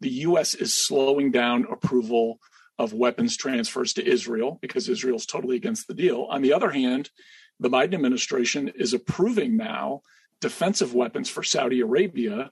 The 0.00 0.10
U.S. 0.10 0.54
is 0.54 0.74
slowing 0.74 1.30
down 1.30 1.66
approval 1.70 2.40
of 2.78 2.92
weapons 2.92 3.36
transfers 3.36 3.92
to 3.94 4.06
Israel 4.06 4.58
because 4.60 4.88
Israel's 4.88 5.26
totally 5.26 5.56
against 5.56 5.86
the 5.86 5.94
deal. 5.94 6.26
On 6.30 6.42
the 6.42 6.52
other 6.52 6.70
hand, 6.70 7.10
the 7.60 7.70
Biden 7.70 7.94
administration 7.94 8.68
is 8.68 8.92
approving 8.92 9.56
now 9.56 10.02
defensive 10.40 10.94
weapons 10.94 11.28
for 11.28 11.42
Saudi 11.42 11.80
Arabia, 11.80 12.50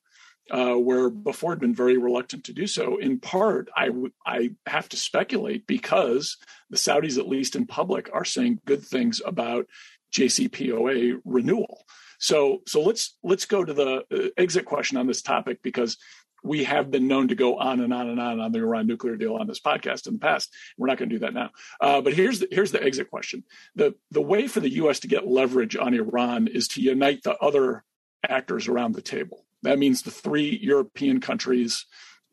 uh, 0.51 0.75
where 0.75 1.11
before 1.11 1.53
had 1.53 1.61
been 1.61 1.75
very 1.75 1.99
reluctant 1.99 2.45
to 2.45 2.53
do 2.53 2.67
so. 2.67 2.99
In 2.99 3.19
part, 3.19 3.69
I, 3.77 3.87
w- 3.87 4.13
I 4.27 4.51
have 4.67 4.89
to 4.91 4.97
speculate 4.97 5.67
because 5.67 6.37
the 6.71 6.77
Saudis, 6.77 7.19
at 7.19 7.29
least 7.29 7.57
in 7.57 7.67
public, 7.67 8.09
are 8.13 8.25
saying 8.25 8.61
good 8.65 8.83
things 8.83 9.21
about 9.25 9.67
JCPOA 10.13 11.21
renewal. 11.25 11.85
So, 12.19 12.63
so 12.69 12.83
let's 12.83 13.17
let's 13.25 13.47
go 13.47 13.65
to 13.65 13.75
the 13.75 14.05
uh, 14.11 14.29
exit 14.37 14.65
question 14.65 14.97
on 14.97 15.09
this 15.09 15.23
topic 15.23 15.59
because 15.61 15.97
we 16.43 16.65
have 16.65 16.91
been 16.91 17.09
known 17.09 17.29
to 17.29 17.35
go 17.35 17.59
on 17.59 17.81
and 17.81 17.93
on 17.93 18.09
and 18.09 18.21
on 18.21 18.41
on 18.41 18.53
the 18.53 18.59
Iran 18.59 18.87
nuclear 18.87 19.17
deal 19.17 19.37
on 19.37 19.47
this 19.47 19.61
podcast 19.61 20.07
in 20.07 20.15
the 20.15 20.19
past. 20.19 20.53
We're 20.77 20.89
not 20.89 20.99
going 20.99 21.09
to 21.09 21.15
do 21.15 21.21
that 21.21 21.35
now. 21.35 21.51
Uh, 21.81 22.01
but 22.01 22.15
here's 22.15 22.41
the, 22.41 22.49
here's 22.51 22.73
the 22.73 22.83
exit 22.83 23.11
question: 23.11 23.45
the 23.75 23.95
the 24.11 24.23
way 24.23 24.49
for 24.49 24.61
the 24.61 24.73
U.S. 24.75 25.01
to 25.01 25.09
get 25.09 25.27
leverage 25.27 25.77
on 25.77 25.95
Iran 25.95 26.49
is 26.49 26.69
to 26.69 26.83
unite 26.83 27.23
the 27.23 27.37
other 27.39 27.85
actors 28.29 28.69
around 28.69 28.95
the 28.95 29.03
table. 29.03 29.45
That 29.63 29.79
means 29.79 30.03
the 30.03 30.11
three 30.11 30.59
European 30.63 31.21
countries: 31.21 31.87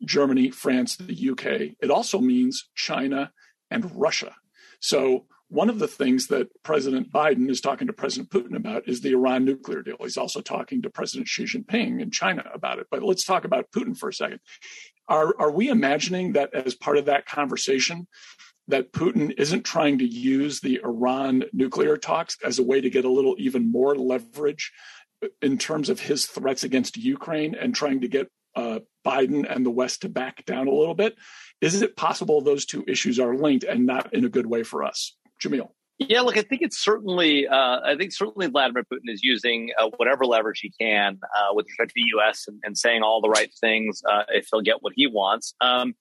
Germany, 0.04 0.50
France, 0.50 0.96
the 0.96 1.30
UK. 1.30 1.76
It 1.80 1.90
also 1.90 2.20
means 2.20 2.68
China 2.74 3.32
and 3.70 3.90
Russia. 3.94 4.34
So 4.80 5.26
one 5.50 5.68
of 5.68 5.80
the 5.80 5.88
things 5.88 6.28
that 6.28 6.48
President 6.62 7.12
Biden 7.12 7.50
is 7.50 7.60
talking 7.60 7.88
to 7.88 7.92
President 7.92 8.30
Putin 8.30 8.56
about 8.56 8.88
is 8.88 9.00
the 9.00 9.12
Iran 9.12 9.44
nuclear 9.44 9.82
deal. 9.82 9.96
He's 10.00 10.16
also 10.16 10.40
talking 10.40 10.80
to 10.82 10.90
President 10.90 11.26
Xi 11.28 11.44
Jinping 11.44 12.00
in 12.00 12.12
China 12.12 12.44
about 12.54 12.78
it. 12.78 12.86
But 12.88 13.02
let's 13.02 13.24
talk 13.24 13.44
about 13.44 13.70
Putin 13.72 13.98
for 13.98 14.08
a 14.08 14.14
second. 14.14 14.38
Are, 15.08 15.34
are 15.40 15.50
we 15.50 15.68
imagining 15.68 16.34
that 16.34 16.54
as 16.54 16.76
part 16.76 16.98
of 16.98 17.06
that 17.06 17.26
conversation, 17.26 18.06
that 18.68 18.92
Putin 18.92 19.34
isn't 19.36 19.64
trying 19.64 19.98
to 19.98 20.06
use 20.06 20.60
the 20.60 20.80
Iran 20.84 21.42
nuclear 21.52 21.96
talks 21.96 22.36
as 22.44 22.60
a 22.60 22.64
way 22.64 22.80
to 22.80 22.88
get 22.88 23.04
a 23.04 23.10
little 23.10 23.34
even 23.38 23.72
more 23.72 23.96
leverage 23.96 24.72
in 25.42 25.58
terms 25.58 25.90
of 25.90 25.98
his 25.98 26.26
threats 26.26 26.62
against 26.62 26.96
Ukraine 26.96 27.56
and 27.56 27.74
trying 27.74 28.02
to 28.02 28.08
get 28.08 28.30
uh, 28.54 28.78
Biden 29.04 29.52
and 29.52 29.66
the 29.66 29.70
West 29.70 30.02
to 30.02 30.08
back 30.08 30.44
down 30.44 30.68
a 30.68 30.74
little 30.74 30.94
bit? 30.94 31.16
Is 31.60 31.82
it 31.82 31.96
possible 31.96 32.40
those 32.40 32.66
two 32.66 32.84
issues 32.86 33.18
are 33.18 33.34
linked 33.34 33.64
and 33.64 33.84
not 33.84 34.14
in 34.14 34.24
a 34.24 34.28
good 34.28 34.46
way 34.46 34.62
for 34.62 34.84
us? 34.84 35.16
Jamil. 35.42 35.70
Yeah, 35.98 36.22
look, 36.22 36.38
I 36.38 36.42
think 36.42 36.62
it's 36.62 36.78
certainly, 36.78 37.46
uh, 37.46 37.80
I 37.84 37.94
think 37.98 38.12
certainly 38.12 38.46
Vladimir 38.46 38.84
Putin 38.84 39.12
is 39.12 39.22
using 39.22 39.70
uh, 39.78 39.90
whatever 39.98 40.24
leverage 40.24 40.60
he 40.60 40.70
can 40.70 41.20
uh, 41.36 41.52
with 41.52 41.66
respect 41.66 41.90
to 41.90 41.94
the 41.94 42.08
U.S. 42.14 42.46
And, 42.48 42.58
and, 42.64 42.78
saying 42.78 43.02
all 43.02 43.20
the 43.20 43.28
right 43.28 43.52
things 43.60 44.02
uh, 44.10 44.22
if 44.30 44.48
he'll 44.50 44.62
get 44.62 44.76
what 44.80 44.94
he 44.96 45.06
wants. 45.06 45.54
Um, 45.60 45.94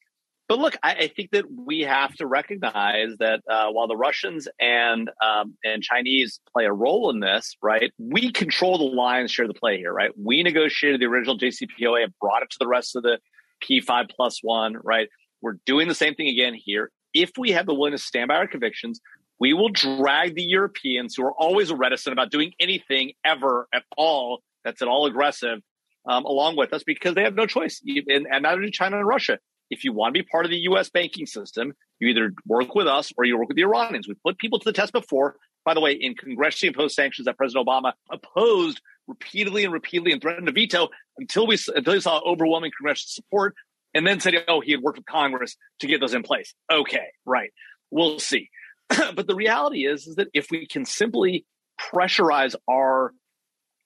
but 0.48 0.58
look, 0.58 0.78
I, 0.82 0.94
I, 0.94 1.08
think 1.14 1.32
that 1.32 1.46
we 1.52 1.82
have 1.82 2.16
to 2.16 2.26
recognize 2.26 3.18
that 3.20 3.42
uh, 3.48 3.68
while 3.72 3.88
the 3.88 3.98
Russians 3.98 4.48
and 4.60 5.12
um, 5.24 5.56
and 5.66 5.84
Chinese 5.84 6.40
play 6.52 6.66
a 6.66 6.74
role 6.74 7.12
in 7.12 7.20
this, 7.20 7.56
right, 7.62 7.92
we 8.00 8.32
control 8.32 8.78
the 8.78 8.96
lion's 8.96 9.32
share 9.32 9.46
of 9.46 9.54
the 9.54 9.60
play 9.60 9.78
here, 9.78 9.94
right? 9.94 10.12
We 10.18 10.44
negotiated 10.44 11.02
the 11.02 11.06
original 11.06 11.38
JCPOA 11.38 12.06
and 12.06 12.14
brought 12.20 12.42
it 12.42 12.50
to 12.52 12.58
the 12.60 12.68
rest 12.68 12.96
of 12.96 13.04
the 13.04 13.20
P5 13.64 14.10
plus 14.10 14.40
one, 14.42 14.78
right? 14.82 15.10
We're 15.42 15.60
doing 15.66 15.88
the 15.88 15.96
same 15.96 16.16
thing 16.16 16.30
again 16.30 16.56
here. 16.56 16.90
If 17.14 17.32
we 17.38 17.52
have 17.52 17.66
the 17.66 17.74
willingness 17.74 18.02
to 18.02 18.08
stand 18.08 18.30
by 18.30 18.36
our 18.36 18.48
convictions, 18.48 19.02
we 19.40 19.54
will 19.54 19.70
drag 19.70 20.36
the 20.36 20.44
Europeans 20.44 21.16
who 21.16 21.24
are 21.24 21.34
always 21.34 21.72
reticent 21.72 22.14
about 22.14 22.30
doing 22.32 22.54
anything 22.60 23.14
ever 23.24 23.68
at 23.74 23.84
all 23.96 24.42
that's 24.64 24.82
at 24.82 24.88
all 24.88 25.06
aggressive 25.06 25.62
um, 26.06 26.26
along 26.26 26.58
with 26.58 26.74
us 26.74 26.84
because 26.84 27.16
they 27.16 27.24
have 27.24 27.36
no 27.36 27.46
choice. 27.46 27.82
And, 27.86 28.28
and 28.30 28.46
only 28.46 28.72
China 28.72 28.98
and 28.98 29.08
Russia. 29.08 29.40
If 29.70 29.84
you 29.84 29.94
want 29.94 30.16
to 30.16 30.20
be 30.20 30.28
part 30.28 30.46
of 30.46 30.52
the 30.52 30.58
U.S. 30.58 30.90
banking 30.90 31.28
system, 31.28 31.74
you 32.00 32.08
either 32.10 32.34
work 32.48 32.74
with 32.74 32.88
us 32.88 33.14
or 33.18 33.24
you 33.24 33.38
work 33.38 33.50
with 33.50 33.56
the 33.56 33.64
Iranians. 33.64 34.08
We've 34.08 34.22
put 34.24 34.40
people 34.40 34.58
to 34.60 34.66
the 34.66 34.74
test 34.74 34.92
before. 34.92 35.36
By 35.64 35.76
the 35.76 35.80
way, 35.80 35.92
in 35.92 36.16
congressionally 36.16 36.70
imposed 36.70 36.96
sanctions 36.96 37.26
that 37.26 37.38
President 37.38 37.68
Obama 37.68 37.94
opposed 38.12 38.82
repeatedly 39.08 39.64
and 39.64 39.74
repeatedly 39.74 40.12
and 40.12 40.22
threatened 40.22 40.48
to 40.48 40.54
veto 40.54 40.90
until 41.18 41.46
we 41.46 41.58
until 41.76 41.94
he 41.94 42.00
saw 42.00 42.20
overwhelming 42.26 42.72
congressional 42.76 43.10
support, 43.10 43.56
and 43.94 44.08
then 44.08 44.20
said, 44.20 44.34
"Oh, 44.48 44.62
he 44.62 44.72
had 44.72 44.82
worked 44.82 44.98
with 44.98 45.06
Congress 45.06 45.56
to 45.82 45.88
get 45.88 46.00
those 46.00 46.14
in 46.14 46.24
place." 46.24 46.56
Okay, 46.72 47.08
right. 47.26 47.52
We'll 47.92 48.20
see. 48.20 48.50
but 49.16 49.28
the 49.28 49.36
reality 49.36 49.86
is, 49.86 50.08
is 50.08 50.16
that 50.16 50.28
if 50.34 50.50
we 50.52 50.68
can 50.68 50.86
simply 50.86 51.46
pressurize 51.80 52.56
our 52.70 53.14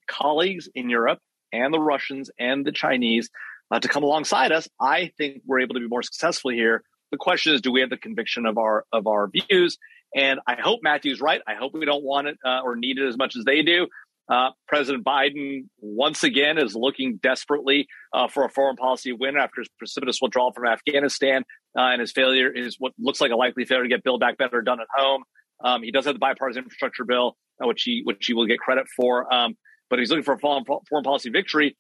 colleagues 0.08 0.70
in 0.74 0.90
Europe 0.90 1.20
and 1.52 1.74
the 1.74 1.80
Russians 1.80 2.30
and 2.40 2.66
the 2.66 2.72
Chinese 2.72 3.30
uh, 3.72 3.80
to 3.80 3.88
come 3.88 4.04
alongside 4.04 4.52
us, 4.52 4.68
I 4.80 5.12
think 5.18 5.42
we're 5.46 5.62
able 5.62 5.76
to 5.76 5.80
be 5.80 5.88
more 5.88 6.04
successful 6.04 6.52
here. 6.52 6.84
The 7.12 7.18
question 7.18 7.54
is, 7.54 7.62
do 7.62 7.72
we 7.72 7.82
have 7.82 7.90
the 7.90 7.98
conviction 7.98 8.46
of 8.46 8.58
our 8.58 8.86
of 8.92 9.08
our 9.08 9.30
views? 9.30 9.78
And 10.16 10.40
I 10.48 10.56
hope 10.62 10.82
Matthew's 10.84 11.22
right. 11.22 11.42
I 11.48 11.56
hope 11.56 11.74
we 11.74 11.86
don't 11.86 12.04
want 12.04 12.28
it 12.28 12.38
uh, 12.46 12.62
or 12.64 12.76
need 12.76 13.00
it 13.00 13.08
as 13.08 13.18
much 13.18 13.36
as 13.36 13.46
they 13.46 13.62
do. 13.64 13.88
Uh, 14.30 14.52
President 14.68 15.04
Biden 15.04 15.68
once 15.80 16.24
again 16.24 16.58
is 16.58 16.76
looking 16.76 17.20
desperately 17.22 17.88
uh, 18.14 18.28
for 18.28 18.46
a 18.46 18.50
foreign 18.50 18.78
policy 18.78 19.12
win 19.12 19.36
after 19.36 19.62
his 19.62 19.70
precipitous 19.78 20.20
withdrawal 20.22 20.54
from 20.54 20.66
Afghanistan 20.66 21.44
uh, 21.78 21.82
and 21.82 22.00
his 22.00 22.12
failure 22.12 22.50
is 22.50 22.78
what 22.80 22.94
looks 22.98 23.20
like 23.20 23.32
a 23.32 23.36
likely 23.36 23.66
failure 23.66 23.84
to 23.84 23.90
get 23.90 24.04
Build 24.04 24.22
Back 24.22 24.38
Better 24.38 24.62
done 24.62 24.80
at 24.80 24.88
home. 24.96 25.24
Um, 25.64 25.84
he 25.84 25.92
does 25.92 26.06
have 26.06 26.16
the 26.16 26.20
bipartisan 26.20 26.64
infrastructure 26.64 27.04
bill, 27.04 27.36
uh, 27.62 27.68
which 27.68 27.84
he 27.84 28.02
which 28.04 28.26
he 28.26 28.34
will 28.34 28.46
get 28.46 28.60
credit 28.60 28.86
for. 28.96 29.32
Um, 29.34 29.56
but 29.90 30.00
he's 30.00 30.10
looking 30.10 30.24
for 30.24 30.34
a 30.34 30.40
foreign, 30.40 30.64
foreign 30.66 31.04
policy 31.04 31.30
victory. 31.30 31.78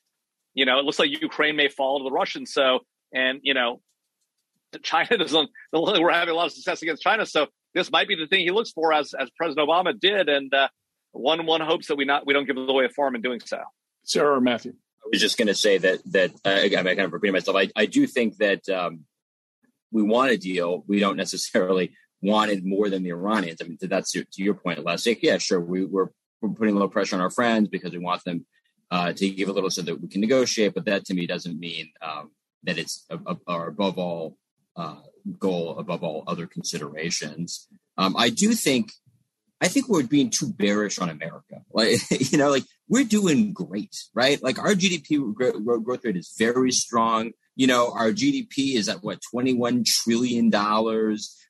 You 0.53 0.65
know, 0.65 0.79
it 0.79 0.85
looks 0.85 0.99
like 0.99 1.09
Ukraine 1.09 1.55
may 1.55 1.67
fall 1.67 1.99
to 1.99 2.03
the 2.03 2.11
Russians. 2.11 2.53
So, 2.53 2.79
and 3.13 3.39
you 3.41 3.53
know, 3.53 3.81
China 4.83 5.17
doesn't. 5.17 5.49
We're 5.71 6.11
having 6.11 6.33
a 6.33 6.35
lot 6.35 6.47
of 6.47 6.53
success 6.53 6.81
against 6.81 7.03
China, 7.03 7.25
so 7.25 7.47
this 7.73 7.91
might 7.91 8.07
be 8.07 8.15
the 8.15 8.27
thing 8.27 8.41
he 8.41 8.51
looks 8.51 8.71
for, 8.71 8.93
as 8.93 9.13
as 9.13 9.29
President 9.37 9.67
Obama 9.67 9.99
did, 9.99 10.29
and 10.29 10.53
uh, 10.53 10.67
one 11.13 11.45
one 11.45 11.61
hopes 11.61 11.87
that 11.87 11.95
we 11.95 12.05
not 12.05 12.25
we 12.25 12.33
don't 12.33 12.45
give 12.45 12.57
away 12.57 12.85
a 12.85 12.89
farm 12.89 13.15
in 13.15 13.21
doing 13.21 13.39
so. 13.39 13.61
Sarah 14.03 14.37
or 14.37 14.41
Matthew? 14.41 14.73
I 15.05 15.09
was 15.11 15.21
just 15.21 15.37
going 15.37 15.47
to 15.47 15.55
say 15.55 15.77
that 15.77 15.99
that 16.11 16.31
uh, 16.45 16.61
again, 16.61 16.87
I 16.87 16.95
kind 16.95 17.05
of 17.05 17.13
repeating 17.13 17.33
myself. 17.33 17.57
I, 17.57 17.69
I 17.75 17.85
do 17.85 18.05
think 18.07 18.37
that 18.37 18.67
um, 18.69 19.05
we 19.91 20.03
want 20.03 20.31
a 20.31 20.37
deal. 20.37 20.83
We 20.87 20.99
don't 20.99 21.17
necessarily 21.17 21.95
want 22.21 22.51
it 22.51 22.65
more 22.65 22.89
than 22.89 23.03
the 23.03 23.11
Iranians. 23.11 23.61
I 23.61 23.65
mean, 23.65 23.77
that's 23.81 24.11
to, 24.13 24.23
to 24.23 24.43
your 24.43 24.53
point, 24.53 24.83
last 24.83 25.05
week. 25.05 25.19
Yeah, 25.21 25.37
sure. 25.37 25.59
We, 25.59 25.85
we're 25.85 26.09
we're 26.41 26.49
putting 26.49 26.73
a 26.73 26.77
little 26.77 26.89
pressure 26.89 27.15
on 27.15 27.21
our 27.21 27.29
friends 27.29 27.69
because 27.69 27.91
we 27.91 27.99
want 27.99 28.23
them 28.23 28.45
uh, 28.91 29.13
to 29.13 29.29
give 29.29 29.49
a 29.49 29.53
little 29.53 29.69
so 29.69 29.81
that 29.81 30.01
we 30.01 30.07
can 30.07 30.21
negotiate. 30.21 30.73
But 30.73 30.85
that 30.85 31.05
to 31.05 31.13
me 31.13 31.27
doesn't 31.27 31.59
mean 31.59 31.91
um, 32.01 32.31
that 32.63 32.77
it's 32.77 33.05
a, 33.09 33.17
a, 33.25 33.37
our 33.47 33.67
above 33.67 33.97
all 33.97 34.37
uh, 34.75 35.01
goal, 35.39 35.77
above 35.77 36.03
all 36.03 36.23
other 36.27 36.47
considerations. 36.47 37.67
Um, 37.97 38.15
I 38.17 38.29
do 38.29 38.53
think 38.53 38.91
I 39.63 39.69
think 39.69 39.87
we're 39.87 40.03
being 40.03 40.29
too 40.29 40.51
bearish 40.51 40.99
on 40.99 41.09
America. 41.09 41.61
Like, 41.71 41.99
you 42.31 42.37
know, 42.37 42.49
like 42.49 42.65
we're 42.89 43.05
doing 43.05 43.53
great, 43.53 43.95
right? 44.13 44.43
Like 44.43 44.59
our 44.59 44.73
GDP 44.73 45.33
growth 45.33 46.03
rate 46.03 46.17
is 46.17 46.35
very 46.37 46.71
strong. 46.71 47.31
You 47.55 47.67
know, 47.67 47.93
our 47.93 48.11
GDP 48.11 48.75
is 48.75 48.89
at 48.89 49.03
what, 49.03 49.19
$21 49.33 49.85
trillion. 49.85 50.51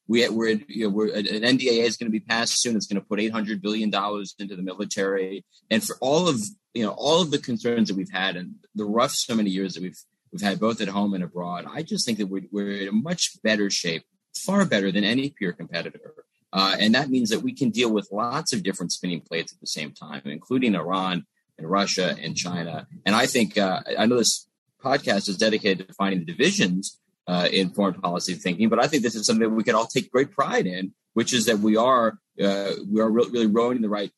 We, 0.08 0.30
we're, 0.30 0.60
you 0.68 0.84
know, 0.84 0.90
we're, 0.90 1.12
an 1.12 1.26
NDAA 1.26 1.86
is 1.86 1.98
going 1.98 2.12
to 2.12 2.12
be 2.12 2.20
passed 2.20 2.62
soon. 2.62 2.76
It's 2.76 2.86
going 2.86 3.02
to 3.02 3.08
put 3.08 3.18
$800 3.18 3.64
billion 3.64 3.90
into 3.90 4.56
the 4.56 4.62
military. 4.62 5.44
And 5.72 5.84
for 5.84 5.96
all 6.00 6.28
of, 6.28 6.40
you 6.76 6.84
know, 6.84 6.92
all 6.92 7.20
of 7.20 7.32
the 7.32 7.40
concerns 7.40 7.88
that 7.88 7.98
we've 7.98 8.12
had 8.12 8.36
and 8.36 8.56
the 8.76 8.86
rough 8.86 9.14
so 9.14 9.34
many 9.34 9.50
years 9.50 9.74
that 9.74 9.82
we've, 9.82 9.98
we've 10.32 10.42
had 10.42 10.60
both 10.60 10.82
at 10.82 10.88
home 10.88 11.16
and 11.16 11.24
abroad, 11.24 11.66
I 11.68 11.82
just 11.82 12.06
think 12.06 12.20
that 12.20 12.28
we're, 12.28 12.44
we're 12.52 12.78
in 12.78 12.90
a 12.90 12.92
much 12.92 13.42
better 13.42 13.72
shape, 13.72 14.04
far 14.36 14.66
better 14.66 14.92
than 14.92 15.04
any 15.04 15.32
peer 15.32 15.52
competitor 15.52 16.14
uh, 16.54 16.76
and 16.80 16.94
that 16.94 17.10
means 17.10 17.32
that 17.32 17.40
we 17.40 17.52
can 17.52 17.72
deal 17.72 17.92
with 17.92 18.08
lots 18.12 18.54
of 18.54 18.62
different 18.62 18.92
spinning 18.92 19.22
plates 19.22 19.52
at 19.52 19.60
the 19.60 19.68
same 19.68 19.92
time, 19.92 20.22
including 20.26 20.76
Iran 20.76 21.26
and 21.58 21.70
Russia 21.70 22.16
and 22.22 22.38
China. 22.38 22.88
And 23.08 23.16
I 23.16 23.26
think, 23.26 23.58
uh, 23.58 23.82
I 23.98 24.06
know 24.06 24.18
this 24.18 24.48
podcast 24.82 25.28
is 25.28 25.38
dedicated 25.38 25.88
to 25.88 25.94
finding 25.96 26.20
the 26.20 26.26
divisions 26.26 27.00
uh, 27.26 27.48
in 27.52 27.72
foreign 27.72 27.96
policy 27.96 28.36
thinking, 28.36 28.70
but 28.70 28.80
I 28.80 28.86
think 28.86 29.02
this 29.02 29.16
is 29.16 29.26
something 29.26 29.50
that 29.50 29.56
we 29.56 29.64
can 29.64 29.74
all 29.74 29.88
take 29.88 30.12
great 30.12 30.32
pride 30.32 30.68
in, 30.68 30.94
which 31.14 31.34
is 31.34 31.48
that 31.48 31.58
we 31.60 31.76
are 31.76 32.20
uh, 32.42 32.72
we 32.90 33.02
are 33.02 33.10
really 33.10 33.48
rowing 33.48 33.78
in 33.78 33.82
the 33.82 33.90
right 33.90 34.12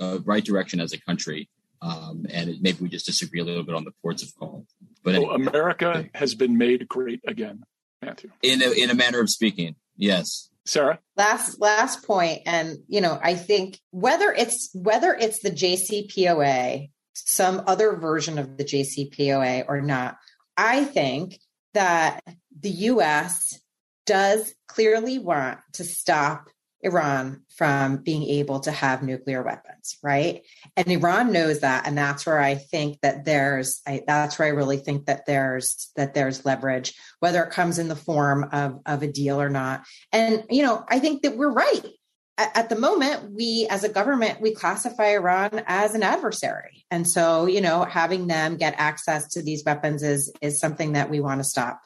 uh, 0.00 0.20
right 0.24 0.44
direction 0.44 0.80
as 0.80 0.94
a 0.94 1.00
country. 1.00 1.50
Um, 1.82 2.24
and 2.30 2.62
maybe 2.62 2.78
we 2.80 2.88
just 2.88 3.04
disagree 3.04 3.40
a 3.40 3.44
little 3.44 3.62
bit 3.62 3.74
on 3.74 3.84
the 3.84 3.92
ports 4.00 4.22
of 4.22 4.34
call. 4.38 4.66
But 5.02 5.16
anyway, 5.16 5.34
America 5.34 6.08
has 6.14 6.34
been 6.34 6.56
made 6.56 6.88
great 6.88 7.20
again, 7.26 7.64
Matthew. 8.00 8.30
In 8.40 8.62
a, 8.62 8.70
in 8.70 8.88
a 8.88 8.94
manner 8.94 9.20
of 9.20 9.28
speaking, 9.28 9.76
yes. 9.98 10.48
Sarah? 10.66 10.98
Last 11.16 11.60
last 11.60 12.06
point, 12.06 12.42
and 12.46 12.78
you 12.88 13.00
know, 13.00 13.18
I 13.22 13.34
think 13.34 13.78
whether 13.90 14.32
it's 14.32 14.70
whether 14.74 15.14
it's 15.14 15.40
the 15.40 15.50
JCPOA, 15.50 16.90
some 17.12 17.62
other 17.66 17.96
version 17.96 18.38
of 18.38 18.56
the 18.56 18.64
JCPOA 18.64 19.64
or 19.68 19.80
not, 19.80 20.16
I 20.56 20.84
think 20.84 21.38
that 21.74 22.22
the 22.58 22.70
US 22.70 23.58
does 24.06 24.54
clearly 24.68 25.18
want 25.18 25.58
to 25.74 25.84
stop 25.84 26.48
Iran 26.84 27.42
from 27.56 27.96
being 27.96 28.22
able 28.24 28.60
to 28.60 28.70
have 28.70 29.02
nuclear 29.02 29.42
weapons, 29.42 29.96
right? 30.02 30.42
And 30.76 30.86
Iran 30.88 31.32
knows 31.32 31.60
that, 31.60 31.86
and 31.86 31.96
that's 31.96 32.26
where 32.26 32.38
I 32.38 32.56
think 32.56 33.00
that 33.00 33.24
there's 33.24 33.80
I, 33.86 34.02
that's 34.06 34.38
where 34.38 34.46
I 34.46 34.52
really 34.52 34.76
think 34.76 35.06
that 35.06 35.24
there's 35.26 35.90
that 35.96 36.14
there's 36.14 36.44
leverage, 36.44 36.94
whether 37.20 37.42
it 37.42 37.50
comes 37.50 37.78
in 37.78 37.88
the 37.88 37.96
form 37.96 38.48
of 38.52 38.80
of 38.84 39.02
a 39.02 39.10
deal 39.10 39.40
or 39.40 39.48
not. 39.48 39.84
And 40.12 40.44
you 40.50 40.62
know, 40.62 40.84
I 40.88 40.98
think 40.98 41.22
that 41.22 41.36
we're 41.36 41.52
right. 41.52 41.86
At, 42.36 42.56
at 42.56 42.68
the 42.68 42.76
moment, 42.76 43.32
we 43.34 43.66
as 43.70 43.84
a 43.84 43.88
government 43.88 44.40
we 44.40 44.54
classify 44.54 45.14
Iran 45.14 45.62
as 45.66 45.94
an 45.94 46.02
adversary, 46.02 46.84
and 46.90 47.08
so 47.08 47.46
you 47.46 47.62
know, 47.62 47.84
having 47.84 48.26
them 48.26 48.58
get 48.58 48.74
access 48.76 49.28
to 49.28 49.42
these 49.42 49.64
weapons 49.64 50.02
is 50.02 50.32
is 50.42 50.60
something 50.60 50.92
that 50.92 51.08
we 51.08 51.20
want 51.20 51.40
to 51.40 51.44
stop. 51.44 51.80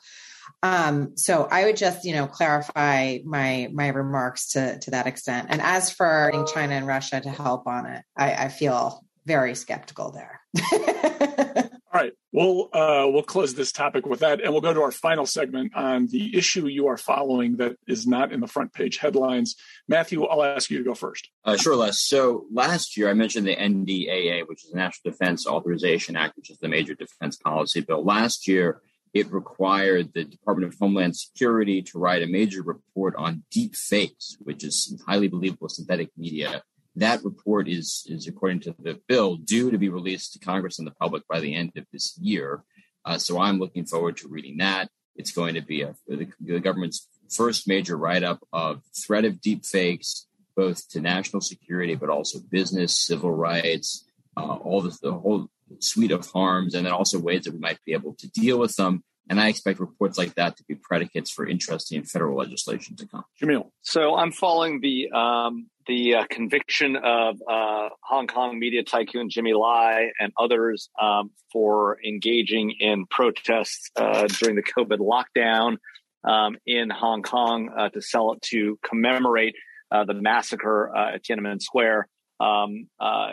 Um, 0.63 1.17
so 1.17 1.47
I 1.51 1.67
would 1.67 1.77
just, 1.77 2.05
you 2.05 2.15
know, 2.15 2.27
clarify 2.27 3.19
my 3.25 3.69
my 3.73 3.89
remarks 3.89 4.51
to 4.53 4.79
to 4.81 4.91
that 4.91 5.07
extent. 5.07 5.49
And 5.51 5.61
as 5.61 5.91
for 5.91 6.33
China 6.53 6.75
and 6.75 6.87
Russia 6.87 7.21
to 7.21 7.31
help 7.31 7.67
on 7.67 7.87
it, 7.87 8.03
I, 8.17 8.33
I 8.35 8.49
feel 8.49 9.05
very 9.25 9.55
skeptical 9.55 10.11
there. 10.11 10.41
All 11.91 12.03
right, 12.03 12.13
we'll 12.33 12.69
uh, 12.73 13.07
we'll 13.09 13.23
close 13.23 13.55
this 13.55 13.73
topic 13.73 14.05
with 14.05 14.21
that, 14.21 14.43
and 14.43 14.53
we'll 14.53 14.61
go 14.61 14.75
to 14.75 14.83
our 14.83 14.91
final 14.91 15.25
segment 15.25 15.75
on 15.75 16.07
the 16.09 16.37
issue 16.37 16.67
you 16.67 16.89
are 16.89 16.99
following 16.99 17.57
that 17.57 17.77
is 17.87 18.07
not 18.07 18.31
in 18.31 18.41
the 18.41 18.47
front 18.47 18.75
page 18.75 18.99
headlines. 18.99 19.55
Matthew, 19.87 20.25
I'll 20.25 20.43
ask 20.43 20.71
you 20.71 20.79
to 20.79 20.85
go 20.85 20.95
first. 20.95 21.29
Uh, 21.45 21.57
sure, 21.57 21.77
Les. 21.77 21.99
So 22.01 22.47
last 22.53 22.97
year 22.97 23.09
I 23.09 23.15
mentioned 23.15 23.47
the 23.47 23.57
NDAA, 23.57 24.47
which 24.47 24.65
is 24.65 24.71
the 24.71 24.77
National 24.77 25.13
Defense 25.13 25.47
Authorization 25.47 26.17
Act, 26.17 26.37
which 26.37 26.51
is 26.51 26.59
the 26.59 26.69
major 26.69 26.95
defense 26.95 27.37
policy 27.37 27.81
bill. 27.81 28.05
Last 28.05 28.47
year 28.47 28.83
it 29.15 29.33
required 29.33 30.13
the 30.13 30.25
Department 30.25 30.73
of 30.73 30.79
Homeland 30.79 31.17
Security 31.17 31.83
to 31.83 31.99
write 31.99 32.23
a 32.23 32.27
major 32.27 32.63
report 32.63 33.15
on 33.17 33.45
deep 33.51 33.75
fakes, 33.75 34.37
which 34.41 34.65
is 34.65 35.01
highly 35.07 35.29
believable 35.29 35.69
synthetic 35.69 36.11
media. 36.17 36.63
That 36.97 37.25
report 37.25 37.69
is, 37.69 38.05
is 38.09 38.27
according 38.27 38.61
to 38.61 38.75
the 38.79 39.01
bill, 39.07 39.37
due 39.37 39.71
to 39.71 39.79
be 39.79 39.89
released 39.89 40.33
to 40.33 40.39
Congress 40.39 40.79
and 40.79 40.87
the 40.87 40.93
public 40.93 41.27
by 41.29 41.41
the 41.41 41.55
end 41.55 41.73
of 41.77 41.87
this 41.93 42.19
year. 42.19 42.65
Uh, 43.05 43.19
so 43.19 43.39
I'm 43.41 43.59
looking 43.59 43.87
forward 43.87 44.17
to 44.19 44.29
reading 44.29 44.59
that. 44.59 44.91
It's 45.15 45.33
going 45.33 45.55
to 45.55 45.63
be 45.63 45.83
a, 45.83 45.95
the, 46.07 46.29
the 46.41 46.61
government's 46.61 47.09
first 47.31 47.69
major 47.69 47.97
write 47.97 48.25
up 48.25 48.41
of 48.53 48.83
threat 49.07 49.25
of 49.25 49.41
deep 49.41 49.65
fakes, 49.65 50.27
both 50.57 50.89
to 50.91 51.01
national 51.01 51.41
security, 51.41 51.95
but 51.95 52.11
also 52.11 52.41
business, 52.51 52.97
civil 52.97 53.33
rights, 53.33 54.05
uh, 54.37 54.57
all 54.57 54.81
this, 54.81 54.99
the 54.99 55.13
whole 55.13 55.49
suite 55.81 56.11
of 56.11 56.27
harms, 56.27 56.75
and 56.75 56.87
then 56.87 56.93
also 56.93 57.19
ways 57.19 57.45
that 57.45 57.53
we 57.53 57.59
might 57.59 57.79
be 57.85 57.93
able 57.93 58.15
to 58.19 58.29
deal 58.31 58.59
with 58.59 58.77
them. 58.77 59.03
And 59.31 59.39
I 59.39 59.49
expect 59.49 59.79
reports 59.79 60.17
like 60.17 60.35
that 60.37 60.57
to 60.57 60.65
be 60.65 60.75
predicates 60.75 61.31
for 61.31 61.47
interesting 61.47 62.03
federal 62.03 62.39
legislation 62.39 62.97
to 62.97 63.07
come. 63.07 63.25
Jamil. 63.41 63.71
So 63.83 64.15
I'm 64.15 64.33
following 64.33 64.81
the 64.81 65.11
um, 65.13 65.69
the 65.87 66.17
uh, 66.17 66.25
conviction 66.31 66.97
of 66.97 67.37
uh, 67.49 67.89
Hong 68.03 68.27
Kong 68.27 68.59
media 68.59 68.85
tycoon 68.85 69.29
Jimmy 69.29 69.55
Lai 69.55 70.13
and 70.19 70.33
others 70.39 70.89
um, 71.01 71.31
for 71.53 71.99
engaging 72.07 72.75
in 72.79 73.07
protests 73.07 73.91
uh, 73.97 74.27
during 74.29 74.57
the 74.57 74.63
COVID 74.63 74.99
lockdown 74.99 75.77
um, 76.25 76.57
in 76.67 76.91
Hong 76.91 77.23
Kong 77.23 77.71
uh, 77.77 77.89
to 77.91 78.01
sell 78.01 78.33
it 78.33 78.43
to 78.43 78.79
commemorate 78.83 79.55
uh, 79.91 80.05
the 80.05 80.15
massacre 80.15 80.95
uh, 80.95 81.15
at 81.15 81.25
Tiananmen 81.25 81.61
Square 81.61 82.09
um, 82.41 82.89
uh, 83.01 83.33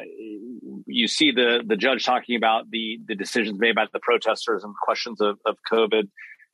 you 0.86 1.08
see 1.08 1.32
the 1.32 1.64
the 1.66 1.76
judge 1.76 2.06
talking 2.06 2.36
about 2.36 2.70
the 2.72 2.99
the 3.08 3.16
decisions 3.16 3.60
made 3.60 3.76
by 3.76 3.86
the 3.91 3.99
protesters 3.99 4.64
and 4.64 4.74
questions 4.82 5.22
of, 5.22 5.38
of 5.45 5.58
COVID 5.72 6.10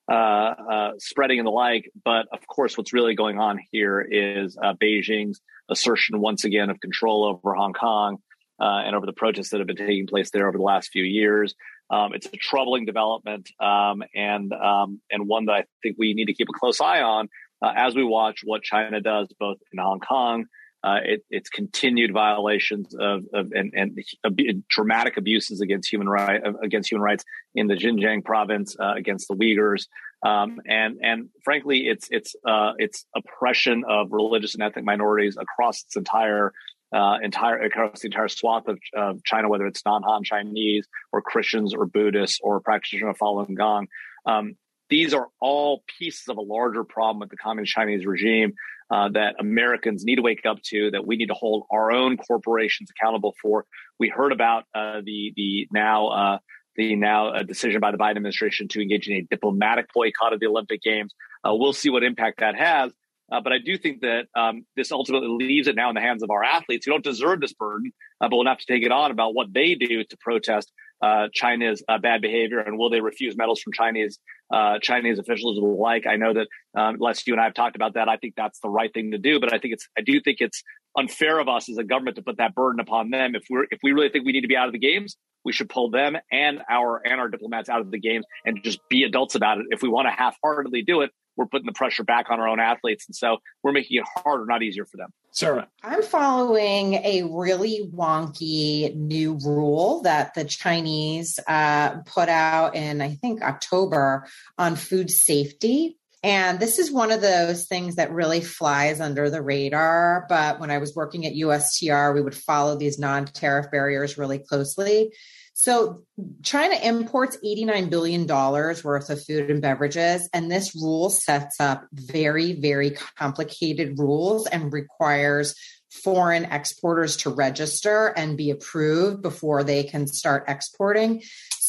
uh, 0.10 0.14
uh, 0.14 0.92
spreading 1.00 1.40
and 1.40 1.48
the 1.48 1.52
like. 1.52 1.90
But 2.04 2.28
of 2.34 2.46
course, 2.48 2.78
what's 2.78 2.94
really 2.94 3.16
going 3.16 3.40
on 3.40 3.60
here 3.72 4.02
is 4.02 4.58
uh, 4.62 4.74
Beijing's 4.74 5.40
assertion 5.70 6.20
once 6.20 6.44
again 6.44 6.70
of 6.70 6.80
control 6.82 7.24
over 7.24 7.56
Hong 7.56 7.74
Kong 7.74 8.18
uh, 8.60 8.84
and 8.86 8.96
over 8.96 9.06
the 9.06 9.14
protests 9.14 9.50
that 9.50 9.60
have 9.60 9.68
been 9.68 9.78
taking 9.78 10.08
place 10.08 10.30
there 10.32 10.48
over 10.48 10.58
the 10.58 10.64
last 10.64 10.90
few 10.92 11.04
years. 11.04 11.56
Um, 11.90 12.14
it's 12.14 12.26
a 12.26 12.38
troubling 12.38 12.86
development 12.86 13.50
um, 13.62 14.04
and 14.14 14.52
um, 14.54 15.00
and 15.10 15.28
one 15.28 15.46
that 15.46 15.54
I 15.54 15.64
think 15.82 15.96
we 15.98 16.14
need 16.14 16.26
to 16.26 16.34
keep 16.34 16.50
a 16.50 16.58
close 16.58 16.82
eye 16.82 17.02
on 17.02 17.30
uh, 17.62 17.72
as 17.76 17.96
we 17.96 18.04
watch 18.04 18.42
what 18.44 18.62
China 18.62 19.00
does 19.00 19.34
both 19.40 19.58
in 19.72 19.80
Hong 19.80 20.00
Kong 20.00 20.46
uh, 20.84 21.00
it, 21.04 21.24
it's 21.30 21.50
continued 21.50 22.12
violations 22.12 22.94
of, 22.96 23.24
of 23.34 23.52
and, 23.52 23.72
and 23.76 24.68
dramatic 24.68 25.18
abuses 25.18 25.62
against 25.62 25.92
human 25.92 26.10
right 26.10 26.42
against 26.64 26.92
human 26.92 27.04
rights 27.04 27.24
in 27.54 27.68
the 27.68 27.76
Xinjiang 27.76 28.24
province 28.24 28.76
uh, 28.80 28.94
against 28.96 29.28
the 29.28 29.36
Uyghurs, 29.36 29.86
um, 30.26 30.60
and 30.68 30.98
and 31.02 31.30
frankly, 31.44 31.88
it's 31.88 32.08
it's 32.10 32.36
uh, 32.48 32.74
it's 32.78 33.06
oppression 33.16 33.84
of 33.88 34.12
religious 34.12 34.56
and 34.56 34.64
ethnic 34.64 34.86
minorities 34.86 35.38
across 35.40 35.84
its 35.84 35.96
entire 35.96 36.52
uh, 36.94 37.18
entire 37.22 37.60
across 37.62 38.02
the 38.02 38.08
entire 38.08 38.28
swath 38.28 38.68
of, 38.68 38.80
of 38.96 39.24
China, 39.24 39.50
whether 39.50 39.66
it's 39.66 39.86
non-Han 39.86 40.24
Chinese 40.24 40.88
or 41.12 41.22
Christians 41.22 41.74
or 41.74 41.86
Buddhists 41.86 42.40
or 42.42 42.60
practitioners 42.60 43.16
of 43.16 43.18
Falun 43.18 43.56
Gong. 43.56 43.88
Um, 44.26 44.56
these 44.90 45.14
are 45.14 45.30
all 45.40 45.84
pieces 45.98 46.28
of 46.28 46.38
a 46.38 46.42
larger 46.42 46.84
problem 46.84 47.20
with 47.20 47.30
the 47.30 47.38
communist 47.38 47.74
Chinese 47.74 48.06
regime 48.06 48.54
uh, 48.92 49.10
that 49.10 49.36
Americans 49.40 50.04
need 50.04 50.18
to 50.18 50.22
wake 50.22 50.46
up 50.46 50.62
to, 50.64 50.92
that 50.92 51.08
we 51.08 51.16
need 51.16 51.28
to 51.28 51.34
hold 51.34 51.66
our 51.72 51.92
own 51.92 52.18
corporations 52.18 52.90
accountable 52.92 53.34
for. 53.42 53.66
We 54.00 54.10
heard 54.10 54.32
about 54.32 54.66
uh, 54.76 55.02
the 55.04 55.34
the 55.36 55.68
now 55.72 56.08
uh, 56.08 56.38
the 56.76 56.96
now 56.96 57.30
uh, 57.30 57.44
decision 57.44 57.80
by 57.80 57.92
the 57.92 57.98
Biden 57.98 58.18
administration 58.18 58.68
to 58.70 58.82
engage 58.82 59.08
in 59.08 59.18
a 59.18 59.22
diplomatic 59.22 59.88
boycott 59.94 60.34
of 60.34 60.40
the 60.40 60.48
Olympic 60.48 60.82
Games. 60.82 61.14
Uh, 61.46 61.56
we'll 61.56 61.74
see 61.74 61.90
what 61.90 62.04
impact 62.04 62.40
that 62.40 62.56
has. 62.56 62.92
Uh, 63.32 63.40
but 63.40 63.54
I 63.54 63.60
do 63.60 63.78
think 63.78 64.02
that 64.02 64.28
um, 64.36 64.66
this 64.76 64.92
ultimately 64.92 65.30
leaves 65.30 65.70
it 65.70 65.76
now 65.76 65.88
in 65.88 65.96
the 65.96 66.02
hands 66.02 66.22
of 66.22 66.30
our 66.30 66.44
athletes 66.44 66.86
who 66.86 66.92
don't 66.92 67.04
deserve 67.04 67.40
this 67.40 67.54
burden, 67.54 67.94
but 68.20 68.32
will 68.32 68.46
have 68.46 68.58
to 68.58 68.66
take 68.66 68.84
it 68.84 68.92
on 68.92 69.10
about 69.10 69.34
what 69.34 69.54
they 69.54 69.74
do 69.74 70.04
to 70.04 70.18
protest 70.18 70.72
uh, 71.02 71.28
China's 71.34 71.84
uh, 71.88 71.98
bad 71.98 72.22
behavior 72.22 72.60
and 72.60 72.78
will 72.78 72.90
they 72.90 73.02
refuse 73.02 73.36
medals 73.36 73.62
from 73.62 73.74
Chinese 73.74 74.20
uh, 74.54 74.80
Chinese 74.82 75.18
officials 75.18 75.58
and 75.58 75.66
the 75.66 75.70
like. 75.70 76.06
I 76.06 76.18
know 76.18 76.34
that 76.34 76.48
um, 76.78 76.98
Les, 77.00 77.26
you 77.26 77.34
and 77.34 77.42
I 77.42 77.46
have 77.46 77.54
talked 77.54 77.76
about 77.76 77.94
that. 77.94 78.10
I 78.10 78.18
think 78.18 78.34
that's 78.36 78.60
the 78.60 78.70
right 78.70 78.94
thing 78.94 79.12
to 79.12 79.18
do, 79.18 79.40
but 79.40 79.54
I 79.54 79.60
think 79.60 79.74
it's 79.74 79.88
I 79.98 80.02
do 80.02 80.20
think 80.22 80.38
it's 80.42 80.62
unfair 80.98 81.40
of 81.40 81.48
us 81.48 81.70
as 81.70 81.78
a 81.78 81.84
government 81.84 82.18
to 82.18 82.22
put 82.22 82.38
that 82.38 82.54
burden 82.54 82.80
upon 82.80 83.10
them. 83.10 83.36
If 83.36 83.44
we're 83.50 83.66
if 83.72 83.80
we 83.84 83.92
really 83.94 84.10
think 84.10 84.26
we 84.26 84.32
need 84.32 84.42
to 84.42 84.48
be 84.48 84.58
out 84.58 84.68
of 84.68 84.74
the 84.74 84.80
games, 84.80 85.16
we 85.46 85.54
should 85.54 85.70
pull 85.70 85.90
them 85.90 86.18
and 86.32 86.62
our 86.70 87.02
and 87.06 87.20
our 87.20 87.30
diplomats 87.30 87.70
out 87.70 87.82
of 87.82 87.92
the 87.92 88.00
games 88.00 88.26
and 88.46 88.62
just 88.64 88.80
be 88.90 89.04
adults 89.04 89.36
about 89.36 89.60
it. 89.60 89.66
If 89.70 89.82
we 89.82 89.90
want 89.90 90.08
to 90.08 90.12
half-heartedly 90.12 90.84
do 90.84 91.02
it, 91.02 91.12
we're 91.36 91.46
putting 91.46 91.66
the 91.66 91.74
pressure 91.74 92.04
back 92.04 92.30
on 92.30 92.40
our 92.40 92.48
own 92.48 92.60
athletes. 92.60 93.06
And 93.08 93.16
so 93.16 93.38
we're 93.64 93.72
making 93.72 93.98
it 93.98 94.06
harder, 94.24 94.46
not 94.46 94.64
easier 94.64 94.86
for 94.86 94.98
them. 94.98 95.14
Sarah. 95.32 95.68
I'm 95.82 96.04
following 96.04 96.96
a 96.96 97.24
really 97.24 97.90
wonky 97.94 98.94
new 98.96 99.40
rule 99.46 100.02
that 100.02 100.34
the 100.34 100.44
Chinese 100.44 101.40
uh, 101.48 102.02
put 102.06 102.28
out 102.28 102.76
in, 102.76 103.02
I 103.02 103.16
think, 103.16 103.42
October 103.42 104.28
on 104.58 104.76
food 104.76 105.10
safety. 105.10 105.98
And 106.24 106.60
this 106.60 106.78
is 106.78 106.92
one 106.92 107.12
of 107.12 107.22
those 107.22 107.66
things 107.66 107.96
that 107.96 108.12
really 108.12 108.42
flies 108.42 109.02
under 109.02 109.30
the 109.30 109.42
radar. 109.42 110.26
But 110.30 110.60
when 110.60 110.70
I 110.70 110.78
was 110.78 110.96
working 110.96 111.26
at 111.26 111.34
USTR, 111.34 112.14
we 112.14 112.22
would 112.22 112.36
follow 112.36 112.76
these 112.76 113.00
non 113.00 113.26
tariff 113.26 113.72
barriers 113.72 114.18
really 114.18 114.38
closely. 114.38 115.14
So 115.54 116.04
China 116.44 116.76
imports 116.76 117.38
$89 117.46 117.90
billion 117.90 118.26
worth 118.26 119.10
of 119.10 119.24
food 119.24 119.52
and 119.52 119.62
beverages. 119.62 120.28
And 120.34 120.50
this 120.50 120.76
rule 120.76 121.10
sets 121.10 121.60
up 121.60 121.86
very, 121.94 122.54
very 122.60 122.92
complicated 123.18 124.00
rules 124.00 124.48
and 124.48 124.72
requires 124.72 125.56
foreign 125.92 126.46
exporters 126.46 127.18
to 127.18 127.30
register 127.30 128.08
and 128.08 128.38
be 128.38 128.50
approved 128.50 129.22
before 129.22 129.64
they 129.64 129.84
can 129.84 130.08
start 130.08 130.46
exporting. 130.48 131.22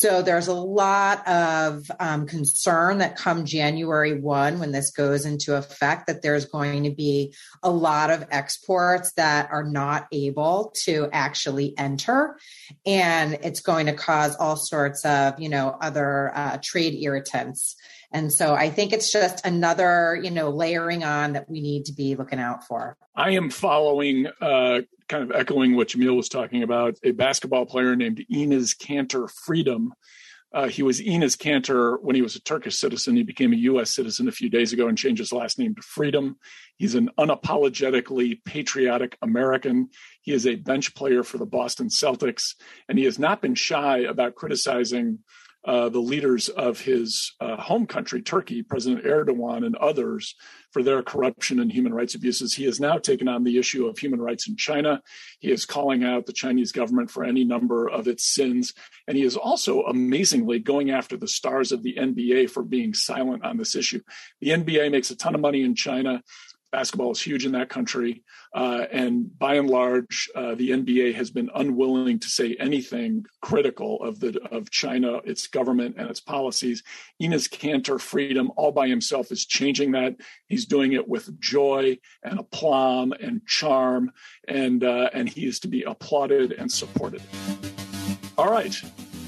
So 0.02 0.20
there's 0.20 0.48
a 0.48 0.54
lot 0.54 1.26
of 1.28 1.88
um, 2.00 2.26
concern 2.26 2.98
that 2.98 3.14
come 3.14 3.44
January 3.44 4.18
1, 4.18 4.58
when 4.58 4.72
this 4.72 4.90
goes 4.90 5.26
into 5.26 5.54
effect, 5.54 6.08
that 6.08 6.22
there's 6.22 6.44
going 6.44 6.84
to 6.84 6.90
be 6.90 7.34
a 7.62 7.70
lot 7.70 8.10
of 8.10 8.24
exports 8.30 9.12
that 9.12 9.50
are 9.52 9.62
not 9.62 10.08
able 10.10 10.74
to 10.84 11.08
actually 11.12 11.78
enter. 11.78 12.36
And 12.84 13.34
it's 13.42 13.60
going 13.60 13.86
to 13.86 13.92
cause 13.92 14.34
all 14.36 14.56
sorts 14.56 15.04
of, 15.04 15.38
you 15.38 15.48
know, 15.48 15.76
other 15.80 16.32
uh, 16.34 16.58
trade 16.60 16.94
irritants. 17.00 17.76
And 18.12 18.32
so 18.32 18.54
I 18.54 18.70
think 18.70 18.92
it's 18.92 19.10
just 19.10 19.44
another, 19.46 20.18
you 20.22 20.30
know, 20.30 20.50
layering 20.50 21.02
on 21.02 21.32
that 21.32 21.48
we 21.48 21.60
need 21.60 21.86
to 21.86 21.92
be 21.92 22.14
looking 22.14 22.38
out 22.38 22.66
for. 22.66 22.96
I 23.14 23.30
am 23.30 23.50
following, 23.50 24.26
uh, 24.40 24.82
kind 25.08 25.24
of 25.24 25.32
echoing 25.32 25.76
what 25.76 25.88
Jamil 25.88 26.16
was 26.16 26.28
talking 26.28 26.62
about, 26.62 26.96
a 27.02 27.12
basketball 27.12 27.66
player 27.66 27.96
named 27.96 28.24
Enes 28.32 28.76
Kanter 28.76 29.30
Freedom. 29.30 29.92
Uh, 30.54 30.68
he 30.68 30.82
was 30.82 31.00
Enes 31.00 31.36
Kanter 31.36 31.96
when 32.02 32.14
he 32.14 32.20
was 32.20 32.36
a 32.36 32.42
Turkish 32.42 32.76
citizen. 32.76 33.16
He 33.16 33.22
became 33.22 33.54
a 33.54 33.56
U.S. 33.56 33.90
citizen 33.90 34.28
a 34.28 34.32
few 34.32 34.50
days 34.50 34.72
ago 34.72 34.86
and 34.86 34.98
changed 34.98 35.20
his 35.20 35.32
last 35.32 35.58
name 35.58 35.74
to 35.74 35.82
Freedom. 35.82 36.36
He's 36.76 36.94
an 36.94 37.10
unapologetically 37.18 38.44
patriotic 38.44 39.16
American. 39.22 39.88
He 40.20 40.32
is 40.32 40.46
a 40.46 40.56
bench 40.56 40.94
player 40.94 41.22
for 41.22 41.38
the 41.38 41.46
Boston 41.46 41.88
Celtics, 41.88 42.54
and 42.86 42.98
he 42.98 43.06
has 43.06 43.18
not 43.18 43.40
been 43.40 43.54
shy 43.54 44.00
about 44.00 44.34
criticizing 44.34 45.20
uh, 45.64 45.88
the 45.88 46.00
leaders 46.00 46.48
of 46.48 46.80
his 46.80 47.32
uh, 47.40 47.56
home 47.56 47.86
country, 47.86 48.20
Turkey, 48.20 48.62
President 48.62 49.04
Erdogan 49.04 49.64
and 49.64 49.76
others, 49.76 50.34
for 50.72 50.82
their 50.82 51.02
corruption 51.02 51.60
and 51.60 51.70
human 51.70 51.94
rights 51.94 52.14
abuses. 52.14 52.54
He 52.54 52.64
has 52.64 52.80
now 52.80 52.98
taken 52.98 53.28
on 53.28 53.44
the 53.44 53.58
issue 53.58 53.86
of 53.86 53.98
human 53.98 54.20
rights 54.20 54.48
in 54.48 54.56
China. 54.56 55.02
He 55.38 55.50
is 55.50 55.66
calling 55.66 56.02
out 56.02 56.26
the 56.26 56.32
Chinese 56.32 56.72
government 56.72 57.10
for 57.10 57.24
any 57.24 57.44
number 57.44 57.88
of 57.88 58.08
its 58.08 58.24
sins. 58.24 58.72
And 59.06 59.16
he 59.16 59.22
is 59.22 59.36
also 59.36 59.82
amazingly 59.82 60.58
going 60.58 60.90
after 60.90 61.16
the 61.16 61.28
stars 61.28 61.72
of 61.72 61.82
the 61.82 61.96
NBA 61.96 62.50
for 62.50 62.62
being 62.62 62.94
silent 62.94 63.44
on 63.44 63.58
this 63.58 63.76
issue. 63.76 64.00
The 64.40 64.50
NBA 64.50 64.90
makes 64.90 65.10
a 65.10 65.16
ton 65.16 65.34
of 65.34 65.40
money 65.40 65.62
in 65.62 65.74
China 65.74 66.22
basketball 66.72 67.12
is 67.12 67.20
huge 67.20 67.44
in 67.44 67.52
that 67.52 67.68
country. 67.68 68.24
Uh, 68.54 68.86
and 68.90 69.38
by 69.38 69.54
and 69.54 69.70
large, 69.70 70.28
uh, 70.34 70.54
the 70.54 70.70
NBA 70.70 71.14
has 71.14 71.30
been 71.30 71.50
unwilling 71.54 72.18
to 72.18 72.28
say 72.28 72.56
anything 72.58 73.24
critical 73.40 74.02
of 74.02 74.18
the 74.18 74.40
of 74.50 74.70
China, 74.70 75.18
its 75.24 75.46
government, 75.46 75.96
and 75.98 76.10
its 76.10 76.20
policies. 76.20 76.82
Enes 77.22 77.48
Kanter 77.48 78.00
Freedom, 78.00 78.50
all 78.56 78.72
by 78.72 78.88
himself, 78.88 79.30
is 79.30 79.46
changing 79.46 79.92
that. 79.92 80.16
He's 80.48 80.66
doing 80.66 80.94
it 80.94 81.06
with 81.06 81.38
joy 81.38 81.98
and 82.24 82.40
aplomb 82.40 83.12
and 83.12 83.46
charm, 83.46 84.10
and 84.48 84.82
uh, 84.82 85.10
and 85.12 85.28
he 85.28 85.46
is 85.46 85.60
to 85.60 85.68
be 85.68 85.82
applauded 85.82 86.52
and 86.52 86.72
supported. 86.72 87.22
All 88.36 88.50
right, 88.50 88.74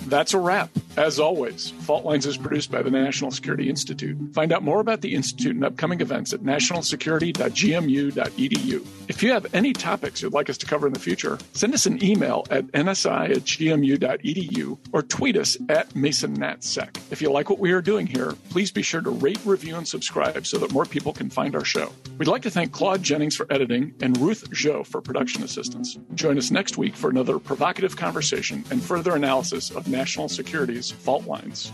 that's 0.06 0.34
a 0.34 0.38
wrap. 0.38 0.70
As 0.96 1.18
always, 1.18 1.70
Fault 1.80 2.04
Lines 2.04 2.24
is 2.24 2.36
produced 2.36 2.70
by 2.70 2.80
the 2.80 2.90
National 2.90 3.32
Security 3.32 3.68
Institute. 3.68 4.16
Find 4.32 4.52
out 4.52 4.62
more 4.62 4.78
about 4.78 5.00
the 5.00 5.12
Institute 5.12 5.56
and 5.56 5.64
upcoming 5.64 6.00
events 6.00 6.32
at 6.32 6.42
nationalsecurity.gmu.edu. 6.42 8.86
If 9.08 9.20
you 9.20 9.32
have 9.32 9.52
any 9.52 9.72
topics 9.72 10.22
you'd 10.22 10.32
like 10.32 10.48
us 10.48 10.56
to 10.58 10.66
cover 10.66 10.86
in 10.86 10.92
the 10.92 11.00
future, 11.00 11.36
send 11.52 11.74
us 11.74 11.86
an 11.86 12.00
email 12.02 12.46
at 12.50 12.66
nsi 12.68 13.30
at 13.30 13.38
gmu.edu 13.38 14.78
or 14.92 15.02
tweet 15.02 15.36
us 15.36 15.56
at 15.68 15.88
MasonNatSec. 15.90 16.96
If 17.10 17.20
you 17.20 17.32
like 17.32 17.50
what 17.50 17.58
we 17.58 17.72
are 17.72 17.82
doing 17.82 18.06
here, 18.06 18.34
please 18.50 18.70
be 18.70 18.82
sure 18.82 19.00
to 19.00 19.10
rate, 19.10 19.40
review, 19.44 19.74
and 19.74 19.88
subscribe 19.88 20.46
so 20.46 20.58
that 20.58 20.72
more 20.72 20.84
people 20.84 21.12
can 21.12 21.28
find 21.28 21.56
our 21.56 21.64
show. 21.64 21.90
We'd 22.18 22.28
like 22.28 22.42
to 22.42 22.50
thank 22.50 22.70
Claude 22.70 23.02
Jennings 23.02 23.34
for 23.34 23.52
editing 23.52 23.94
and 24.00 24.16
Ruth 24.18 24.48
Jo 24.52 24.84
for 24.84 25.00
production 25.00 25.42
assistance. 25.42 25.98
Join 26.14 26.38
us 26.38 26.52
next 26.52 26.78
week 26.78 26.94
for 26.94 27.10
another 27.10 27.40
provocative 27.40 27.96
conversation 27.96 28.64
and 28.70 28.80
further 28.80 29.16
analysis 29.16 29.72
of 29.72 29.88
national 29.88 30.28
security's 30.28 30.83
fault 30.90 31.26
lines. 31.26 31.72